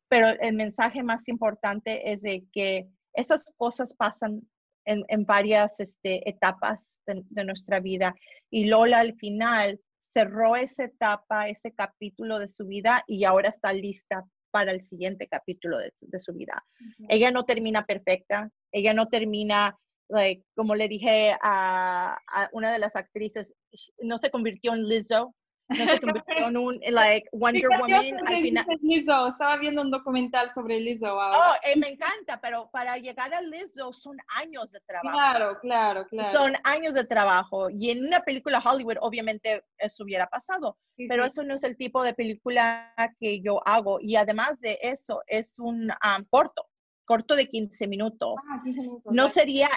pero 0.07 0.29
el 0.29 0.55
mensaje 0.55 1.03
más 1.03 1.27
importante 1.27 2.11
es 2.11 2.21
de 2.21 2.45
que 2.51 2.87
esas 3.13 3.45
cosas 3.57 3.93
pasan 3.93 4.41
en, 4.85 5.03
en 5.07 5.25
varias 5.25 5.79
este, 5.79 6.27
etapas 6.29 6.89
de, 7.05 7.23
de 7.29 7.43
nuestra 7.45 7.79
vida. 7.79 8.15
Y 8.49 8.65
Lola 8.65 8.99
al 8.99 9.15
final 9.15 9.79
cerró 10.17 10.55
esa 10.55 10.85
etapa, 10.85 11.47
ese 11.47 11.73
capítulo 11.73 12.39
de 12.39 12.49
su 12.49 12.65
vida 12.65 13.03
y 13.05 13.23
ahora 13.23 13.49
está 13.49 13.71
lista 13.71 14.25
para 14.49 14.71
el 14.71 14.81
siguiente 14.81 15.27
capítulo 15.27 15.77
de, 15.77 15.93
de 16.01 16.19
su 16.19 16.33
vida. 16.33 16.65
Ella 17.07 17.29
no 17.29 17.43
termina 17.43 17.85
perfecta, 17.85 18.49
ella 18.71 18.95
no 18.95 19.09
termina, 19.09 19.77
like, 20.09 20.43
como 20.55 20.73
le 20.73 20.87
dije 20.87 21.35
a, 21.39 22.17
a 22.27 22.49
una 22.51 22.73
de 22.73 22.79
las 22.79 22.95
actrices, 22.95 23.53
no 23.99 24.17
se 24.17 24.31
convirtió 24.31 24.73
en 24.73 24.87
Lizzo, 24.87 25.35
no 25.69 25.85
se 25.85 25.99
convirtió 25.99 26.47
en 26.47 26.57
un, 26.57 26.79
like, 26.89 27.29
Wonder 27.33 27.69
Woman. 27.79 28.17
Al 28.25 28.41
final, 28.41 28.65
Lizzo. 28.81 29.27
Estaba 29.27 29.57
viendo 29.57 29.81
un 29.81 29.91
documental 29.91 30.49
sobre 30.49 30.79
Lizzo 30.79 31.07
ahora. 31.07 31.37
Oh, 31.37 31.55
eh, 31.63 31.77
me 31.77 31.89
encanta, 31.89 32.39
pero 32.41 32.69
para 32.71 32.97
llegar 32.97 33.33
a 33.33 33.41
Lizzo 33.41 33.93
son 33.93 34.17
años 34.27 34.71
de 34.71 34.79
trabajo. 34.81 35.15
claro, 35.15 35.59
claro, 35.59 36.05
claro. 36.07 36.37
Son 36.37 36.53
años 36.63 36.93
de 36.93 37.03
trabajo. 37.03 37.69
Y 37.69 37.91
en 37.91 38.05
una 38.05 38.21
película 38.21 38.61
Hollywood, 38.63 38.97
obviamente, 39.01 39.63
eso 39.77 40.03
hubiera 40.03 40.27
pasado. 40.27 40.77
Sí, 40.91 41.05
Pero 41.07 41.23
sí. 41.23 41.27
eso 41.27 41.43
no 41.43 41.55
es 41.55 41.63
el 41.63 41.77
tipo 41.77 42.03
de 42.03 42.13
película 42.13 42.93
que 43.19 43.41
yo 43.41 43.61
hago. 43.67 43.99
Y 43.99 44.15
además 44.15 44.59
de 44.59 44.77
eso, 44.81 45.21
es 45.27 45.59
un 45.59 45.89
um, 45.89 46.25
corto, 46.29 46.65
corto 47.05 47.35
de 47.35 47.47
15 47.47 47.87
minutos. 47.87 48.35
Ah, 48.49 48.61
15 48.63 48.81
minutos, 48.81 49.13
No 49.13 49.29
sería, 49.29 49.69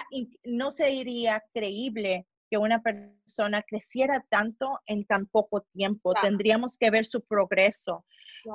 no 0.43 0.71
sería 0.71 1.43
creíble 1.53 2.27
que 2.51 2.57
una 2.57 2.83
persona 2.83 3.63
creciera 3.63 4.25
tanto 4.29 4.81
en 4.85 5.05
tan 5.05 5.25
poco 5.25 5.61
tiempo. 5.73 6.13
Tendríamos 6.21 6.77
que 6.77 6.91
ver 6.91 7.05
su 7.05 7.21
progreso. 7.21 8.05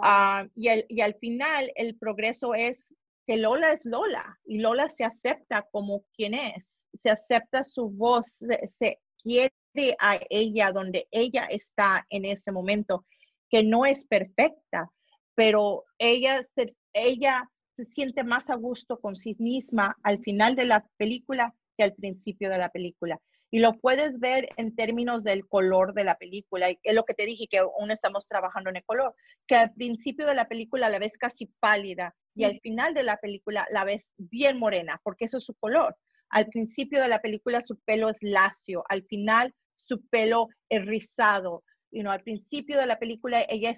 Ah, 0.03 0.47
y, 0.55 0.69
y 0.89 1.01
al 1.01 1.15
final 1.15 1.73
el 1.75 1.97
progreso 1.97 2.55
es 2.55 2.93
que 3.27 3.37
Lola 3.37 3.73
es 3.73 3.87
Lola 3.87 4.39
y 4.45 4.59
Lola 4.59 4.91
se 4.91 5.05
acepta 5.05 5.67
como 5.73 6.05
quien 6.15 6.35
es, 6.35 6.79
se 7.03 7.11
acepta 7.11 7.65
su 7.65 7.91
voz, 7.91 8.27
se, 8.67 9.01
quiere 9.23 9.53
a 9.99 10.21
ella 10.31 10.71
donde 10.73 11.09
ella 11.11 11.47
está 11.51 12.07
en 12.11 12.25
ese 12.25 12.53
momento, 12.53 13.05
que 13.51 13.65
no 13.65 13.85
es 13.85 14.05
perfecta, 14.05 14.91
pero 15.35 15.85
ella 15.99 16.43
se, 16.55 16.77
ella 16.93 17.51
se 17.77 17.87
siente 17.87 18.23
más 18.25 18.49
a 18.51 18.55
gusto 18.55 19.01
con 19.01 19.17
sí 19.17 19.35
misma 19.39 19.97
al 20.03 20.21
final 20.21 20.55
de 20.55 20.67
la 20.67 20.87
película 20.97 21.55
que 21.77 21.85
al 21.85 21.95
principio 21.95 22.49
de 22.49 22.59
la 22.59 22.69
película. 22.69 23.21
Y 23.51 23.61
lo 23.61 23.75
puedes 23.75 24.19
ver 24.19 24.49
en 24.57 24.75
términos 24.75 25.23
del 25.23 25.47
color 25.47 25.95
de 25.95 26.05
la 26.05 26.17
película. 26.17 26.71
Y 26.71 26.79
es 26.83 26.95
lo 26.95 27.05
que 27.05 27.15
te 27.15 27.27
dije, 27.27 27.47
que 27.49 27.59
aún 27.59 27.91
estamos 27.91 28.27
trabajando 28.29 28.71
en 28.71 28.77
el 28.77 28.85
color, 28.85 29.15
que 29.47 29.57
al 29.57 29.73
principio 29.73 30.27
de 30.27 30.35
la 30.35 30.49
película 30.49 30.89
la 30.89 30.99
ves 30.99 31.17
casi 31.17 31.47
pálida 31.61 32.15
y 32.35 32.45
al 32.45 32.59
final 32.61 32.93
de 32.93 33.03
la 33.03 33.17
película 33.17 33.67
la 33.71 33.85
ves 33.85 34.05
bien 34.17 34.59
morena, 34.59 35.01
porque 35.03 35.25
eso 35.25 35.39
es 35.39 35.45
su 35.45 35.55
color. 35.55 35.97
Al 36.29 36.47
principio 36.49 37.01
de 37.01 37.09
la 37.09 37.21
película 37.21 37.63
su 37.63 37.79
pelo 37.81 38.11
es 38.11 38.19
lacio, 38.21 38.85
al 38.89 39.05
final 39.05 39.55
su 39.77 40.05
pelo 40.09 40.49
es 40.69 40.85
rizado. 40.85 41.63
You 41.93 42.03
know, 42.03 42.13
al 42.13 42.23
principio 42.23 42.79
de 42.79 42.87
la 42.87 42.99
película 42.99 43.45
ella 43.49 43.75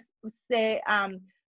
se, 0.48 0.80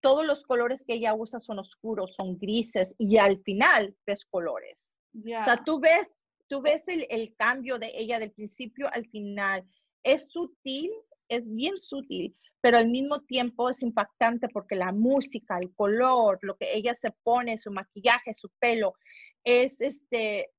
todos 0.02 0.26
los 0.26 0.44
colores 0.44 0.84
que 0.86 0.96
ella 0.96 1.14
usa 1.14 1.40
son 1.40 1.60
oscuros, 1.60 2.14
son 2.16 2.38
grises 2.38 2.96
y 2.98 3.18
al 3.18 3.42
final 3.44 3.96
ves 4.06 4.26
colores. 4.26 4.88
O 5.16 5.22
sea, 5.24 5.64
tú 5.66 5.80
ves 5.80 6.10
tú 6.50 6.62
ves 6.62 6.84
el, 6.88 7.34
cambio 7.38 7.80
de 7.80 7.92
ella 7.96 8.20
del 8.20 8.32
principio 8.32 8.90
al 8.92 9.08
final. 9.08 9.64
Es 10.04 10.24
sutil, 10.24 10.92
es 11.30 11.48
bien 11.48 11.78
sutil, 11.78 12.36
pero 12.60 12.78
al 12.78 12.90
mismo 12.90 13.22
tiempo 13.22 13.70
es 13.70 13.82
impactante 13.82 14.50
porque 14.50 14.76
la 14.76 14.92
música, 14.92 15.58
el 15.60 15.74
color, 15.74 16.40
lo 16.42 16.58
que 16.58 16.76
ella 16.76 16.96
se 16.96 17.12
pone, 17.24 17.58
su 17.58 17.72
maquillaje, 17.72 18.34
su 18.34 18.50
pelo, 18.60 18.96
es, 19.44 19.80
este, 19.80 20.52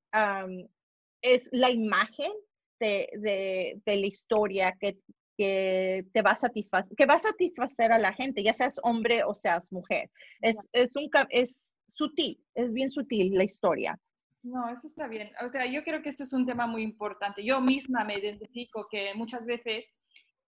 es 1.22 1.42
la 1.50 1.70
imagen 1.70 2.32
de, 2.78 3.80
la 3.84 4.06
historia 4.06 4.78
que, 4.80 4.98
te 5.36 6.22
va 6.22 6.32
a 6.32 6.36
satisfacer, 6.36 6.94
que 6.94 7.06
va 7.06 7.14
a 7.14 7.18
satisfacer 7.18 7.92
a 7.92 7.98
la 7.98 8.12
gente, 8.12 8.42
ya 8.42 8.52
seas 8.52 8.78
hombre 8.82 9.24
o 9.24 9.34
seas 9.34 9.72
mujer. 9.72 10.10
Es, 10.42 10.56
es, 10.72 10.94
un, 10.96 11.08
es 11.30 11.70
sutil, 11.86 12.38
es 12.54 12.72
bien 12.74 12.90
sutil 12.90 13.34
la 13.34 13.44
historia. 13.44 13.98
No, 14.42 14.68
eso 14.70 14.86
está 14.86 15.06
bien. 15.06 15.30
O 15.44 15.48
sea, 15.48 15.66
yo 15.66 15.82
creo 15.84 16.02
que 16.02 16.08
esto 16.08 16.24
es 16.24 16.32
un 16.32 16.46
tema 16.46 16.66
muy 16.66 16.82
importante. 16.82 17.44
Yo 17.44 17.60
misma 17.60 18.04
me 18.04 18.18
identifico 18.18 18.86
que 18.90 19.14
muchas 19.14 19.44
veces 19.44 19.92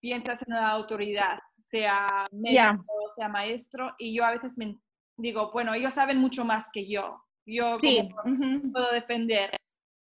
piensas 0.01 0.43
en 0.47 0.55
una 0.55 0.70
autoridad, 0.70 1.38
sea 1.64 2.26
médico, 2.32 2.82
o 3.07 3.11
sea 3.14 3.28
maestro, 3.28 3.95
y 3.99 4.16
yo 4.16 4.24
a 4.24 4.32
veces 4.32 4.57
me 4.59 4.78
digo, 5.16 5.53
bueno, 5.53 5.74
ellos 5.74 5.95
saben 5.95 6.18
mucho 6.18 6.45
más 6.45 6.68
que 6.72 6.88
yo. 6.88 7.22
Yo 7.47 7.78
puedo 7.78 8.93
defender. 8.93 9.51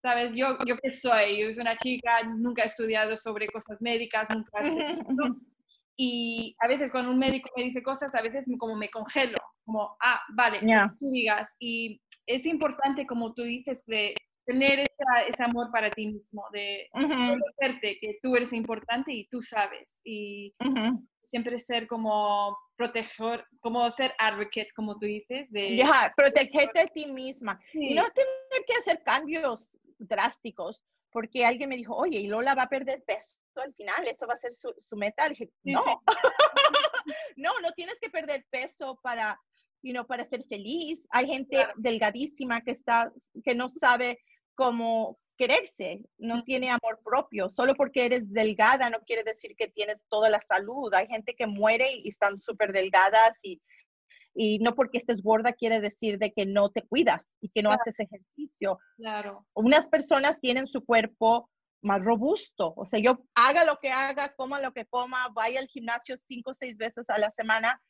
¿Sabes? 0.00 0.34
Yo, 0.34 0.58
yo 0.66 0.76
qué 0.82 0.90
soy, 0.90 1.40
yo 1.40 1.52
soy 1.52 1.62
una 1.62 1.76
chica, 1.76 2.24
nunca 2.24 2.62
he 2.62 2.66
estudiado 2.66 3.16
sobre 3.16 3.46
cosas 3.46 3.80
médicas, 3.80 4.28
nunca 4.30 4.60
he 4.60 5.04
Y 5.96 6.56
a 6.58 6.66
veces 6.66 6.90
cuando 6.90 7.12
un 7.12 7.20
médico 7.20 7.48
me 7.56 7.62
dice 7.62 7.84
cosas, 7.84 8.12
a 8.16 8.22
veces 8.22 8.44
como 8.58 8.74
me 8.74 8.90
congelo, 8.90 9.38
como, 9.64 9.96
ah, 10.00 10.20
vale, 10.34 10.60
tú 10.98 11.10
digas. 11.10 11.54
Y 11.58 12.00
es 12.26 12.46
importante, 12.46 13.06
como 13.06 13.34
tú 13.34 13.42
dices, 13.42 13.84
de 13.86 14.14
tener 14.44 14.86
ese 15.28 15.44
amor 15.44 15.70
para 15.70 15.90
ti 15.90 16.08
mismo, 16.08 16.44
de 16.52 16.88
conocerte 16.92 17.98
que 18.00 18.18
tú 18.20 18.36
eres 18.36 18.52
importante 18.52 19.12
y 19.12 19.28
tú 19.28 19.40
sabes. 19.40 20.00
Y 20.04 20.54
siempre 21.22 21.58
ser 21.58 21.86
como 21.86 22.56
proteger, 22.76 23.44
como 23.60 23.88
ser 23.90 24.14
advocate, 24.18 24.70
como 24.74 24.98
tú 24.98 25.06
dices. 25.06 25.50
De, 25.50 25.76
ya, 25.76 26.12
protegerte 26.16 26.80
a 26.80 26.86
ti 26.86 27.06
misma. 27.10 27.60
Y 27.72 27.94
no 27.94 28.02
tener 28.10 28.64
que 28.66 28.74
hacer 28.74 29.02
cambios 29.04 29.70
drásticos, 29.98 30.84
porque 31.10 31.44
alguien 31.44 31.68
me 31.68 31.76
dijo, 31.76 31.94
oye, 31.94 32.20
y 32.20 32.26
Lola 32.26 32.54
va 32.54 32.64
a 32.64 32.68
perder 32.68 33.04
peso 33.04 33.38
al 33.60 33.74
final, 33.74 34.06
eso 34.06 34.26
va 34.26 34.34
a 34.34 34.38
ser 34.38 34.52
su, 34.54 34.96
meta. 34.96 35.28
dije, 35.28 35.50
no, 35.64 36.02
no, 37.36 37.60
no 37.60 37.72
tienes 37.72 37.98
que 38.00 38.10
perder 38.10 38.46
peso 38.50 38.98
para 39.02 39.38
you 39.82 39.92
know, 39.92 40.06
para 40.06 40.24
ser 40.24 40.44
feliz. 40.44 41.02
Hay 41.10 41.26
gente 41.26 41.58
delgadísima 41.76 42.60
que, 42.60 42.70
está, 42.72 43.12
que 43.44 43.54
no 43.54 43.68
sabe 43.68 44.18
cómo 44.54 45.18
quererse, 45.36 46.04
no 46.18 46.44
tiene 46.44 46.70
amor 46.70 47.00
propio. 47.04 47.50
Solo 47.50 47.74
porque 47.74 48.06
eres 48.06 48.32
delgada 48.32 48.90
no 48.90 49.00
quiere 49.00 49.24
decir 49.24 49.54
que 49.56 49.68
tienes 49.68 49.96
toda 50.08 50.30
la 50.30 50.40
salud. 50.40 50.92
Hay 50.94 51.06
gente 51.08 51.34
que 51.34 51.46
muere 51.46 51.86
y 51.92 52.08
están 52.08 52.40
súper 52.40 52.72
delgadas 52.72 53.32
y, 53.42 53.60
y 54.34 54.58
no 54.60 54.74
porque 54.74 54.98
estés 54.98 55.22
gorda 55.22 55.52
quiere 55.52 55.80
decir 55.80 56.18
de 56.18 56.32
que 56.32 56.46
no 56.46 56.70
te 56.70 56.82
cuidas 56.82 57.22
y 57.40 57.48
que 57.48 57.62
no 57.62 57.70
haces 57.72 57.98
ejercicio. 57.98 58.78
Claro. 58.96 59.46
Unas 59.54 59.88
personas 59.88 60.40
tienen 60.40 60.66
su 60.66 60.84
cuerpo 60.84 61.50
más 61.82 62.00
robusto. 62.02 62.72
O 62.76 62.86
sea, 62.86 63.00
yo 63.00 63.24
haga 63.34 63.64
lo 63.64 63.78
que 63.78 63.90
haga, 63.90 64.34
coma 64.34 64.60
lo 64.60 64.72
que 64.72 64.86
coma, 64.86 65.28
vaya 65.34 65.60
al 65.60 65.66
gimnasio 65.66 66.16
cinco 66.16 66.50
o 66.50 66.54
seis 66.54 66.76
veces 66.76 67.04
a 67.08 67.18
la 67.18 67.30
semana. 67.30 67.82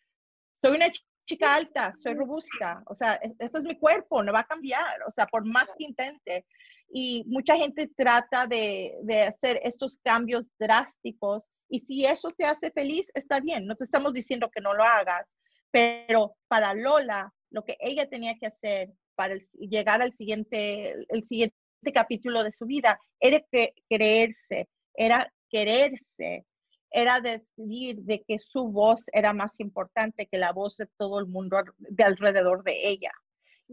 Soy 0.62 0.76
una 0.76 0.86
chica 1.24 1.54
alta, 1.54 1.92
soy 1.94 2.14
robusta, 2.14 2.82
o 2.86 2.94
sea, 2.94 3.14
este 3.14 3.58
es 3.58 3.64
mi 3.64 3.78
cuerpo, 3.78 4.22
no 4.22 4.32
va 4.32 4.40
a 4.40 4.46
cambiar, 4.46 5.02
o 5.06 5.10
sea, 5.10 5.26
por 5.26 5.44
más 5.44 5.72
que 5.78 5.84
intente. 5.84 6.46
Y 6.94 7.24
mucha 7.26 7.56
gente 7.56 7.90
trata 7.96 8.46
de, 8.46 8.98
de, 9.02 9.22
hacer 9.22 9.60
estos 9.62 9.98
cambios 10.04 10.46
drásticos 10.58 11.48
y 11.68 11.80
si 11.80 12.04
eso 12.04 12.30
te 12.36 12.44
hace 12.44 12.70
feliz, 12.70 13.10
está 13.14 13.40
bien, 13.40 13.66
no 13.66 13.76
te 13.76 13.84
estamos 13.84 14.12
diciendo 14.12 14.50
que 14.54 14.60
no 14.60 14.74
lo 14.74 14.84
hagas, 14.84 15.26
pero 15.70 16.36
para 16.48 16.74
Lola, 16.74 17.32
lo 17.50 17.64
que 17.64 17.76
ella 17.80 18.08
tenía 18.08 18.34
que 18.38 18.46
hacer 18.46 18.92
para 19.14 19.36
llegar 19.54 20.02
al 20.02 20.14
siguiente, 20.14 21.06
el 21.08 21.26
siguiente 21.26 21.56
capítulo 21.94 22.44
de 22.44 22.52
su 22.52 22.66
vida 22.66 22.98
era 23.20 23.42
creerse, 23.88 24.68
era 24.94 25.32
quererse, 25.50 26.44
era 26.92 27.20
decidir 27.20 27.96
de 28.02 28.22
que 28.26 28.38
su 28.38 28.68
voz 28.68 29.04
era 29.12 29.32
más 29.32 29.58
importante 29.60 30.28
que 30.30 30.38
la 30.38 30.52
voz 30.52 30.76
de 30.76 30.86
todo 30.98 31.18
el 31.18 31.26
mundo 31.26 31.58
de 31.78 32.04
alrededor 32.04 32.62
de 32.64 32.88
ella. 32.88 33.10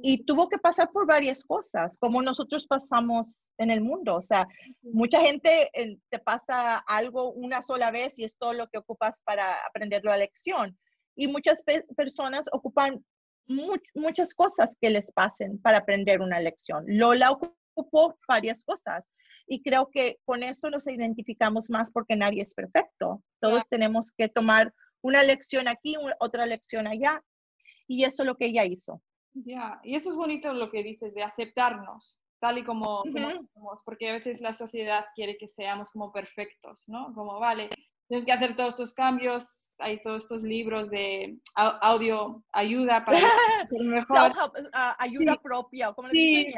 Y 0.02 0.24
tuvo 0.24 0.48
que 0.48 0.58
pasar 0.58 0.92
por 0.92 1.06
varias 1.06 1.44
cosas, 1.44 1.98
como 1.98 2.22
nosotros 2.22 2.66
pasamos 2.68 3.40
en 3.58 3.70
el 3.72 3.82
mundo. 3.82 4.16
O 4.16 4.22
sea, 4.22 4.48
mucha 4.82 5.20
gente 5.20 5.70
eh, 5.74 5.98
te 6.10 6.20
pasa 6.20 6.78
algo 6.78 7.32
una 7.34 7.62
sola 7.62 7.92
vez 7.92 8.18
y 8.18 8.24
es 8.24 8.38
todo 8.38 8.54
lo 8.54 8.68
que 8.68 8.78
ocupas 8.78 9.22
para 9.26 9.44
aprender 9.68 10.02
la 10.06 10.18
lección. 10.18 10.78
Y 11.16 11.28
muchas 11.28 11.62
personas 11.98 12.46
ocupan 12.54 13.04
muchas 13.96 14.34
cosas 14.36 14.78
que 14.80 14.92
les 14.92 15.12
pasen 15.12 15.60
para 15.62 15.80
aprender 15.80 16.22
una 16.22 16.40
lección. 16.40 16.86
Lola 16.88 17.32
ocupó 17.32 18.18
varias 18.28 18.64
cosas. 18.64 19.04
Y 19.52 19.64
creo 19.64 19.90
que 19.90 20.20
con 20.26 20.44
eso 20.44 20.70
nos 20.70 20.86
identificamos 20.86 21.72
más 21.72 21.90
porque 21.92 22.16
nadie 22.16 22.44
es 22.44 22.54
perfecto. 22.54 23.24
Todos 23.42 23.68
tenemos 23.68 24.12
que 24.16 24.30
tomar 24.30 24.74
una 25.02 25.24
lección 25.24 25.68
aquí, 25.68 25.96
otra 26.20 26.46
lección 26.46 26.86
allá. 26.86 27.24
Y 27.88 28.04
eso 28.04 28.22
es 28.22 28.28
lo 28.28 28.38
que 28.38 28.46
ella 28.46 28.64
hizo. 28.66 29.02
Ya, 29.34 29.80
y 29.84 29.96
eso 29.96 30.12
es 30.12 30.16
bonito 30.16 30.54
lo 30.54 30.70
que 30.70 30.84
dices 30.84 31.16
de 31.16 31.24
aceptarnos 31.24 32.22
tal 32.40 32.58
y 32.60 32.64
como, 32.64 33.04
somos, 33.04 33.84
porque 33.84 34.10
a 34.10 34.14
veces 34.14 34.40
la 34.40 34.54
sociedad 34.54 35.06
quiere 35.14 35.38
que 35.38 35.50
seamos 35.50 35.92
como 35.92 36.14
perfectos, 36.14 36.86
¿no? 36.88 37.14
Como, 37.14 37.38
vale, 37.38 37.70
tienes 38.08 38.26
que 38.26 38.32
hacer 38.32 38.56
todos 38.56 38.76
estos 38.76 38.94
cambios, 38.94 39.72
hay 39.78 40.02
todos 40.02 40.24
estos 40.24 40.44
libros 40.44 40.90
de 40.90 41.38
audio 41.56 42.42
ayuda 42.54 43.04
para 43.04 43.20
ser 43.70 43.84
mejor. 43.84 44.32
Ah, 44.72 44.96
ayuda 45.00 45.36
propia, 45.36 45.92
como 45.92 46.08
sí, 46.10 46.50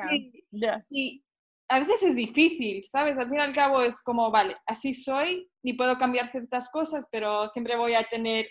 sí 0.87 1.23
a 1.71 1.79
veces 1.79 2.03
es 2.03 2.15
difícil, 2.15 2.83
¿sabes? 2.85 3.17
Al 3.17 3.29
fin 3.29 3.39
y 3.39 3.41
al 3.41 3.53
cabo 3.53 3.81
es 3.81 4.01
como, 4.01 4.29
vale, 4.29 4.57
así 4.65 4.93
soy 4.93 5.49
y 5.63 5.73
puedo 5.73 5.97
cambiar 5.97 6.27
ciertas 6.27 6.69
cosas, 6.69 7.07
pero 7.09 7.47
siempre 7.47 7.77
voy 7.77 7.93
a 7.93 8.03
tener 8.03 8.45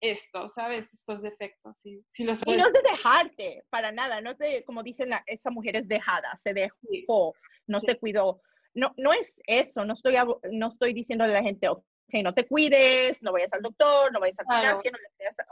esto, 0.00 0.48
¿sabes? 0.48 0.94
Estos 0.94 1.20
defectos. 1.20 1.84
Y, 1.84 2.02
si 2.06 2.24
los 2.24 2.40
y 2.46 2.56
no 2.56 2.66
es 2.66 2.72
de 2.72 2.80
dejarte, 2.80 3.64
para 3.68 3.92
nada, 3.92 4.22
no 4.22 4.30
es 4.30 4.38
de, 4.38 4.64
como 4.64 4.82
dicen, 4.82 5.10
esa 5.26 5.50
mujer 5.50 5.76
es 5.76 5.86
dejada, 5.88 6.38
se 6.42 6.54
dejó, 6.54 7.34
no 7.66 7.80
se 7.80 7.96
cuidó. 7.96 8.40
No, 8.72 8.94
no 8.96 9.12
es 9.12 9.34
eso, 9.46 9.84
no 9.84 9.92
estoy, 9.92 10.14
no 10.50 10.68
estoy 10.68 10.94
diciendo 10.94 11.24
a 11.24 11.28
la 11.28 11.42
gente, 11.42 11.68
ok, 11.68 11.84
no 12.22 12.32
te 12.32 12.46
cuides, 12.46 13.22
no 13.22 13.32
vayas 13.32 13.52
al 13.52 13.60
doctor, 13.60 14.10
no 14.10 14.20
vayas 14.20 14.38
a 14.40 14.62
la 14.62 14.80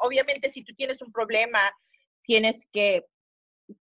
obviamente 0.00 0.50
si 0.50 0.64
tú 0.64 0.74
tienes 0.74 1.02
un 1.02 1.12
problema, 1.12 1.60
tienes 2.22 2.58
que 2.72 3.04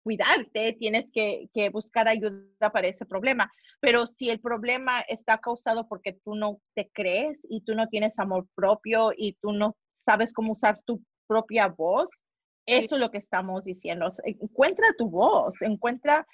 cuidarte, 0.05 0.74
tienes 0.74 1.07
que, 1.12 1.48
buscar 1.72 2.07
ayuda 2.07 2.70
para 2.70 2.86
ese 2.86 3.07
problema. 3.07 3.50
Pero 3.80 4.07
si 4.07 4.30
el 4.30 4.38
problema 4.38 5.00
está 5.00 5.38
causado 5.38 5.88
porque 5.88 6.12
tú 6.24 6.36
no 6.36 6.61
te 6.74 6.90
crees 6.92 7.40
y 7.48 7.62
tú 7.62 7.74
no 7.74 7.88
tienes 7.88 8.18
amor 8.18 8.46
propio 8.55 9.12
y 9.16 9.32
tú 9.40 9.52
no 9.52 9.76
sabes 10.07 10.32
cómo 10.32 10.52
usar 10.52 10.80
tu 10.84 11.02
propia 11.26 11.68
voz, 11.68 12.11
eso 12.66 12.94
es 12.94 13.00
lo 13.00 13.11
que 13.11 13.18
estamos 13.18 13.64
diciendo. 13.64 14.12
Encuentra 14.24 14.86
tu 14.96 15.09
voz, 15.09 15.61
encuentra 15.62 16.26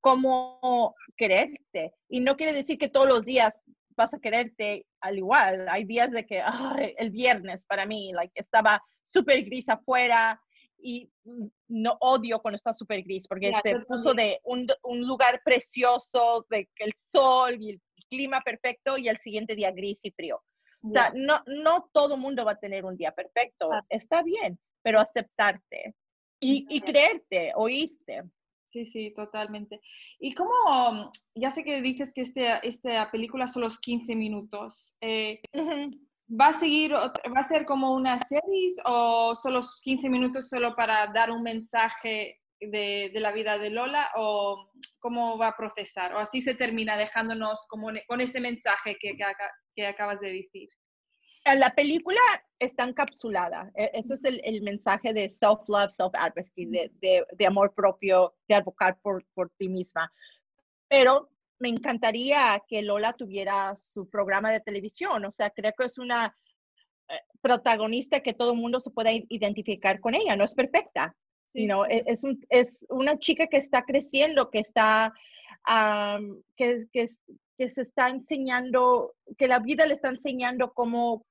cómo 0.00 0.94
quererte. 1.16 1.94
Y 2.08 2.20
no 2.20 2.36
quiere 2.36 2.52
decir 2.52 2.78
que 2.78 2.90
todos 2.90 3.08
los 3.08 3.24
días 3.24 3.64
vas 3.96 4.12
a 4.12 4.20
quererte 4.20 4.86
al 5.00 5.16
igual. 5.16 5.66
Hay 5.70 5.84
días 5.84 6.10
de 6.10 6.26
que 6.26 6.42
el 6.98 7.10
viernes 7.10 7.64
para 7.64 7.86
mí, 7.86 8.12
like, 8.12 8.38
estaba 8.38 8.82
súper 9.08 9.44
gris 9.44 9.68
afuera 9.68 10.40
y 10.84 11.10
no 11.68 11.96
odio 12.00 12.40
cuando 12.40 12.56
está 12.56 12.74
súper 12.74 13.02
gris 13.02 13.26
porque 13.26 13.50
se 13.64 13.80
puso 13.80 14.12
de 14.12 14.38
un, 14.44 14.66
un, 14.82 15.00
lugar 15.06 15.40
precioso, 15.42 16.46
de 16.50 16.68
el 16.76 16.92
sol 17.08 17.56
y 17.58 17.70
el 17.70 17.82
clima 18.10 18.42
perfecto 18.42 18.98
y 18.98 19.08
el 19.08 19.16
siguiente 19.16 19.56
día 19.56 19.70
gris 19.70 20.04
y 20.04 20.10
frío. 20.10 20.42
O 20.82 20.90
sea, 20.90 21.10
no, 21.16 21.42
no 21.46 21.88
todo 21.94 22.18
mundo 22.18 22.44
va 22.44 22.52
a 22.52 22.60
tener 22.60 22.84
un 22.84 22.98
día 22.98 23.12
perfecto. 23.12 23.70
Está 23.88 24.22
bien, 24.22 24.58
pero 24.82 25.00
aceptarte 25.00 25.94
y, 26.38 26.66
y 26.68 26.82
creerte, 26.82 27.52
oírte. 27.56 28.24
Sí, 28.66 28.84
sí, 28.84 29.10
totalmente. 29.14 29.80
¿Y 30.18 30.34
cómo, 30.34 31.10
ya 31.34 31.50
sé 31.50 31.64
que 31.64 31.80
dices 31.80 32.12
que 32.12 32.20
este, 32.20 32.66
esta 32.66 33.10
película 33.10 33.46
son 33.46 33.62
los 33.62 33.78
15 33.78 34.14
minutos, 34.14 34.96
eh, 35.00 35.40
¿va 36.28 36.48
a 36.48 36.52
seguir, 36.52 36.92
va 36.92 37.40
a 37.40 37.44
ser 37.44 37.64
como 37.64 37.94
una 37.94 38.18
serie 38.18 38.72
o 38.84 39.34
son 39.34 39.54
los 39.54 39.80
15 39.82 40.08
minutos 40.08 40.48
solo 40.48 40.74
para 40.74 41.06
dar 41.08 41.30
un 41.30 41.42
mensaje 41.42 42.40
de, 42.60 43.10
de, 43.12 43.20
la 43.20 43.32
vida 43.32 43.58
de 43.58 43.70
Lola 43.70 44.10
o 44.16 44.70
cómo 45.00 45.36
va 45.38 45.48
a 45.48 45.56
procesar? 45.56 46.14
¿O 46.14 46.18
así 46.18 46.40
se 46.40 46.54
termina 46.54 46.96
dejándonos 46.96 47.66
como 47.68 47.88
con 48.06 48.20
ese 48.20 48.40
mensaje 48.40 48.96
que, 48.98 49.16
que 49.74 49.86
acabas 49.86 50.20
de 50.20 50.32
decir? 50.32 50.68
la 51.52 51.74
película 51.74 52.20
está 52.58 52.84
encapsulada. 52.84 53.70
E, 53.74 53.90
ese 53.92 54.14
es 54.14 54.40
el, 54.44 54.62
mensaje 54.62 55.12
de 55.12 55.28
self-love, 55.28 55.90
self-advocacy, 55.90 56.64
de, 56.66 57.26
de, 57.32 57.46
amor 57.46 57.74
propio, 57.74 58.34
de 58.48 58.54
advocar 58.54 58.98
por, 59.02 59.22
por 59.34 59.50
ti 59.58 59.68
misma. 59.68 60.10
Pero 60.88 61.28
me 61.58 61.68
encantaría 61.68 62.62
que 62.68 62.82
Lola 62.82 63.12
tuviera 63.12 63.74
su 63.76 64.08
programa 64.08 64.52
de 64.52 64.60
televisión. 64.60 65.24
O 65.24 65.32
sea, 65.32 65.50
creo 65.50 65.72
que 65.76 65.86
es 65.86 65.98
una 65.98 66.36
eh, 67.08 67.14
protagonista 67.40 68.20
que 68.20 68.34
todo 68.34 68.52
el 68.52 68.58
mundo 68.58 68.80
se 68.80 68.90
pueda 68.90 69.10
identificar 69.12 70.00
con 70.00 70.14
ella. 70.14 70.36
No 70.36 70.44
es 70.44 70.54
perfecta. 70.54 71.14
sino 71.46 71.86
e, 71.86 72.04
Es, 72.06 72.24
un, 72.24 72.44
es, 72.48 72.84
una 72.88 73.18
chica 73.18 73.46
que 73.46 73.58
está 73.58 73.82
creciendo, 73.82 74.50
que 74.50 74.58
está, 74.58 75.12
que, 76.56 76.86
que, 76.92 77.06
que 77.56 77.70
se 77.70 77.82
está 77.82 78.08
enseñando, 78.08 79.14
que 79.38 79.48
la 79.48 79.60
vida 79.60 79.86
le 79.86 79.94
está 79.94 80.10
enseñando 80.10 80.72
cómo 80.72 81.24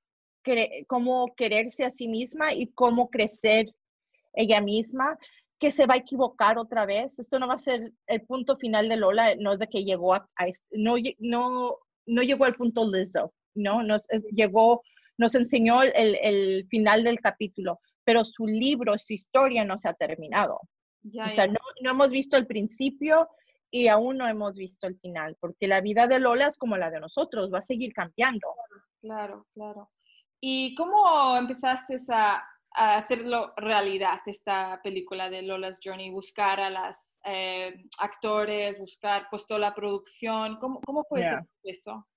cómo 0.87 1.33
quererse 1.35 1.85
a 1.85 1.91
sí 1.91 2.07
misma 2.07 2.53
y 2.53 2.67
cómo 2.67 3.09
crecer 3.09 3.73
ella 4.33 4.61
misma, 4.61 5.17
que 5.63 5.71
se 5.71 5.85
va 5.85 5.93
a 5.93 6.03
equivocar 6.03 6.57
otra 6.57 6.85
vez. 6.85 7.17
Esto 7.17 7.39
no 7.39 7.47
va 7.47 7.53
a 7.53 7.57
ser 7.57 7.93
el 8.07 8.21
punto 8.23 8.57
final 8.57 8.89
de 8.89 8.97
Lola, 8.97 9.33
no 9.35 9.53
es 9.53 9.59
de 9.59 9.69
que 9.69 9.85
llegó 9.85 10.13
a, 10.13 10.27
no, 10.71 10.95
no, 11.19 11.77
no 12.05 12.21
llegó 12.21 12.43
al 12.43 12.55
punto 12.55 12.83
Lizzo, 12.91 13.33
¿no? 13.55 13.81
Nos, 13.81 14.05
llegó, 14.33 14.81
nos 15.17 15.35
enseñó 15.35 15.81
el, 15.81 16.17
el, 16.21 16.67
final 16.67 17.05
del 17.05 17.21
capítulo, 17.21 17.79
pero 18.03 18.25
su 18.25 18.45
libro, 18.45 18.97
su 18.97 19.13
historia 19.13 19.63
no 19.63 19.77
se 19.77 19.87
ha 19.87 19.93
terminado. 19.93 20.59
o 21.05 21.33
sea, 21.33 21.47
no, 21.47 21.61
no 21.81 21.91
hemos 21.91 22.09
visto 22.09 22.35
el 22.35 22.45
principio 22.45 23.29
y 23.71 23.87
aún 23.87 24.17
no 24.17 24.27
hemos 24.27 24.57
visto 24.57 24.85
el 24.87 24.99
final, 24.99 25.37
porque 25.39 25.69
la 25.69 25.79
vida 25.79 26.07
de 26.07 26.19
Lola 26.19 26.47
es 26.47 26.57
como 26.57 26.75
la 26.75 26.91
de 26.91 26.99
nosotros, 26.99 27.53
va 27.53 27.59
a 27.59 27.61
seguir 27.61 27.93
cambiando. 27.93 28.49
Claro, 28.99 29.47
claro. 29.53 29.89
¿Y 30.41 30.75
cómo 30.75 31.37
empezaste 31.37 31.95
a, 32.09 32.43
hacerlo 32.73 33.53
realidad, 33.57 34.19
esta 34.25 34.81
película 34.83 35.29
de 35.29 35.41
Lola's 35.41 35.79
Journey? 35.83 36.09
Buscar 36.09 36.59
a 36.59 36.69
los 36.69 37.19
eh, 37.25 37.85
actores, 37.99 38.77
buscar 38.79 39.27
pues 39.29 39.47
toda 39.47 39.59
la 39.59 39.75
producción. 39.75 40.57
¿Cómo, 40.57 40.81
cómo 40.81 41.03
fue 41.03 41.21
ese 41.21 41.37
proceso? 41.61 42.07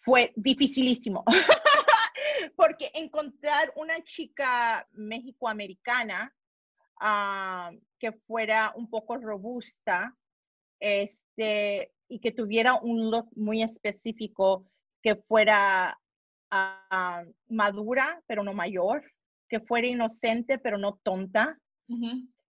Fue 0.00 0.32
dificilísimo. 0.36 1.24
Porque 2.56 2.90
encontrar 2.94 3.72
una 3.76 4.02
chica 4.04 4.86
mexicoamericana 4.92 6.34
uh, 7.00 7.78
que 7.98 8.12
fuera 8.12 8.72
un 8.76 8.90
poco 8.90 9.16
robusta 9.16 10.16
este, 10.80 11.92
y 12.08 12.20
que 12.20 12.32
tuviera 12.32 12.74
un 12.74 13.10
look 13.10 13.28
muy 13.36 13.62
específico, 13.62 14.66
que 15.02 15.16
fuera 15.16 15.98
madura, 17.48 18.22
pero 18.26 18.42
no 18.42 18.52
mayor, 18.52 19.02
que 19.52 19.60
fuera 19.60 19.86
inocente, 19.86 20.58
pero 20.58 20.78
no 20.78 20.98
tonta, 21.02 21.58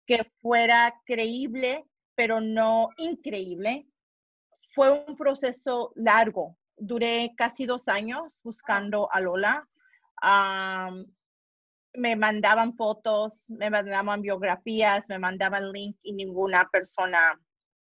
que 0.04 0.24
fuera 0.40 1.00
creíble, 1.06 1.84
pero 2.16 2.40
no 2.40 2.88
increíble. 2.96 3.86
Fue 4.74 4.90
un 4.90 5.16
proceso 5.16 5.92
largo. 5.94 6.56
Duré 6.76 7.34
casi 7.36 7.66
dos 7.66 7.86
años 7.86 8.36
buscando 8.42 9.08
a 9.12 9.20
Lola. 9.20 9.64
me 11.94 12.16
mandaban 12.16 12.74
fotos, 12.74 13.44
me 13.48 13.70
mandaban 13.70 14.20
biografías, 14.20 15.04
me 15.08 15.20
mandaban 15.20 15.70
link 15.70 15.98
y 16.02 16.14
ninguna 16.14 16.68
persona 16.68 17.40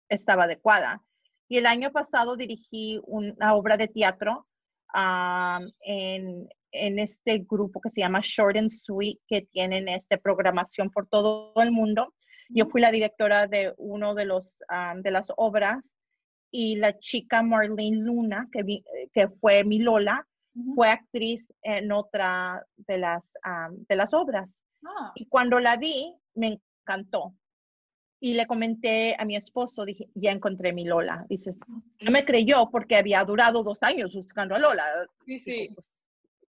estaba 0.09 0.45
adecuada. 0.45 1.03
Y 1.47 1.59
el 1.59 1.67
año 1.67 1.91
pasado 1.91 2.35
dirigí 2.37 2.99
una 3.05 3.53
obra 3.53 3.77
de 3.77 3.87
teatro 3.87 4.47
en, 5.81 6.49
en, 6.75 6.99
este 6.99 7.39
grupo 7.39 7.81
que 7.81 7.89
se 7.89 8.01
llama 8.01 8.21
Short 8.23 8.57
and 8.57 8.71
Sweet, 8.71 9.19
que 9.27 9.41
tienen 9.41 9.87
esta 9.87 10.17
programación 10.17 10.89
por 10.89 11.07
todo 11.07 11.53
el 11.61 11.71
mundo. 11.71 12.13
Yo 12.49 12.67
fui 12.67 12.81
la 12.81 12.91
directora 12.91 13.47
de 13.47 13.73
uno 13.77 14.13
de, 14.13 14.25
los, 14.25 14.59
de 14.97 15.11
las 15.11 15.27
obras 15.35 15.91
y 16.51 16.75
la 16.75 16.97
chica 16.99 17.41
Marlene 17.41 17.97
Luna, 17.97 18.47
que, 18.51 18.63
que 19.11 19.27
fue 19.27 19.63
mi 19.63 19.79
Lola, 19.79 20.27
fue 20.73 20.87
actriz 20.89 21.51
en 21.63 21.91
otra 21.91 22.65
de 22.77 22.97
las, 22.97 23.33
de 23.69 23.95
las 23.95 24.13
obras. 24.13 24.55
Ah. 24.85 25.11
Y 25.15 25.25
cuando 25.25 25.59
la 25.59 25.75
vi, 25.75 26.15
me 26.35 26.59
encantó 26.81 27.33
y 28.19 28.33
le 28.33 28.45
comenté 28.45 29.15
a 29.19 29.25
mi 29.25 29.35
esposo, 29.35 29.85
dije, 29.85 30.07
ya 30.15 30.31
encontré 30.31 30.73
mi 30.73 30.85
Lola. 30.85 31.25
Dice, 31.29 31.55
no 31.99 32.11
me 32.11 32.25
creyó 32.25 32.69
porque 32.71 32.95
había 32.95 33.23
durado 33.23 33.63
dos 33.63 33.83
años 33.83 34.13
buscando 34.13 34.55
a 34.55 34.59
Lola. 34.59 34.83
Sí, 35.25 35.37
sí. 35.37 35.69
Pues, 35.73 35.91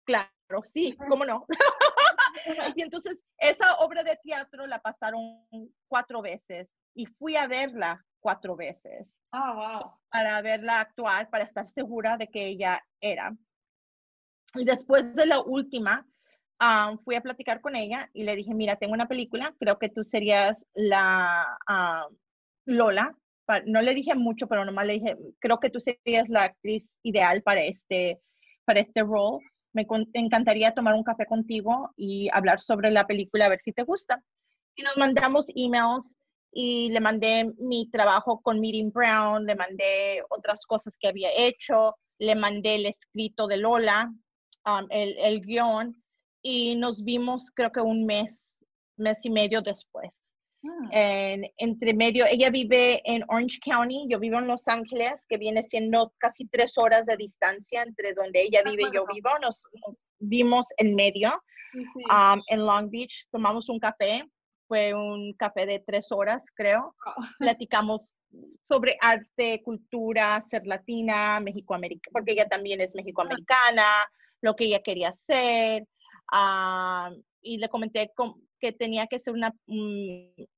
claro, 0.06 0.30
sí, 0.66 0.96
cómo 1.10 1.26
no. 1.26 1.46
y 2.76 2.82
entonces 2.82 3.18
esa 3.38 3.76
obra 3.76 4.04
de 4.04 4.18
teatro 4.24 4.68
la 4.68 4.80
pasaron 4.80 5.48
cuatro 5.88 6.22
veces 6.22 6.70
y 6.94 7.06
fui 7.06 7.36
a 7.36 7.48
verla 7.48 8.06
cuatro 8.20 8.56
veces. 8.56 9.16
Ah, 9.32 9.54
wow. 9.54 9.92
Para 10.10 10.42
verla 10.42 10.80
actuar, 10.80 11.30
para 11.30 11.44
estar 11.44 11.68
segura 11.68 12.18
de 12.18 12.28
que 12.28 12.46
ella 12.48 12.82
era. 13.00 13.36
Y 14.56 14.66
después 14.66 15.14
de 15.14 15.26
la 15.26 15.42
última, 15.42 16.08
fui 17.04 17.16
a 17.16 17.22
platicar 17.22 17.62
con 17.62 17.76
ella 17.76 18.10
y 18.14 18.24
le 18.24 18.36
dije, 18.36 18.54
mira, 18.54 18.78
tengo 18.78 18.94
una 18.94 19.08
película, 19.08 19.54
creo 19.60 19.78
que 19.78 19.90
tú 19.90 20.04
serías 20.04 20.66
la 20.74 21.58
Lola. 22.66 23.16
No 23.68 23.82
le 23.82 23.94
dije 23.94 24.16
mucho, 24.16 24.48
pero 24.48 24.66
nomás 24.66 24.88
le 24.88 24.94
dije, 24.94 25.18
creo 25.40 25.60
que 25.60 25.70
tú 25.70 25.80
serías 25.80 26.30
la 26.30 26.46
actriz 26.46 26.90
ideal 27.04 27.44
para 27.44 27.62
este, 27.62 28.20
para 28.66 28.80
este 28.80 29.02
rol. 29.02 29.40
Me 29.76 29.86
encantaría 30.14 30.74
tomar 30.74 30.96
un 30.96 31.04
café 31.04 31.26
contigo 31.26 31.92
y 31.98 32.30
hablar 32.32 32.62
sobre 32.62 32.90
la 32.92 33.06
película, 33.06 33.46
a 33.46 33.50
ver 33.50 33.60
si 33.60 33.74
te 33.74 33.84
gusta. 33.84 34.24
Y 34.76 34.84
nos 34.84 34.98
mandamos 34.98 35.48
emails 35.54 36.16
y 36.52 36.90
le 36.90 37.02
mandé 37.02 37.54
mi 37.60 37.90
trabajo 37.92 38.42
con 38.42 38.62
Miriam 38.62 38.90
Brown, 38.90 39.46
le 39.46 39.56
mandé 39.56 40.24
otras 40.30 40.66
cosas 40.66 40.98
que 40.98 41.10
había 41.10 41.30
hecho, 41.36 41.96
le 42.18 42.36
mandé 42.36 42.76
el 42.76 42.86
escrito 42.86 43.48
de 43.48 43.58
Lola, 43.58 44.14
el, 44.90 45.18
el 45.18 45.42
guion, 45.42 46.02
y 46.42 46.76
nos 46.78 47.04
vimos 47.04 47.52
creo 47.54 47.72
que 47.72 47.82
un 47.82 48.06
mes, 48.06 48.54
mes 48.96 49.26
y 49.26 49.30
medio 49.30 49.62
después. 49.62 50.25
Ah. 50.68 50.90
En, 50.92 51.46
entre 51.58 51.94
medio, 51.94 52.26
ella 52.26 52.50
vive 52.50 53.02
en 53.06 53.24
Orange 53.28 53.60
County, 53.64 54.06
yo 54.10 54.20
vivo 54.20 54.40
en 54.40 54.48
Los 54.48 54.68
Ángeles, 54.68 55.26
que 55.28 55.38
viene 55.38 55.64
siendo 55.64 56.14
casi 56.18 56.48
tres 56.48 56.78
horas 56.78 57.06
de 57.06 57.18
distancia 57.18 57.84
entre 57.84 58.14
donde 58.14 58.42
ella 58.42 58.62
vive 58.64 58.84
y 58.90 58.96
yo 58.96 59.06
vivo. 59.14 59.30
Nos, 59.42 59.62
vimos 60.20 60.66
en 60.78 60.96
medio, 60.96 61.42
um, 61.74 62.42
en 62.48 62.66
Long 62.66 62.90
Beach, 62.90 63.28
tomamos 63.32 63.70
un 63.70 63.80
café, 63.80 64.24
fue 64.68 64.94
un 64.94 65.34
café 65.34 65.66
de 65.66 65.80
tres 65.80 66.12
horas, 66.12 66.52
creo. 66.56 66.96
Oh. 67.06 67.14
Platicamos 67.40 68.02
sobre 68.68 68.98
arte, 69.02 69.62
cultura, 69.64 70.42
ser 70.42 70.66
latina, 70.66 71.42
porque 72.12 72.32
ella 72.34 72.48
también 72.48 72.82
es 72.82 72.96
mexicoamericana, 72.96 73.86
lo 74.42 74.56
que 74.56 74.66
ella 74.66 74.82
quería 74.84 75.10
hacer, 75.10 75.88
Ah, 76.32 77.12
y 77.42 77.58
le 77.58 77.70
comenté 77.70 78.12
que 78.60 78.72
tenía 78.72 79.08
que 79.08 79.20
ser 79.20 79.34
una, 79.34 79.54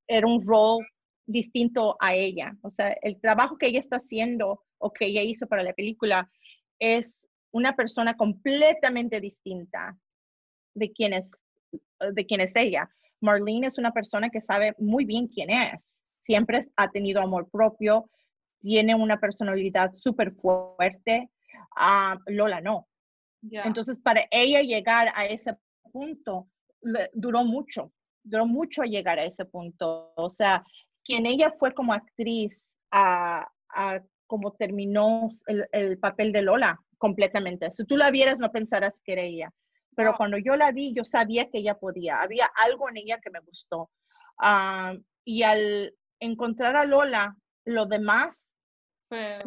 era 0.06 0.26
un 0.26 0.46
rol 0.46 0.86
distinto 1.26 1.96
a 2.00 2.14
ella. 2.14 2.56
O 2.62 2.70
sea, 2.70 2.96
el 3.02 3.20
trabajo 3.20 3.58
que 3.58 3.66
ella 3.66 3.80
está 3.80 3.98
haciendo 3.98 4.64
o 4.78 4.92
que 4.92 5.06
ella 5.06 5.22
hizo 5.22 5.46
para 5.46 5.62
la 5.62 5.74
película 5.74 6.30
es 6.78 7.26
una 7.50 7.74
persona 7.74 8.16
completamente 8.16 9.20
distinta 9.20 9.96
de 10.74 10.92
quién 10.92 11.12
es, 11.12 11.32
de 12.12 12.26
quién 12.26 12.40
es 12.40 12.56
ella. 12.56 12.88
Marlene 13.20 13.66
es 13.66 13.78
una 13.78 13.92
persona 13.92 14.30
que 14.30 14.40
sabe 14.40 14.74
muy 14.78 15.04
bien 15.04 15.26
quién 15.26 15.50
es. 15.50 15.84
Siempre 16.22 16.64
ha 16.76 16.90
tenido 16.90 17.20
amor 17.20 17.50
propio, 17.50 18.10
tiene 18.60 18.94
una 18.94 19.18
personalidad 19.18 19.92
súper 19.94 20.32
fuerte, 20.32 21.30
Ah, 21.76 22.18
Lola 22.26 22.60
no. 22.60 22.88
Entonces, 23.42 23.98
para 23.98 24.26
ella 24.30 24.62
llegar 24.62 25.08
a 25.14 25.26
ese 25.26 25.56
punto, 25.92 26.48
duró 27.12 27.44
mucho, 27.44 27.92
duró 28.22 28.46
mucho 28.46 28.82
llegar 28.82 29.18
a 29.18 29.24
ese 29.24 29.44
punto. 29.44 30.12
O 30.16 30.30
sea, 30.30 30.64
quien 31.04 31.26
ella 31.26 31.54
fue 31.58 31.72
como 31.72 31.92
actriz 31.92 32.60
a, 32.90 33.48
a 33.70 34.00
como 34.28 34.52
terminó 34.52 35.30
el, 35.72 35.98
papel 35.98 36.32
de 36.32 36.42
Lola 36.42 36.80
completamente. 36.98 37.72
Si 37.72 37.84
tú 37.84 37.96
la 37.96 38.10
vieras, 38.10 38.38
no 38.38 38.52
pensarás 38.52 39.00
que 39.00 39.12
era 39.14 39.22
ella. 39.22 39.52
Pero 39.96 40.14
cuando 40.16 40.38
yo 40.38 40.54
la 40.54 40.70
vi, 40.70 40.92
yo 40.94 41.02
sabía 41.02 41.50
que 41.50 41.58
ella 41.58 41.74
podía. 41.74 42.20
Había 42.20 42.46
algo 42.54 42.88
en 42.88 42.98
ella 42.98 43.18
que 43.20 43.30
me 43.30 43.40
gustó. 43.40 43.90
Ah, 44.38 44.94
y 45.24 45.42
al 45.42 45.94
encontrar 46.20 46.76
a 46.76 46.84
Lola, 46.84 47.36
lo 47.64 47.86
demás 47.86 48.48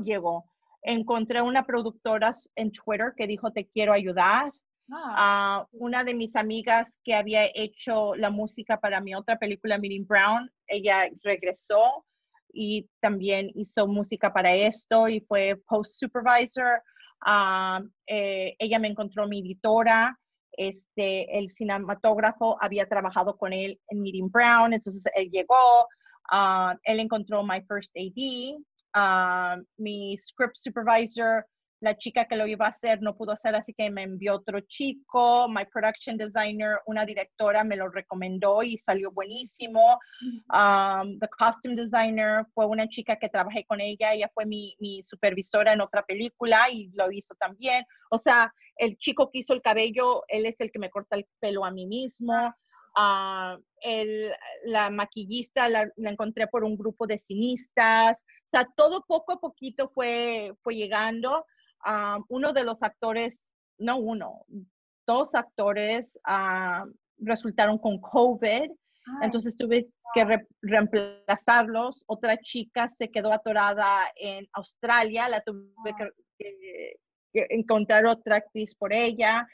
llegó. 0.03 0.50
Encontré 0.83 1.41
una 1.41 1.63
productora 1.63 2.33
en 2.55 2.71
Twitter 2.71 3.13
que 3.15 3.27
dijo, 3.27 3.51
te 3.51 3.67
quiero 3.67 3.93
ayudar. 3.93 4.51
Ah. 4.93 5.65
una 5.71 6.03
de 6.03 6.13
mis 6.13 6.35
amigas 6.35 6.99
que 7.05 7.15
había 7.15 7.45
hecho 7.55 8.13
la 8.15 8.29
música 8.29 8.77
para 8.81 8.99
mi 8.99 9.15
otra 9.15 9.39
película, 9.39 9.77
Meeting 9.77 10.05
Brown, 10.05 10.51
ella 10.67 11.09
regresó 11.23 12.05
y 12.53 12.89
también 12.99 13.51
hizo 13.55 13.87
música 13.87 14.33
para 14.33 14.53
esto 14.53 15.07
y 15.07 15.21
fue 15.21 15.61
post 15.67 15.99
supervisor. 15.99 16.81
Ah, 17.21 17.81
eh, 18.07 18.55
ella 18.59 18.79
me 18.79 18.87
encontró 18.87 19.27
mi 19.27 19.39
editora. 19.39 20.17
Este, 20.53 21.37
el 21.37 21.49
cinematógrafo 21.49 22.57
había 22.59 22.87
trabajado 22.87 23.37
con 23.37 23.53
él 23.53 23.79
en 23.87 24.01
Meeting 24.01 24.29
Brown, 24.29 24.73
entonces 24.73 25.03
él 25.15 25.29
llegó. 25.31 25.87
Ah, 26.29 26.75
él 26.83 26.99
encontró 26.99 27.43
my 27.43 27.61
first 27.67 27.95
AD. 27.95 28.61
Mi 29.77 30.17
script 30.17 30.57
supervisor 30.57 31.45
la 31.81 31.97
chica 31.97 32.25
que 32.25 32.37
lo 32.37 32.45
iba 32.45 32.65
a 32.65 32.69
hacer 32.69 33.01
no 33.01 33.17
pudo 33.17 33.33
hacer, 33.33 33.55
así 33.55 33.73
que 33.73 33.89
me 33.89 34.03
envió 34.03 34.35
otro 34.35 34.61
chico. 34.61 35.49
My 35.49 35.65
production 35.65 36.15
designer, 36.15 36.79
una 36.85 37.05
directora, 37.05 37.63
me 37.63 37.75
lo 37.75 37.89
recomendó 37.89 38.61
y 38.61 38.77
salió 38.77 39.11
buenísimo. 39.11 39.99
Um, 40.53 41.19
the 41.19 41.27
costume 41.39 41.75
designer 41.75 42.45
fue 42.53 42.67
una 42.67 42.87
chica 42.87 43.15
que 43.15 43.29
trabajé 43.29 43.65
con 43.65 43.81
ella, 43.81 44.13
ella 44.13 44.29
fue 44.33 44.45
mi, 44.45 44.75
mi, 44.79 45.01
supervisora 45.03 45.73
en 45.73 45.81
otra 45.81 46.05
película 46.05 46.69
y 46.71 46.91
lo 46.93 47.11
hizo 47.11 47.33
también. 47.39 47.83
O 48.11 48.19
sea, 48.19 48.53
el 48.75 48.95
chico 48.97 49.31
que 49.31 49.39
hizo 49.39 49.53
el 49.53 49.63
cabello, 49.63 50.23
él 50.27 50.45
es 50.45 50.61
el 50.61 50.71
que 50.71 50.79
me 50.79 50.91
corta 50.91 51.17
el 51.17 51.27
pelo 51.39 51.65
a 51.65 51.71
mí 51.71 51.87
mismo. 51.87 52.53
Uh, 52.95 53.57
el, 53.81 54.31
la 54.65 54.91
maquillista 54.91 55.67
la, 55.69 55.89
la, 55.95 56.11
encontré 56.11 56.45
por 56.45 56.63
un 56.63 56.77
grupo 56.77 57.07
de 57.07 57.17
cinistas. 57.17 58.23
O 58.53 58.57
sea, 58.57 58.67
todo 58.75 59.05
poco 59.07 59.31
a 59.31 59.39
poquito 59.39 59.87
fue, 59.87 60.53
fue 60.61 60.75
llegando 60.75 61.45
uno 62.27 62.51
de 62.51 62.63
los 62.65 62.83
actores, 62.83 63.47
no 63.77 63.97
uno, 63.97 64.45
dos 65.07 65.33
actores 65.33 66.19
resultaron 67.17 67.77
con 67.77 67.99
COVID, 68.01 68.69
entonces 69.21 69.55
tuve 69.55 69.87
que 70.13 70.45
reemplazarlos. 70.61 72.03
Otra 72.07 72.37
chica 72.37 72.89
se 72.89 73.09
quedó 73.09 73.31
atorada 73.31 74.11
en 74.15 74.45
Australia, 74.53 75.29
la 75.29 75.39
tuve 75.41 75.95
que, 76.37 76.97
encontrar 77.33 78.05
otra 78.05 78.35
actriz 78.35 78.75
por 78.75 78.93
ella. 78.93 79.47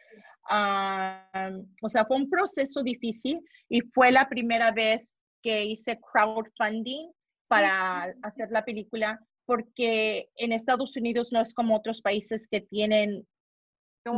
o 1.83 1.89
sea, 1.89 2.03
fue 2.05 2.17
un 2.17 2.29
proceso 2.31 2.81
difícil 2.81 3.39
y 3.69 3.81
fue 3.93 4.11
la 4.11 4.27
primera 4.27 4.71
vez 4.71 5.07
que 5.43 5.65
hice 5.65 5.99
crowdfunding 6.11 7.11
para 7.47 8.13
hacer 8.23 8.49
la 8.51 8.63
película 8.63 9.19
porque 9.45 10.29
en 10.35 10.51
Estados 10.51 10.95
Unidos 10.97 11.29
no 11.31 11.41
es 11.41 11.53
como 11.53 11.75
otros 11.75 12.01
países 12.01 12.47
que 12.49 12.61
tienen 12.61 13.25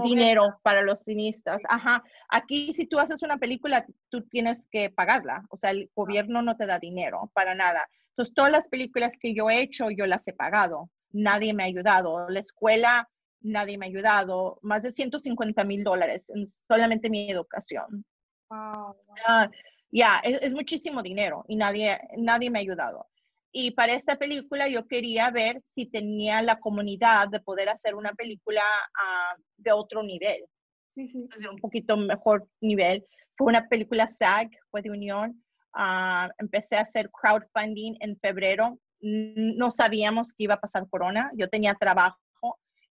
dinero 0.04 0.60
para 0.64 0.82
los 0.82 1.02
cineastas. 1.02 1.60
Ajá. 1.68 2.04
Aquí 2.30 2.74
si 2.74 2.86
tú 2.86 3.00
haces 3.00 3.22
una 3.24 3.38
película, 3.38 3.86
tú 4.10 4.22
tienes 4.28 4.68
que 4.72 4.90
pagarla. 4.90 5.44
O 5.50 5.58
sea, 5.58 5.72
el 5.72 5.90
gobierno 5.96 6.42
no 6.42 6.58
te 6.58 6.66
da 6.66 6.80
dinero 6.80 7.32
para 7.34 7.56
nada. 7.56 7.88
Entonces, 8.10 8.36
todas 8.36 8.52
las 8.52 8.68
películas 8.68 9.16
que 9.20 9.34
yo 9.34 9.50
he 9.50 9.62
hecho, 9.62 9.90
yo 9.90 10.06
las 10.06 10.28
he 10.28 10.34
pagado. 10.34 10.90
Nadie 11.12 11.54
me 11.54 11.64
ha 11.64 11.68
ayudado. 11.68 12.30
La 12.30 12.40
escuela, 12.40 13.10
nadie 13.42 13.78
me 13.78 13.86
ha 13.86 13.90
ayudado. 13.90 14.60
Más 14.62 14.82
de 14.82 14.92
150 14.92 15.64
mil 15.64 15.84
dólares 15.84 16.30
en 16.30 16.46
solamente 16.68 17.10
mi 17.10 17.30
educación. 17.32 18.06
Wow. 18.50 18.96
Ah, 19.28 19.50
ya, 19.92 20.20
es, 20.24 20.42
es, 20.42 20.54
muchísimo 20.54 21.02
dinero 21.02 21.46
y 21.48 21.56
nadie, 21.56 22.00
nadie 22.18 22.50
me 22.50 22.60
ha 22.60 22.62
ayudado. 22.62 23.08
Y 23.52 23.72
para 23.72 23.93
esta 23.93 24.18
película 24.18 24.68
yo 24.68 24.88
quería 24.88 25.32
ver 25.32 25.62
si 25.74 25.88
tenía 25.88 26.41
la 26.41 26.60
comunidad 26.60 27.30
de 27.30 27.39
poder 27.39 27.70
hacer 27.70 27.95
una 27.95 28.14
película 28.14 28.62
ah, 28.95 29.36
de 29.58 29.72
otro 29.72 30.04
nivel. 30.04 30.45
Sí, 30.88 31.08
sí. 31.08 31.28
De 31.39 31.50
un 31.50 31.58
poquito 31.58 31.97
mejor 31.97 32.47
nivel. 32.62 33.06
Fue 33.36 33.47
una 33.47 33.68
película 33.68 34.08
SAG, 34.08 34.52
fue 34.70 34.82
de 34.82 34.91
unión. 34.91 35.43
Ah, 35.74 36.30
empecé 36.38 36.78
a 36.78 36.82
hacer 36.82 37.10
crowdfunding 37.10 37.95
en 38.02 38.18
febrero. 38.20 38.80
No 39.02 39.72
sabíamos 39.72 40.34
que 40.34 40.43
iba 40.43 40.56
a 40.56 40.60
pasar 40.60 40.88
corona. 40.89 41.32
Yo 41.36 41.47
tenía 41.50 41.74
trabajo. 41.74 42.18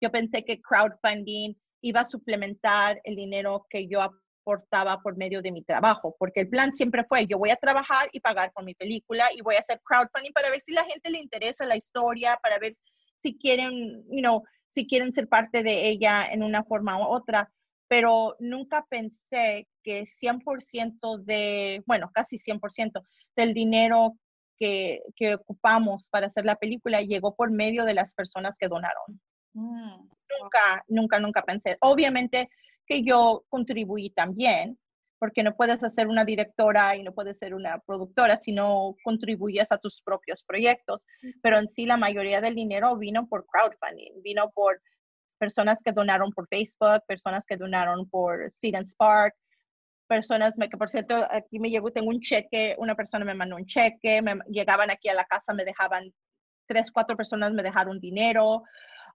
Yo 0.00 0.10
pensé 0.10 0.44
que 0.44 0.60
crowdfunding 0.60 1.54
iba 1.80 2.00
a 2.00 2.06
suplementar 2.06 3.00
el 3.04 3.16
dinero 3.16 3.66
que 3.68 3.88
yo 3.88 4.00
portaba 4.44 5.00
por 5.00 5.16
medio 5.16 5.42
de 5.42 5.50
mi 5.50 5.64
trabajo, 5.64 6.14
porque 6.18 6.42
el 6.42 6.48
plan 6.48 6.74
siempre 6.74 7.04
fue, 7.08 7.26
yo 7.26 7.38
voy 7.38 7.50
a 7.50 7.56
trabajar 7.56 8.08
y 8.12 8.20
pagar 8.20 8.52
por 8.52 8.64
mi 8.64 8.74
película 8.74 9.26
y 9.34 9.40
voy 9.40 9.56
a 9.56 9.60
hacer 9.60 9.80
crowdfunding 9.82 10.32
para 10.32 10.50
ver 10.50 10.60
si 10.60 10.72
la 10.72 10.84
gente 10.84 11.10
le 11.10 11.18
interesa 11.18 11.66
la 11.66 11.76
historia, 11.76 12.38
para 12.42 12.58
ver 12.58 12.76
si 13.22 13.36
quieren, 13.36 14.04
you 14.10 14.20
know, 14.20 14.44
si 14.68 14.86
quieren 14.86 15.12
ser 15.12 15.28
parte 15.28 15.62
de 15.62 15.88
ella 15.88 16.26
en 16.30 16.42
una 16.42 16.62
forma 16.64 16.98
u 16.98 17.02
otra, 17.02 17.50
pero 17.88 18.36
nunca 18.38 18.84
pensé 18.88 19.66
que 19.82 20.04
100% 20.04 21.22
de, 21.24 21.82
bueno, 21.86 22.10
casi 22.12 22.38
100% 22.38 23.02
del 23.36 23.54
dinero 23.54 24.16
que, 24.58 25.00
que, 25.16 25.34
ocupamos 25.34 26.08
para 26.08 26.26
hacer 26.26 26.44
la 26.44 26.56
película 26.56 27.02
llegó 27.02 27.34
por 27.34 27.50
medio 27.50 27.84
de 27.84 27.94
las 27.94 28.14
personas 28.14 28.56
que 28.58 28.68
donaron. 28.68 29.20
Mm, 29.54 30.08
nunca, 30.40 30.84
nunca, 30.88 31.18
nunca 31.20 31.42
pensé. 31.42 31.76
Obviamente, 31.80 32.48
que 32.86 33.02
yo 33.02 33.44
contribuí 33.48 34.10
también, 34.10 34.78
porque 35.18 35.42
no 35.42 35.54
puedes 35.56 35.82
hacer 35.82 36.08
una 36.08 36.24
directora 36.24 36.96
y 36.96 37.02
no 37.02 37.12
puedes 37.12 37.38
ser 37.38 37.54
una 37.54 37.78
productora 37.86 38.36
si 38.36 38.52
no 38.52 38.94
contribuyes 39.02 39.72
a 39.72 39.78
tus 39.78 40.02
propios 40.02 40.42
proyectos. 40.46 41.02
Pero 41.42 41.58
en 41.58 41.68
sí 41.70 41.86
la 41.86 41.96
mayoría 41.96 42.40
del 42.40 42.54
dinero 42.54 42.96
vino 42.96 43.26
por 43.26 43.46
crowdfunding, 43.46 44.22
vino 44.22 44.50
por 44.50 44.82
personas 45.38 45.82
que 45.82 45.92
donaron 45.92 46.30
por 46.32 46.46
Facebook, 46.48 47.02
personas 47.06 47.46
que 47.46 47.56
donaron 47.56 48.08
por 48.08 48.52
Seed 48.58 48.74
and 48.74 48.86
Spark, 48.86 49.34
personas 50.06 50.54
que 50.54 50.76
por 50.76 50.90
cierto 50.90 51.16
aquí 51.30 51.58
me 51.58 51.70
llegó, 51.70 51.90
tengo 51.90 52.10
un 52.10 52.20
cheque, 52.20 52.76
una 52.78 52.94
persona 52.94 53.24
me 53.24 53.34
mandó 53.34 53.56
un 53.56 53.66
cheque, 53.66 54.22
me 54.22 54.36
llegaban 54.48 54.90
aquí 54.90 55.08
a 55.08 55.14
la 55.14 55.24
casa, 55.24 55.54
me 55.54 55.64
dejaban, 55.64 56.12
tres, 56.66 56.90
cuatro 56.90 57.16
personas 57.16 57.52
me 57.52 57.62
dejaron 57.62 58.00
dinero, 58.00 58.62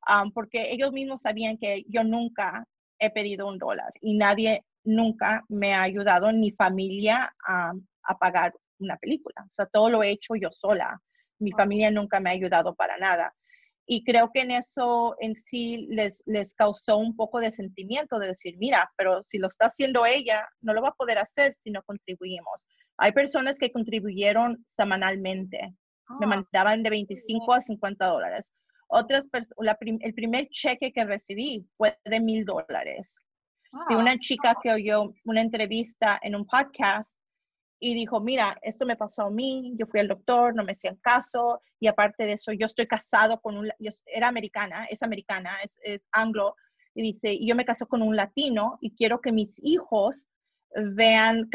um, 0.07 0.31
porque 0.31 0.71
ellos 0.71 0.91
mismos 0.91 1.21
sabían 1.21 1.57
que 1.57 1.83
yo 1.87 2.03
nunca 2.03 2.65
he 2.99 3.09
pedido 3.09 3.47
un 3.47 3.57
dólar 3.57 3.91
y 4.01 4.15
nadie 4.15 4.65
nunca 4.83 5.43
me 5.49 5.73
ha 5.73 5.83
ayudado, 5.83 6.31
ni 6.31 6.51
familia, 6.51 7.33
a, 7.45 7.73
pagar 8.19 8.53
una 8.79 8.97
película. 8.97 9.45
O 9.47 9.51
sea, 9.51 9.67
todo 9.67 9.89
lo 9.89 10.01
he 10.01 10.09
hecho 10.09 10.35
yo 10.35 10.49
sola. 10.51 10.99
Mi 11.37 11.51
familia 11.51 11.91
nunca 11.91 12.19
me 12.19 12.31
ha 12.31 12.33
ayudado 12.33 12.73
para 12.73 12.97
nada. 12.97 13.35
Y 13.85 14.03
creo 14.03 14.31
que 14.33 14.41
en 14.41 14.51
eso 14.51 15.15
en 15.19 15.35
sí 15.35 15.87
les, 15.91 16.23
les 16.25 16.55
causó 16.55 16.97
un 16.97 17.15
poco 17.15 17.39
de 17.39 17.51
sentimiento 17.51 18.17
de 18.17 18.29
decir, 18.29 18.55
mira, 18.57 18.91
pero 18.97 19.21
si 19.21 19.37
lo 19.37 19.47
está 19.47 19.67
haciendo 19.67 20.05
ella, 20.05 20.47
no 20.61 20.73
lo 20.73 20.81
va 20.81 20.89
a 20.89 20.93
poder 20.93 21.19
hacer 21.19 21.53
si 21.53 21.69
no 21.69 21.83
contribuimos. 21.83 22.65
Hay 22.97 23.11
personas 23.11 23.57
que 23.57 23.71
contribuyeron 23.71 24.65
semanalmente. 24.67 25.75
Me 26.19 26.25
ah, 26.25 26.27
mandaban 26.27 26.81
de 26.83 26.89
25 26.89 27.53
a 27.53 27.61
50 27.61 28.05
dólares. 28.07 28.51
Otras 28.91 29.27
personas, 29.27 29.77
el 29.79 30.13
primer 30.13 30.49
cheque 30.49 30.91
que 30.91 31.05
recibí 31.05 31.65
fue 31.77 31.97
de 32.05 32.19
mil 32.19 32.43
dólares. 32.43 33.15
De 33.87 33.95
una 33.95 34.17
chica 34.17 34.55
que 34.61 34.73
oyó 34.73 35.13
una 35.25 35.41
entrevista 35.41 36.19
en 36.23 36.35
un 36.35 36.47
podcast 36.47 37.15
y 37.79 37.93
dijo, 37.93 38.19
mira, 38.19 38.57
esto 38.63 38.85
me 38.85 38.95
pasó 38.95 39.23
a 39.23 39.29
mí, 39.29 39.73
yo 39.77 39.85
fui 39.85 39.99
al 39.99 40.07
doctor, 40.07 40.55
no 40.55 40.63
me 40.63 40.71
hacían 40.71 40.97
caso, 40.97 41.61
y 41.79 41.87
aparte 41.87 42.25
de 42.25 42.33
eso, 42.33 42.51
yo 42.51 42.65
estoy 42.65 42.87
casado 42.87 43.39
con 43.39 43.57
un, 43.57 43.69
yo, 43.79 43.91
era 44.07 44.27
americana, 44.27 44.85
es 44.89 45.03
americana, 45.03 45.51
es, 45.83 46.01
anglo, 46.11 46.55
y 46.93 47.03
dice, 47.03 47.37
yo 47.39 47.55
me 47.55 47.65
caso 47.65 47.87
con 47.87 48.01
un 48.01 48.15
latino 48.15 48.79
y 48.81 48.95
quiero 48.95 49.21
que 49.21 49.31
mis 49.31 49.53
hijos 49.63 50.25
vean, 50.75 51.49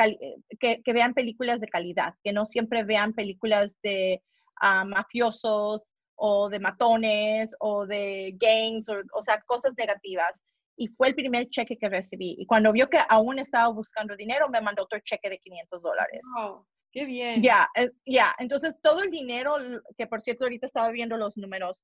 que, 0.61 0.82
vean 0.87 1.14
películas 1.14 1.61
de 1.61 1.68
calidad, 1.68 2.14
que 2.22 2.32
no 2.32 2.47
siempre 2.47 2.85
vean 2.85 3.12
películas 3.12 3.76
de 3.82 4.22
ah, 4.61 4.85
mafiosos, 4.85 5.85
o 6.17 6.49
de 6.49 6.61
matones 6.61 7.55
o 7.61 7.87
de 7.87 8.37
gangs, 8.39 8.89
o, 8.89 8.95
o 9.12 9.23
sea, 9.23 9.41
cosas 9.43 9.73
negativas. 9.77 10.43
Y 10.77 10.89
fue 10.89 11.09
el 11.09 11.15
primer 11.15 11.49
cheque 11.51 11.79
que 11.79 11.89
recibí. 11.89 12.35
Y 12.39 12.47
cuando 12.47 12.73
vio 12.73 12.89
que 12.89 12.99
aún 13.09 13.39
estaba 13.39 13.69
buscando 13.73 14.17
dinero, 14.17 14.49
me 14.49 14.61
mandó 14.61 14.83
otro 14.85 14.99
cheque 15.01 15.31
de 15.31 15.39
500 15.39 15.83
dólares. 15.83 16.21
¡Wow! 16.37 16.67
¡Qué 16.91 17.05
bien! 17.05 17.43
Ya, 17.43 17.69
eh, 17.77 17.91
ya. 18.05 18.35
Entonces, 18.39 18.75
todo 18.83 19.03
el 19.03 19.11
dinero, 19.11 19.57
que 19.97 20.07
por 20.07 20.21
cierto 20.21 20.45
ahorita 20.45 20.67
estaba 20.67 20.91
viendo 20.91 21.17
los 21.17 21.37
números, 21.37 21.83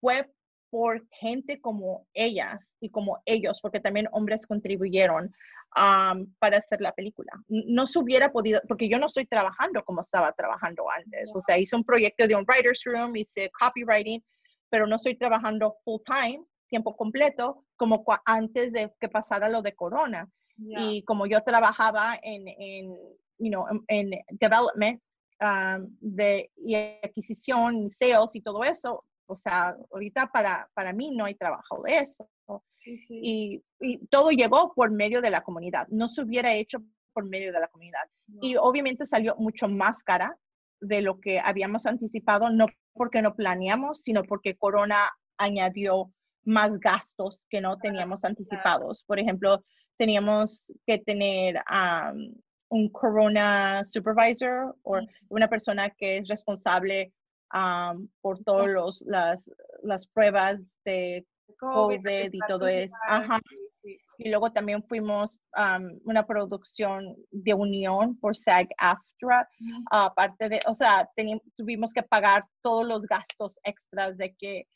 fue 0.00 0.30
por 0.70 1.06
gente 1.10 1.60
como 1.60 2.06
ellas 2.14 2.70
y 2.80 2.90
como 2.90 3.20
ellos, 3.26 3.58
porque 3.60 3.80
también 3.80 4.08
hombres 4.12 4.46
contribuyeron 4.46 5.34
para 5.74 6.58
hacer 6.58 6.80
la 6.80 6.92
película. 6.92 7.32
No 7.48 7.86
se 7.86 7.98
hubiera 7.98 8.30
podido, 8.30 8.60
porque 8.66 8.88
yo 8.88 8.98
no 8.98 9.06
estoy 9.06 9.26
trabajando 9.26 9.84
como 9.84 10.02
estaba 10.02 10.32
trabajando 10.32 10.84
antes. 10.90 11.30
O 11.34 11.40
sea, 11.40 11.58
hice 11.58 11.76
un 11.76 11.84
proyecto 11.84 12.26
de 12.26 12.34
un 12.34 12.44
writer's 12.44 12.82
room, 12.84 13.16
hice 13.16 13.50
copywriting, 13.58 14.22
pero 14.68 14.86
no 14.86 14.96
estoy 14.96 15.16
trabajando 15.16 15.76
full 15.84 16.00
time, 16.04 16.44
tiempo 16.68 16.96
completo, 16.96 17.64
como 17.76 18.04
antes 18.24 18.72
de 18.72 18.92
que 19.00 19.08
pasara 19.08 19.48
lo 19.48 19.62
de 19.62 19.74
corona. 19.74 20.28
Y 20.56 21.02
como 21.04 21.26
yo 21.26 21.40
trabajaba 21.40 22.18
en, 22.22 22.46
en, 22.46 22.90
you 23.38 23.48
know, 23.48 23.64
en, 23.88 24.10
development 24.32 25.00
de, 26.00 26.50
y 26.56 26.74
adquisición, 26.74 27.90
sales 27.90 28.34
y 28.34 28.42
todo 28.42 28.62
eso, 28.62 29.04
o 29.26 29.36
sea, 29.36 29.76
ahorita 29.92 30.26
para, 30.26 30.68
para 30.74 30.92
mí 30.92 31.12
no 31.12 31.24
hay 31.24 31.34
trabajo 31.34 31.82
de 31.86 31.98
eso. 31.98 32.28
Sí, 32.76 32.98
sí. 32.98 33.20
Y, 33.22 33.64
y, 33.80 34.06
todo 34.06 34.30
llegó 34.30 34.72
por 34.74 34.90
medio 34.90 35.20
de 35.20 35.30
la 35.30 35.42
comunidad. 35.42 35.86
No 35.88 36.08
se 36.08 36.22
hubiera 36.22 36.54
hecho 36.54 36.78
por 37.12 37.24
medio 37.24 37.52
de 37.52 37.60
la 37.60 37.68
comunidad. 37.68 38.08
Y 38.40 38.56
obviamente 38.56 39.06
salió 39.06 39.36
mucho 39.36 39.68
más 39.68 40.02
cara 40.02 40.36
de 40.80 41.02
lo 41.02 41.20
que 41.20 41.40
habíamos 41.40 41.86
anticipado, 41.86 42.50
no 42.50 42.66
porque 42.94 43.22
no 43.22 43.34
planeamos, 43.34 44.00
sino 44.02 44.24
porque 44.24 44.56
Corona 44.56 44.96
añadió 45.36 46.12
más 46.44 46.78
gastos 46.78 47.46
que 47.48 47.60
no 47.60 47.78
teníamos 47.78 48.24
anticipados. 48.24 49.04
Por 49.06 49.18
ejemplo, 49.18 49.64
teníamos 49.96 50.62
que 50.86 50.98
tener 50.98 51.62
un 52.68 52.88
Corona 52.90 53.84
Supervisor 53.84 54.76
o 54.82 55.00
una 55.28 55.48
persona 55.48 55.90
que 55.90 56.18
es 56.18 56.28
responsable 56.28 57.12
por 58.20 58.42
todas 58.44 59.02
las, 59.06 59.50
las 59.82 60.06
pruebas 60.06 60.60
de 60.84 61.26
COVID, 61.56 62.06
y 62.32 62.38
todo 62.48 62.66
eso. 62.66 62.94
Y 64.18 64.28
luego 64.28 64.52
también 64.52 64.82
fuimos 64.84 65.38
una 66.04 66.26
producción 66.26 67.16
de 67.30 67.54
unión 67.54 68.18
por 68.18 68.36
SAG-AFTRA. 68.36 69.48
Aparte 69.90 70.48
de, 70.48 70.60
o 70.66 70.74
sea, 70.74 71.08
tuvimos 71.56 71.92
que 71.92 72.02
pagar 72.02 72.46
todos 72.62 72.86
los 72.86 73.02
gastos 73.06 73.58
extras 73.64 74.16
de 74.18 74.34
que, 74.34 74.66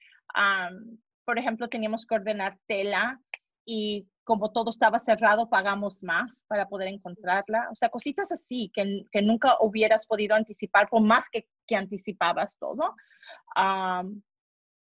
por 1.24 1.38
ejemplo, 1.38 1.68
teníamos 1.68 2.06
que 2.06 2.14
ordenar 2.14 2.58
tela 2.66 3.20
y 3.66 4.08
como 4.24 4.52
todo 4.52 4.70
estaba 4.70 5.00
cerrado, 5.00 5.50
pagamos 5.50 6.02
más 6.02 6.44
para 6.48 6.66
poder 6.66 6.88
encontrarla. 6.88 7.68
O 7.70 7.76
sea, 7.76 7.90
cositas 7.90 8.32
así 8.32 8.70
que, 8.74 9.02
que 9.12 9.20
nunca 9.20 9.58
hubieras 9.60 10.06
podido 10.06 10.34
anticipar, 10.34 10.88
por 10.88 11.02
más 11.02 11.28
que, 11.28 11.46
que 11.66 11.76
anticipabas 11.76 12.56
todo. 12.58 12.94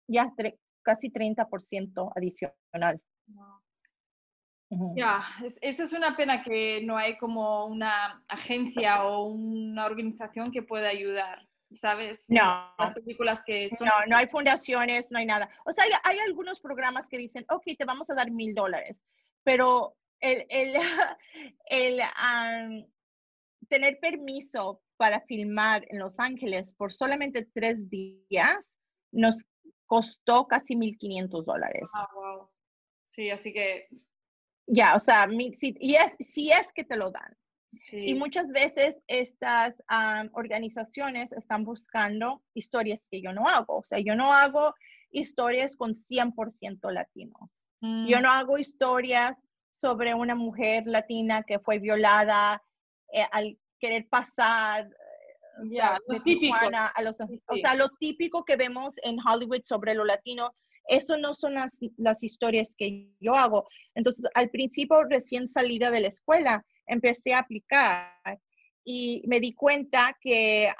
ya 0.08 0.32
casi 0.84 1.10
30% 1.10 2.12
adicional. 2.14 3.00
Ya, 4.96 5.24
eso 5.60 5.84
es 5.84 5.92
una 5.92 6.16
pena 6.16 6.42
que 6.42 6.82
no 6.84 6.96
hay 6.96 7.16
como 7.18 7.66
una 7.66 8.24
agencia 8.28 9.04
o 9.04 9.26
una 9.26 9.86
organización 9.86 10.50
que 10.50 10.62
pueda 10.62 10.88
ayudar. 10.88 11.46
¿sabes? 11.76 12.24
No. 12.28 12.72
Las 12.78 12.92
películas 12.92 13.42
que 13.44 13.68
son... 13.70 13.88
No, 13.88 13.92
no 14.06 14.16
hay 14.16 14.28
fundaciones, 14.28 15.10
no 15.10 15.18
hay 15.18 15.26
nada. 15.26 15.48
O 15.64 15.72
sea, 15.72 15.84
hay, 16.04 16.18
algunos 16.18 16.60
programas 16.60 17.08
que 17.08 17.18
dicen, 17.18 17.44
ok, 17.48 17.64
te 17.76 17.84
vamos 17.84 18.08
a 18.10 18.14
dar 18.14 18.30
mil 18.30 18.54
dólares, 18.54 19.02
pero 19.42 19.96
el, 20.20 20.46
el, 20.48 20.74
el 21.66 22.86
tener 23.68 23.98
permiso 24.00 24.82
para 24.96 25.20
filmar 25.22 25.84
en 25.90 25.98
Los 25.98 26.14
Ángeles 26.18 26.72
por 26.74 26.92
solamente 26.92 27.48
tres 27.52 27.88
días 27.88 28.72
nos 29.12 29.44
costó 29.86 30.46
casi 30.46 30.74
1.500 30.74 31.44
dólares. 31.44 31.90
Ah, 31.94 32.08
wow. 32.14 32.48
Sí, 33.04 33.30
así 33.30 33.52
que... 33.52 33.88
Ya, 34.66 34.94
o 34.94 35.00
sea, 35.00 35.28
si, 35.58 35.76
y 35.78 35.94
es, 35.96 36.14
si 36.20 36.50
es 36.50 36.72
que 36.72 36.84
te 36.84 36.96
lo 36.96 37.10
dan. 37.10 37.36
Y 37.92 38.14
muchas 38.14 38.48
veces 38.48 38.96
estas 39.06 39.74
organizaciones 40.32 41.32
están 41.32 41.64
buscando 41.64 42.42
historias 42.54 43.08
que 43.10 43.20
yo 43.20 43.32
no 43.32 43.46
hago. 43.46 43.78
O 43.78 43.84
sea, 43.84 43.98
yo 43.98 44.14
no 44.14 44.32
hago 44.32 44.74
historias 45.10 45.76
con 45.76 46.04
100% 46.08 46.92
latinos. 46.92 47.66
Yo 47.80 48.18
mm. 48.18 48.22
no 48.22 48.30
hago 48.30 48.58
historias 48.58 49.42
sobre 49.70 50.14
una 50.14 50.34
mujer 50.34 50.84
latina 50.86 51.42
que 51.42 51.58
fue 51.58 51.78
violada 51.78 52.62
eh, 53.12 53.26
al 53.32 53.58
querer 53.78 54.08
pasar 54.08 54.88
A 56.94 57.02
los, 57.02 57.16
O 57.20 57.56
sea, 57.56 57.74
lo 57.74 57.88
típico 58.00 58.44
que 58.44 58.56
vemos 58.56 58.94
en 59.02 59.16
Hollywood 59.20 59.62
sobre 59.62 59.94
lo 59.94 60.04
latino, 60.04 60.54
eso 60.88 61.16
no 61.16 61.34
son 61.34 61.54
las, 61.54 61.78
las 61.96 62.22
historias 62.22 62.74
que 62.76 63.10
yo 63.20 63.34
hago. 63.34 63.66
Entonces, 63.94 64.26
al 64.34 64.50
principio, 64.50 65.04
recién 65.04 65.48
salida 65.48 65.90
de 65.90 66.00
la 66.00 66.08
escuela, 66.08 66.64
empecé 66.86 67.34
a 67.34 67.40
aplicar 67.40 68.12
y 68.84 69.22
me 69.26 69.40
di 69.40 69.54
cuenta 69.54 70.16
que, 70.20 70.70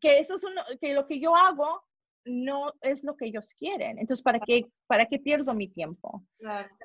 que, 0.00 0.18
eso 0.18 0.36
es 0.36 0.78
que 0.80 0.94
lo 0.94 1.06
que 1.06 1.20
yo 1.20 1.36
hago 1.36 1.82
no 2.24 2.72
es 2.80 3.04
lo 3.04 3.16
que 3.16 3.26
ellos 3.26 3.54
quieren. 3.54 3.98
Entonces, 3.98 4.22
¿para 4.22 4.40
qué, 4.40 4.66
para 4.86 5.06
qué 5.06 5.18
pierdo 5.18 5.54
mi 5.54 5.68
tiempo? 5.68 6.24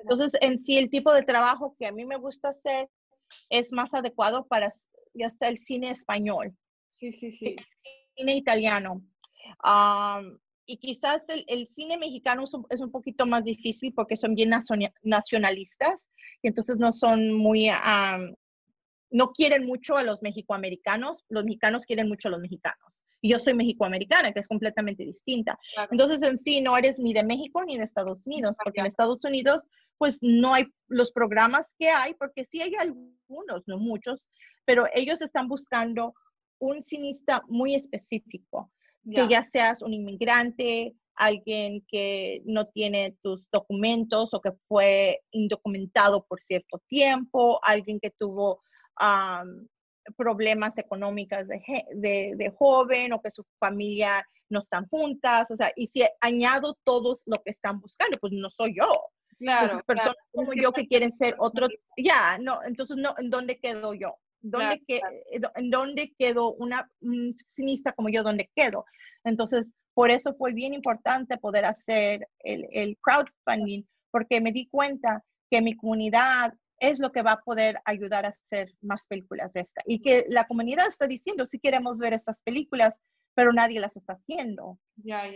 Entonces, 0.02 0.32
en 0.40 0.64
sí, 0.64 0.78
el 0.78 0.90
tipo 0.90 1.12
de 1.12 1.22
trabajo 1.22 1.74
que 1.78 1.86
a 1.86 1.92
mí 1.92 2.04
me 2.04 2.16
gusta 2.16 2.50
hacer 2.50 2.88
es 3.48 3.72
más 3.72 3.94
adecuado 3.94 4.46
para 4.46 4.68
ya 5.14 5.30
sea 5.30 5.48
el 5.48 5.58
cine 5.58 5.90
español. 5.90 6.56
Sí, 6.90 7.12
sí, 7.12 7.30
sí. 7.32 7.56
cine 8.16 8.36
italiano. 8.36 9.02
y 10.66 10.76
quizás 10.78 11.22
el, 11.28 11.68
cine 11.74 11.96
mexicano 11.98 12.44
es 12.44 12.80
un, 12.80 12.90
poquito 12.90 13.26
más 13.26 13.44
difícil 13.44 13.92
porque 13.94 14.16
son 14.16 14.34
bien 14.34 14.50
nacionalistas 15.02 16.08
y 16.42 16.48
entonces 16.48 16.76
no 16.76 16.92
son 16.92 17.32
muy, 17.32 17.70
no 19.12 19.32
quieren 19.32 19.66
mucho 19.66 19.96
a 19.96 20.02
los 20.02 20.22
mexicoamericanos, 20.22 21.24
los 21.28 21.44
mexicanos 21.44 21.86
quieren 21.86 22.08
mucho 22.08 22.28
a 22.28 22.32
los 22.32 22.40
mexicanos. 22.40 23.02
Y 23.20 23.30
yo 23.30 23.38
soy 23.38 23.54
mexicoamericana, 23.54 24.32
que 24.32 24.40
es 24.40 24.48
completamente 24.48 25.04
distinta. 25.04 25.56
Entonces, 25.92 26.28
en 26.28 26.42
sí, 26.42 26.60
no 26.60 26.76
eres 26.76 26.98
ni 26.98 27.12
de 27.12 27.22
México 27.22 27.62
ni 27.64 27.78
de 27.78 27.84
Estados 27.84 28.26
Unidos, 28.26 28.56
porque 28.64 28.80
en 28.80 28.86
Estados 28.86 29.24
Unidos, 29.24 29.62
pues 29.98 30.18
no 30.20 30.54
hay 30.54 30.66
los 30.88 31.12
programas 31.12 31.74
que 31.78 31.88
hay, 31.88 32.14
porque 32.14 32.44
sí 32.44 32.60
hay 32.60 32.74
algunos, 32.74 33.62
no 33.66 33.78
muchos, 33.78 34.28
pero 34.64 34.84
ellos 34.94 35.20
están 35.22 35.48
buscando 35.48 36.14
un 36.58 36.82
cinista 36.82 37.42
muy 37.48 37.74
específico, 37.74 38.70
que 39.10 39.26
ya 39.28 39.44
seas 39.44 39.82
un 39.82 39.94
inmigrante, 39.94 40.94
alguien 41.16 41.84
que 41.88 42.42
no 42.44 42.66
tiene 42.68 43.16
tus 43.22 43.48
documentos 43.50 44.32
o 44.32 44.40
que 44.40 44.52
fue 44.68 45.20
indocumentado 45.32 46.24
por 46.26 46.40
cierto 46.40 46.80
tiempo, 46.88 47.60
alguien 47.64 47.98
que 48.00 48.10
tuvo 48.10 48.62
problemas 50.16 50.76
económicos 50.78 51.46
de, 51.48 52.34
de, 52.36 52.50
joven 52.56 53.12
o 53.12 53.20
que 53.22 53.30
su 53.30 53.44
familia 53.58 54.24
no 54.48 54.60
están 54.60 54.86
juntas, 54.88 55.50
o 55.50 55.56
sea, 55.56 55.72
y 55.76 55.86
si 55.86 56.02
añado 56.20 56.76
todos 56.84 57.22
lo 57.26 57.36
que 57.42 57.50
están 57.50 57.80
buscando, 57.80 58.18
pues 58.20 58.32
no 58.32 58.50
soy 58.50 58.74
yo. 58.76 58.90
Claro. 59.42 59.80
personas 59.84 60.14
como 60.32 60.52
yo 60.54 60.72
que 60.72 60.86
quieren 60.86 61.12
ser 61.12 61.34
otro, 61.38 61.66
ya, 61.96 62.38
no, 62.38 62.60
entonces 62.64 62.96
no, 62.96 63.14
¿en 63.18 63.28
dónde 63.28 63.58
quedo 63.58 63.92
yo? 63.92 64.16
¿Dónde 64.40 64.82
que, 64.86 65.00
¿En 65.54 65.70
dónde 65.70 66.14
quedo 66.18 66.52
una 66.52 66.88
un 67.00 67.36
cinista 67.46 67.92
como 67.92 68.08
yo? 68.08 68.22
¿Dónde 68.22 68.50
quedo? 68.54 68.84
Entonces, 69.24 69.68
por 69.94 70.10
eso 70.10 70.34
fue 70.34 70.52
bien 70.52 70.74
importante 70.74 71.38
poder 71.38 71.64
hacer 71.64 72.28
el, 72.40 72.66
el 72.72 72.98
crowdfunding, 73.00 73.84
porque 74.10 74.40
me 74.40 74.52
di 74.52 74.68
cuenta 74.68 75.24
que 75.50 75.60
mi 75.60 75.76
comunidad 75.76 76.54
es 76.78 76.98
lo 76.98 77.12
que 77.12 77.22
va 77.22 77.32
a 77.32 77.42
poder 77.42 77.80
ayudar 77.84 78.26
a 78.26 78.30
hacer 78.30 78.72
más 78.80 79.06
películas 79.06 79.52
de 79.52 79.60
esta. 79.60 79.82
Y 79.86 80.00
que 80.00 80.26
la 80.28 80.46
comunidad 80.48 80.88
está 80.88 81.06
diciendo, 81.06 81.46
si 81.46 81.60
queremos 81.60 81.98
ver 81.98 82.12
estas 82.12 82.42
películas, 82.42 82.96
pero 83.34 83.52
nadie 83.52 83.80
las 83.80 83.96
está 83.96 84.14
haciendo. 84.14 84.78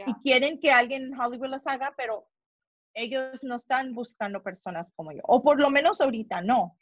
Y 0.06 0.14
quieren 0.24 0.58
que 0.58 0.72
alguien 0.72 1.04
en 1.04 1.20
Hollywood 1.20 1.48
las 1.48 1.66
haga, 1.66 1.94
pero 1.96 2.26
ellos 2.96 3.44
no 3.44 3.56
están 3.56 3.94
buscando 3.94 4.42
personas 4.42 4.92
como 4.96 5.12
yo. 5.12 5.20
O 5.24 5.42
por 5.42 5.60
lo 5.60 5.70
menos 5.70 6.00
ahorita 6.00 6.40
no 6.40 6.76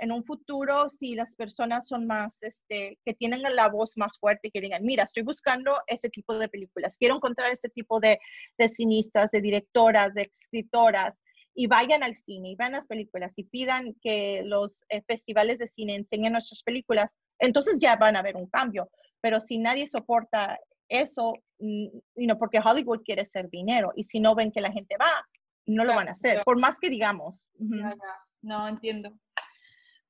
en 0.00 0.12
un 0.12 0.24
futuro, 0.24 0.88
si 0.88 1.14
las 1.14 1.34
personas 1.34 1.86
son 1.86 2.06
más, 2.06 2.38
este, 2.42 2.98
que 3.04 3.14
tienen 3.14 3.42
la 3.42 3.68
voz 3.68 3.96
más 3.96 4.18
fuerte, 4.18 4.50
que 4.50 4.60
digan, 4.60 4.84
mira, 4.84 5.04
estoy 5.04 5.22
buscando 5.22 5.78
ese 5.86 6.08
tipo 6.08 6.36
de 6.38 6.48
películas, 6.48 6.96
quiero 6.98 7.16
encontrar 7.16 7.50
este 7.50 7.68
tipo 7.68 8.00
de, 8.00 8.18
de 8.58 8.68
cineastas, 8.68 9.30
de 9.30 9.40
directoras, 9.40 10.14
de 10.14 10.30
escritoras, 10.32 11.16
y 11.54 11.66
vayan 11.66 12.04
al 12.04 12.16
cine 12.16 12.50
y 12.50 12.56
vean 12.56 12.72
las 12.72 12.86
películas 12.86 13.32
y 13.36 13.44
pidan 13.44 13.94
que 14.00 14.42
los 14.44 14.84
eh, 14.90 15.02
festivales 15.08 15.58
de 15.58 15.66
cine 15.66 15.96
enseñen 15.96 16.32
nuestras 16.32 16.62
películas, 16.62 17.10
entonces 17.40 17.78
ya 17.80 17.96
van 17.96 18.16
a 18.16 18.20
haber 18.20 18.36
un 18.36 18.46
cambio. 18.46 18.88
Pero 19.20 19.40
si 19.40 19.58
nadie 19.58 19.86
soporta 19.86 20.58
eso, 20.88 21.34
mm, 21.58 21.88
porque 22.38 22.60
Hollywood 22.64 23.02
quiere 23.04 23.22
hacer 23.22 23.48
dinero 23.50 23.92
y 23.96 24.04
si 24.04 24.20
no 24.20 24.34
ven 24.34 24.52
que 24.52 24.60
la 24.60 24.72
gente 24.72 24.96
va, 25.00 25.26
no 25.66 25.84
lo 25.84 25.94
van 25.94 26.08
a 26.08 26.12
hacer, 26.12 26.42
por 26.44 26.58
más 26.58 26.78
que 26.78 26.88
digamos. 26.88 27.44
No, 28.40 28.68
entiendo. 28.68 29.12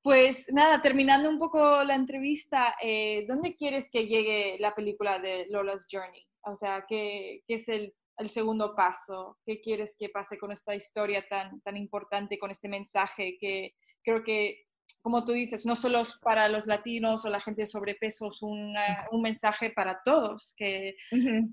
Pues 0.02 0.46
nada, 0.52 0.80
terminando 0.80 1.28
un 1.28 1.38
poco 1.38 1.82
la 1.82 1.94
entrevista, 1.94 2.76
eh, 2.80 3.24
¿dónde 3.26 3.56
quieres 3.56 3.90
que 3.90 4.06
llegue 4.06 4.56
la 4.60 4.74
película 4.74 5.18
de 5.18 5.46
Lola's 5.48 5.86
Journey? 5.90 6.24
O 6.42 6.54
sea, 6.54 6.84
¿qué, 6.88 7.42
qué 7.46 7.54
es 7.54 7.68
el, 7.68 7.92
el, 8.16 8.28
segundo 8.28 8.74
paso? 8.76 9.38
¿Qué 9.44 9.60
quieres 9.60 9.96
que 9.98 10.08
pase 10.08 10.38
con 10.38 10.52
esta 10.52 10.74
historia 10.74 11.26
tan, 11.28 11.60
tan 11.62 11.76
importante, 11.76 12.38
con 12.38 12.50
este 12.50 12.68
mensaje 12.68 13.36
que 13.38 13.74
creo 14.04 14.22
que 14.22 14.67
como 15.02 15.24
tú 15.24 15.32
dices, 15.32 15.64
no 15.64 15.76
solo 15.76 16.02
para 16.22 16.48
los 16.48 16.66
latinos 16.66 17.24
o 17.24 17.30
la 17.30 17.40
gente 17.40 17.62
de 17.62 17.66
sobrepeso, 17.66 18.28
es 18.28 18.42
un 18.42 18.74
mensaje 19.22 19.70
para 19.70 20.00
todos 20.04 20.54
que 20.56 20.96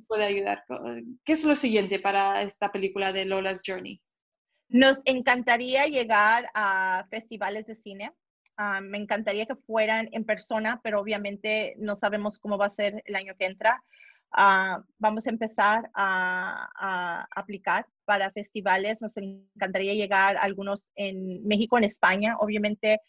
puede 0.07 0.25
ayudar. 0.25 0.63
¿Qué 1.23 1.33
es 1.33 1.43
lo 1.43 1.55
siguiente 1.55 1.99
para 1.99 2.41
esta 2.41 2.71
película 2.71 3.13
de 3.13 3.25
Lola's 3.25 3.61
Journey? 3.65 4.01
Nos 4.67 4.99
encantaría 5.05 5.85
llegar 5.85 6.49
a 6.53 7.05
festivales 7.09 7.67
de 7.67 7.75
cine. 7.75 8.11
Ah, 8.57 8.81
me 8.81 8.97
encantaría 8.97 9.45
que 9.45 9.55
fueran 9.55 10.09
en 10.11 10.23
persona, 10.23 10.79
pero 10.83 10.99
obviamente 10.99 11.75
no 11.77 11.95
sabemos 11.95 12.39
cómo 12.39 12.57
va 12.57 12.65
a 12.67 12.71
ser 12.71 13.03
el 13.05 13.15
año 13.15 13.35
que 13.37 13.45
entra. 13.45 13.83
Ah, 14.31 14.81
vamos 14.97 15.27
a 15.27 15.29
empezar 15.29 15.89
a, 15.93 16.69
a, 16.75 17.27
aplicar 17.35 17.85
para 18.05 18.31
festivales. 18.31 19.01
Nos 19.01 19.15
encantaría 19.17 19.93
llegar 19.93 20.37
a 20.37 20.41
algunos 20.41 20.83
en 20.95 21.45
México, 21.45 21.77
en 21.77 21.83
España. 21.83 22.37
Obviamente 22.39 23.01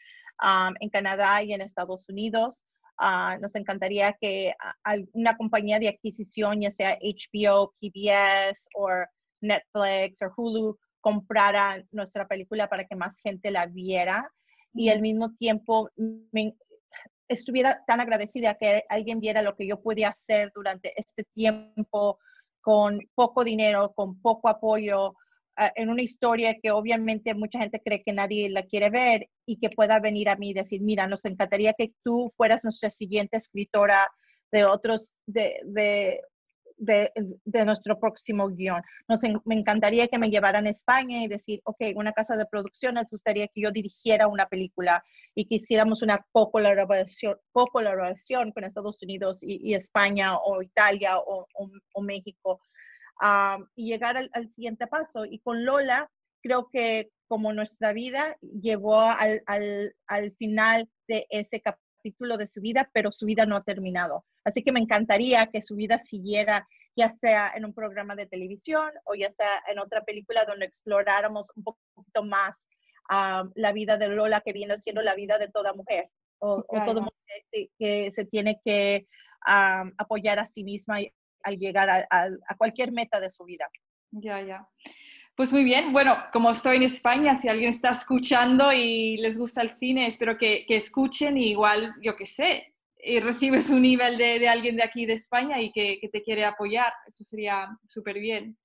en 0.80 0.91
Canadá 0.91 1.43
y 1.43 1.53
en 1.53 1.61
Estados 1.61 2.05
Unidos. 2.09 2.62
Ah, 2.99 3.37
nos 3.41 3.55
encantaría 3.55 4.16
que 4.20 4.55
una 5.12 5.37
compañía 5.37 5.78
de 5.78 5.89
adquisición, 5.89 6.62
ya 6.62 6.70
sea 6.70 6.99
HBO, 7.01 7.74
PBS 7.80 8.68
o 8.74 8.89
Netflix 9.41 10.22
o 10.22 10.32
Hulu, 10.34 10.78
comprara 11.01 11.84
nuestra 11.93 12.26
película 12.26 12.68
para 12.68 12.84
que 12.84 12.97
más 12.97 13.18
gente 13.20 13.51
la 13.51 13.66
viera 13.66 14.30
y 14.72 14.89
al 14.89 15.01
mismo 15.01 15.34
tiempo 15.34 15.91
estuviera 17.28 17.84
tan 17.87 18.01
agradecida 18.01 18.55
que 18.55 18.84
alguien 18.89 19.20
viera 19.20 19.43
lo 19.43 19.57
que 19.57 19.66
yo 19.66 19.80
pude 19.80 20.05
hacer 20.05 20.53
durante 20.55 20.93
este 21.01 21.24
tiempo 21.34 22.18
con 22.61 23.01
poco 23.14 23.45
dinero, 23.45 23.93
con 23.95 24.20
poco 24.20 24.49
apoyo, 24.49 25.14
en 25.75 25.89
una 25.89 26.03
historia 26.03 26.57
que 26.63 26.71
obviamente 26.71 27.35
mucha 27.35 27.61
gente 27.61 27.81
cree 27.83 28.03
que 28.03 28.13
nadie 28.13 28.51
la 28.51 28.63
quiere 28.63 28.91
ver 28.91 29.29
y 29.47 29.59
que 29.59 29.71
pueda 29.71 30.01
venir 30.01 30.29
a 30.29 30.37
mí 30.37 30.51
y 30.51 30.55
decir, 30.55 30.83
mira, 30.83 31.07
nos 31.07 31.25
encantaría 31.25 31.73
que 31.73 31.93
tú 32.05 32.33
fueras 32.37 32.65
nuestra 32.65 32.91
siguiente 32.91 33.39
escritora 33.39 34.09
de 34.53 34.65
otros, 34.65 35.13
de, 35.27 35.57
de, 35.65 36.21
de, 36.77 37.65
nuestro 37.65 37.99
próximo 37.99 38.49
guion. 38.49 38.83
Nos, 39.09 39.23
me 39.45 39.55
encantaría 39.55 40.09
que 40.09 40.19
me 40.19 40.29
llevaran 40.29 40.67
a 40.67 40.71
España 40.71 41.23
y 41.23 41.29
decir, 41.29 41.61
ok, 41.65 41.79
una 41.95 42.13
casa 42.13 42.37
de 42.37 42.47
producción, 42.47 42.95
nos 42.95 43.11
gustaría 43.11 43.49
que 43.49 43.63
yo 43.63 43.71
dirigiera 43.71 44.29
una 44.29 44.47
película 44.47 45.03
y 45.35 45.47
que 45.47 45.57
hiciéramos 45.57 46.03
una 46.03 46.25
popularización, 46.33 47.39
popularización 47.53 48.53
con 48.53 48.65
Estados 48.65 49.03
Unidos 49.03 49.39
y, 49.41 49.75
España 49.75 50.37
o 50.37 50.63
Italia 50.63 51.19
o, 51.19 51.47
o 51.93 52.03
México 52.03 52.61
y 53.75 53.87
llegar 53.89 54.17
al, 54.17 54.51
siguiente 54.51 54.87
paso. 54.87 55.25
Y 55.25 55.39
con 55.41 55.64
Lola, 55.64 56.11
creo 56.43 56.69
que 56.73 57.11
como 57.29 57.53
nuestra 57.53 57.93
vida 57.93 58.37
llegó 58.41 59.01
al, 59.01 59.43
al, 59.47 60.33
final 60.39 60.89
de 61.09 61.27
ese 61.31 61.61
capítulo 61.61 62.37
de 62.37 62.47
su 62.47 62.61
vida, 62.61 62.89
pero 62.93 63.11
su 63.12 63.27
vida 63.27 63.47
no 63.47 63.57
ha 63.57 63.64
terminado. 63.64 64.25
Así 64.45 64.62
que 64.62 64.73
me 64.73 64.81
encantaría 64.81 65.47
que 65.47 65.62
su 65.62 65.75
vida 65.75 65.99
siguiera, 65.99 66.69
ya 66.95 67.11
sea 67.11 67.53
en 67.55 67.64
un 67.64 67.75
programa 67.75 68.14
de 68.14 68.27
televisión 68.27 68.91
o 69.05 69.14
ya 69.14 69.31
sea 69.31 69.62
en 69.69 69.79
otra 69.79 70.05
película 70.05 70.45
donde 70.45 70.67
exploráramos 70.67 71.51
un 71.57 71.64
poquito 71.64 72.25
más 72.25 72.57
la 73.55 73.73
vida 73.73 73.99
de 73.99 74.09
Lola, 74.09 74.41
que 74.41 74.53
viene 74.53 74.77
siendo 74.79 75.03
la 75.03 75.14
vida 75.14 75.39
de 75.39 75.49
toda 75.49 75.73
mujer, 75.73 76.11
o, 76.39 76.62
todo 76.62 77.03
mujer 77.03 77.71
que, 77.79 78.11
se 78.12 78.25
tiene 78.25 78.61
que 78.64 79.07
apoyar 79.45 80.39
a 80.39 80.47
sí 80.47 80.64
misma 80.64 80.99
al 81.47 81.59
llegar 81.59 81.88
a, 82.11 82.57
cualquier 82.59 82.92
meta 82.92 83.20
de 83.20 83.30
su 83.30 83.44
vida. 83.44 83.68
Ya, 84.11 84.42
ya. 84.42 84.68
Pues 85.36 85.53
muy 85.53 85.64
bien, 85.64 85.92
bueno, 85.92 86.16
como 86.32 86.51
estoy 86.51 86.76
en 86.76 86.82
España, 86.82 87.34
si 87.34 87.49
alguien 87.49 87.68
está 87.68 87.90
escuchando 87.90 88.72
y 88.72 89.18
les 89.18 89.38
gusta 89.38 89.62
el 89.62 89.70
cine, 89.70 90.07
espero 90.07 90.36
que, 90.38 90.64
escuchen 90.68 91.36
y 91.36 91.51
igual, 91.51 91.94
yo 92.03 92.16
qué 92.16 92.26
sé, 92.26 92.74
y 92.99 93.20
recibes 93.20 93.70
un 93.70 93.82
nivel 93.82 94.16
de, 94.16 94.49
alguien 94.49 94.76
de 94.76 94.82
aquí 94.82 95.07
de 95.07 95.12
España 95.12 95.61
y 95.61 95.70
que, 95.72 96.01
te 96.11 96.22
quiere 96.22 96.44
apoyar, 96.44 96.92
eso 97.07 97.22
sería 97.22 97.68
súper 97.86 98.18
bien. 98.18 98.57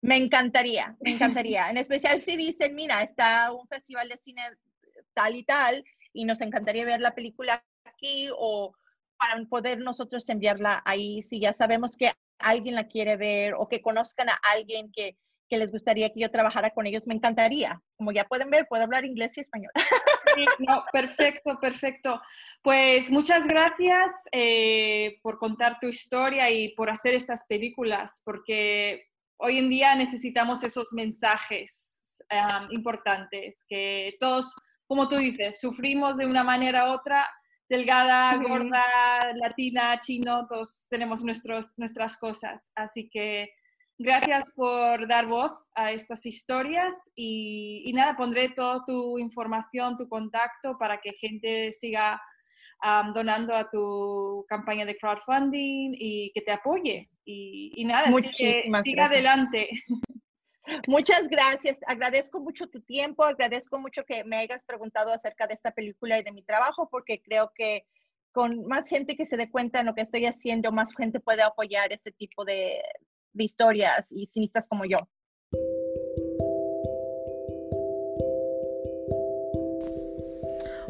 Me 0.00 0.16
encantaría, 0.16 0.96
me 1.00 1.12
encantaría. 1.12 1.70
En 1.70 1.78
especial 1.78 2.22
si 2.22 2.36
dicen, 2.36 2.74
mira, 2.76 3.02
está 3.02 3.50
un 3.50 3.66
festival 3.66 4.08
de 4.08 4.16
cine 4.18 4.42
tal 5.14 5.34
y 5.34 5.42
tal 5.42 5.82
y 6.12 6.24
nos 6.24 6.40
encantaría 6.40 6.84
ver 6.84 7.00
la 7.00 7.14
película 7.14 7.64
aquí 7.84 8.28
o 8.36 8.72
para 9.18 9.44
poder 9.46 9.80
nosotros 9.80 10.28
enviarla 10.28 10.80
ahí, 10.84 11.22
si 11.22 11.40
ya 11.40 11.52
sabemos 11.52 11.96
que 11.96 12.12
alguien 12.38 12.74
la 12.74 12.88
quiere 12.88 13.16
ver 13.16 13.54
o 13.54 13.68
que 13.68 13.82
conozcan 13.82 14.28
a 14.28 14.38
alguien 14.52 14.90
que, 14.92 15.16
que 15.48 15.58
les 15.58 15.72
gustaría 15.72 16.10
que 16.10 16.20
yo 16.20 16.30
trabajara 16.30 16.70
con 16.70 16.86
ellos, 16.86 17.06
me 17.06 17.14
encantaría. 17.14 17.80
Como 17.96 18.12
ya 18.12 18.24
pueden 18.24 18.50
ver, 18.50 18.66
puedo 18.68 18.82
hablar 18.82 19.04
inglés 19.04 19.36
y 19.36 19.40
español. 19.40 19.72
No, 20.60 20.84
perfecto, 20.92 21.58
perfecto. 21.60 22.20
Pues 22.62 23.10
muchas 23.10 23.44
gracias 23.44 24.12
eh, 24.30 25.18
por 25.20 25.36
contar 25.36 25.80
tu 25.80 25.88
historia 25.88 26.48
y 26.48 26.74
por 26.76 26.90
hacer 26.90 27.14
estas 27.14 27.44
películas, 27.46 28.22
porque 28.24 29.08
hoy 29.36 29.58
en 29.58 29.68
día 29.68 29.96
necesitamos 29.96 30.62
esos 30.62 30.92
mensajes 30.92 32.00
importantes, 32.70 33.64
que 33.68 34.14
todos, 34.20 34.54
como 34.86 35.08
tú 35.08 35.16
dices, 35.16 35.60
sufrimos 35.60 36.16
de 36.16 36.26
una 36.26 36.44
manera 36.44 36.88
u 36.88 36.94
otra 36.94 37.28
delgada, 37.68 38.36
gorda, 38.36 39.32
latina, 39.34 39.98
chino, 39.98 40.46
todos 40.48 40.86
tenemos 40.88 41.22
nuestros, 41.22 41.74
nuestras 41.76 42.16
cosas. 42.16 42.70
Así 42.74 43.08
que 43.10 43.50
gracias 43.98 44.52
por 44.54 45.06
dar 45.06 45.26
voz 45.26 45.52
a 45.74 45.92
estas 45.92 46.24
historias 46.24 46.94
y, 47.14 47.90
nada, 47.94 48.16
pondré 48.16 48.48
toda 48.50 48.84
tu 48.86 49.18
información, 49.18 49.96
tu 49.96 50.08
contacto 50.08 50.78
para 50.78 50.98
que 50.98 51.12
gente 51.12 51.72
siga 51.72 52.20
donando 53.12 53.56
a 53.56 53.68
tu 53.68 54.44
campaña 54.48 54.84
de 54.84 54.96
crowdfunding 54.96 55.96
y 55.98 56.30
que 56.32 56.40
te 56.42 56.52
apoye. 56.52 57.10
Y, 57.24 57.84
nada, 57.84 58.10
siga 58.84 59.06
adelante. 59.06 59.68
Muchas 60.86 61.28
gracias. 61.28 61.78
Agradezco 61.86 62.40
mucho 62.40 62.66
tu 62.68 62.80
tiempo, 62.82 63.24
agradezco 63.24 63.78
mucho 63.78 64.04
que 64.04 64.24
me 64.24 64.36
hayas 64.36 64.64
preguntado 64.64 65.12
acerca 65.12 65.46
de 65.46 65.54
esta 65.54 65.70
película 65.70 66.18
y 66.18 66.22
de 66.22 66.32
mi 66.32 66.42
trabajo, 66.42 66.88
porque 66.90 67.20
creo 67.22 67.52
que 67.54 67.84
con 68.32 68.66
más 68.66 68.88
gente 68.88 69.16
que 69.16 69.26
se 69.26 69.36
dé 69.36 69.50
cuenta 69.50 69.78
de 69.78 69.84
lo 69.84 69.94
que 69.94 70.02
estoy 70.02 70.26
haciendo, 70.26 70.70
más 70.70 70.94
gente 70.94 71.20
puede 71.20 71.42
apoyar 71.42 71.92
este 71.92 72.12
tipo 72.12 72.44
de, 72.44 72.80
historias 73.34 74.06
y 74.10 74.26
cinistas 74.26 74.66
como 74.68 74.84
yo. 74.84 74.98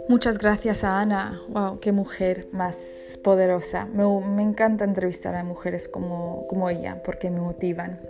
Muchas 0.09 0.39
gracias 0.39 0.85
a 0.85 1.01
Ana. 1.01 1.39
Wow, 1.51 1.81
qué 1.81 1.93
mujer 1.93 2.49
más 2.53 3.19
poderosa. 3.23 3.85
Me, 3.85 4.43
encanta 4.43 4.85
entrevistar 4.85 5.35
a 5.35 5.45
mujeres 5.45 5.89
como 5.89 6.71
ella 6.71 7.03
porque 7.03 7.31
me 7.31 7.41
motivan 7.41 8.01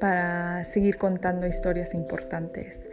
para 0.00 0.64
seguir 0.64 0.96
contando 0.96 1.46
historias 1.46 1.94
importantes. 1.94 2.90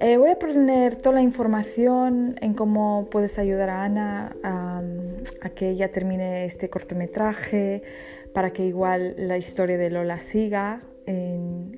Eh, 0.00 0.16
voy 0.16 0.30
a 0.30 0.38
poner 0.38 0.96
toda 0.96 1.16
la 1.16 1.22
información 1.22 2.36
en 2.40 2.54
cómo 2.54 3.08
puedes 3.10 3.38
ayudar 3.38 3.70
a 3.70 3.84
Ana 3.84 4.36
a 4.42 5.50
que 5.50 5.70
ella 5.70 5.92
termine 5.92 6.44
este 6.44 6.68
cortometraje, 6.68 7.82
para 8.32 8.52
que 8.52 8.64
igual 8.64 9.14
la 9.16 9.36
historia 9.36 9.78
de 9.78 9.90
Lola 9.90 10.18
siga 10.18 10.82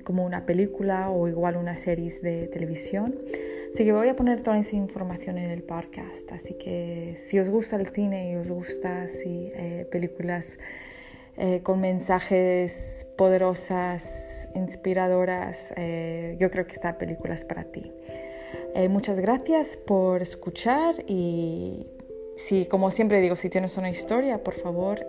como 0.03 0.23
una 0.23 0.45
película 0.45 1.09
o 1.09 1.27
igual 1.27 1.57
una 1.57 1.75
serie 1.75 2.11
de 2.21 2.47
televisión. 2.47 3.15
Así 3.73 3.83
que 3.83 3.91
voy 3.91 4.07
a 4.07 4.15
poner 4.15 4.41
toda 4.41 4.57
esa 4.59 4.75
información 4.75 5.37
en 5.37 5.49
el 5.49 5.63
podcast. 5.63 6.31
Así 6.31 6.53
que 6.53 7.13
si 7.17 7.39
os 7.39 7.49
gusta 7.49 7.75
el 7.75 7.87
cine 7.87 8.31
y 8.31 8.35
os 8.35 8.49
gusta 8.49 9.01
así, 9.01 9.51
eh, 9.55 9.87
películas 9.91 10.59
eh, 11.37 11.61
con 11.63 11.81
mensajes 11.81 13.07
poderosas, 13.17 14.47
inspiradoras. 14.55 15.73
Eh, 15.75 16.37
yo 16.39 16.49
creo 16.49 16.65
que 16.65 16.73
esta 16.73 16.97
película 16.97 17.33
es 17.33 17.43
para 17.43 17.65
ti. 17.65 17.91
Eh, 18.73 18.89
muchas 18.89 19.19
gracias 19.19 19.77
por 19.77 20.21
escuchar 20.21 20.95
y 21.07 21.87
si, 22.37 22.65
como 22.65 22.91
siempre 22.91 23.21
digo, 23.21 23.35
si 23.35 23.49
tienes 23.49 23.77
una 23.77 23.89
historia, 23.89 24.43
por 24.43 24.55
favor, 24.55 25.07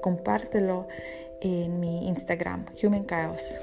compártelo 0.00 0.88
en 1.40 1.80
mi 1.80 2.08
Instagram, 2.08 2.66
Human 2.82 3.06
Chaos. 3.06 3.60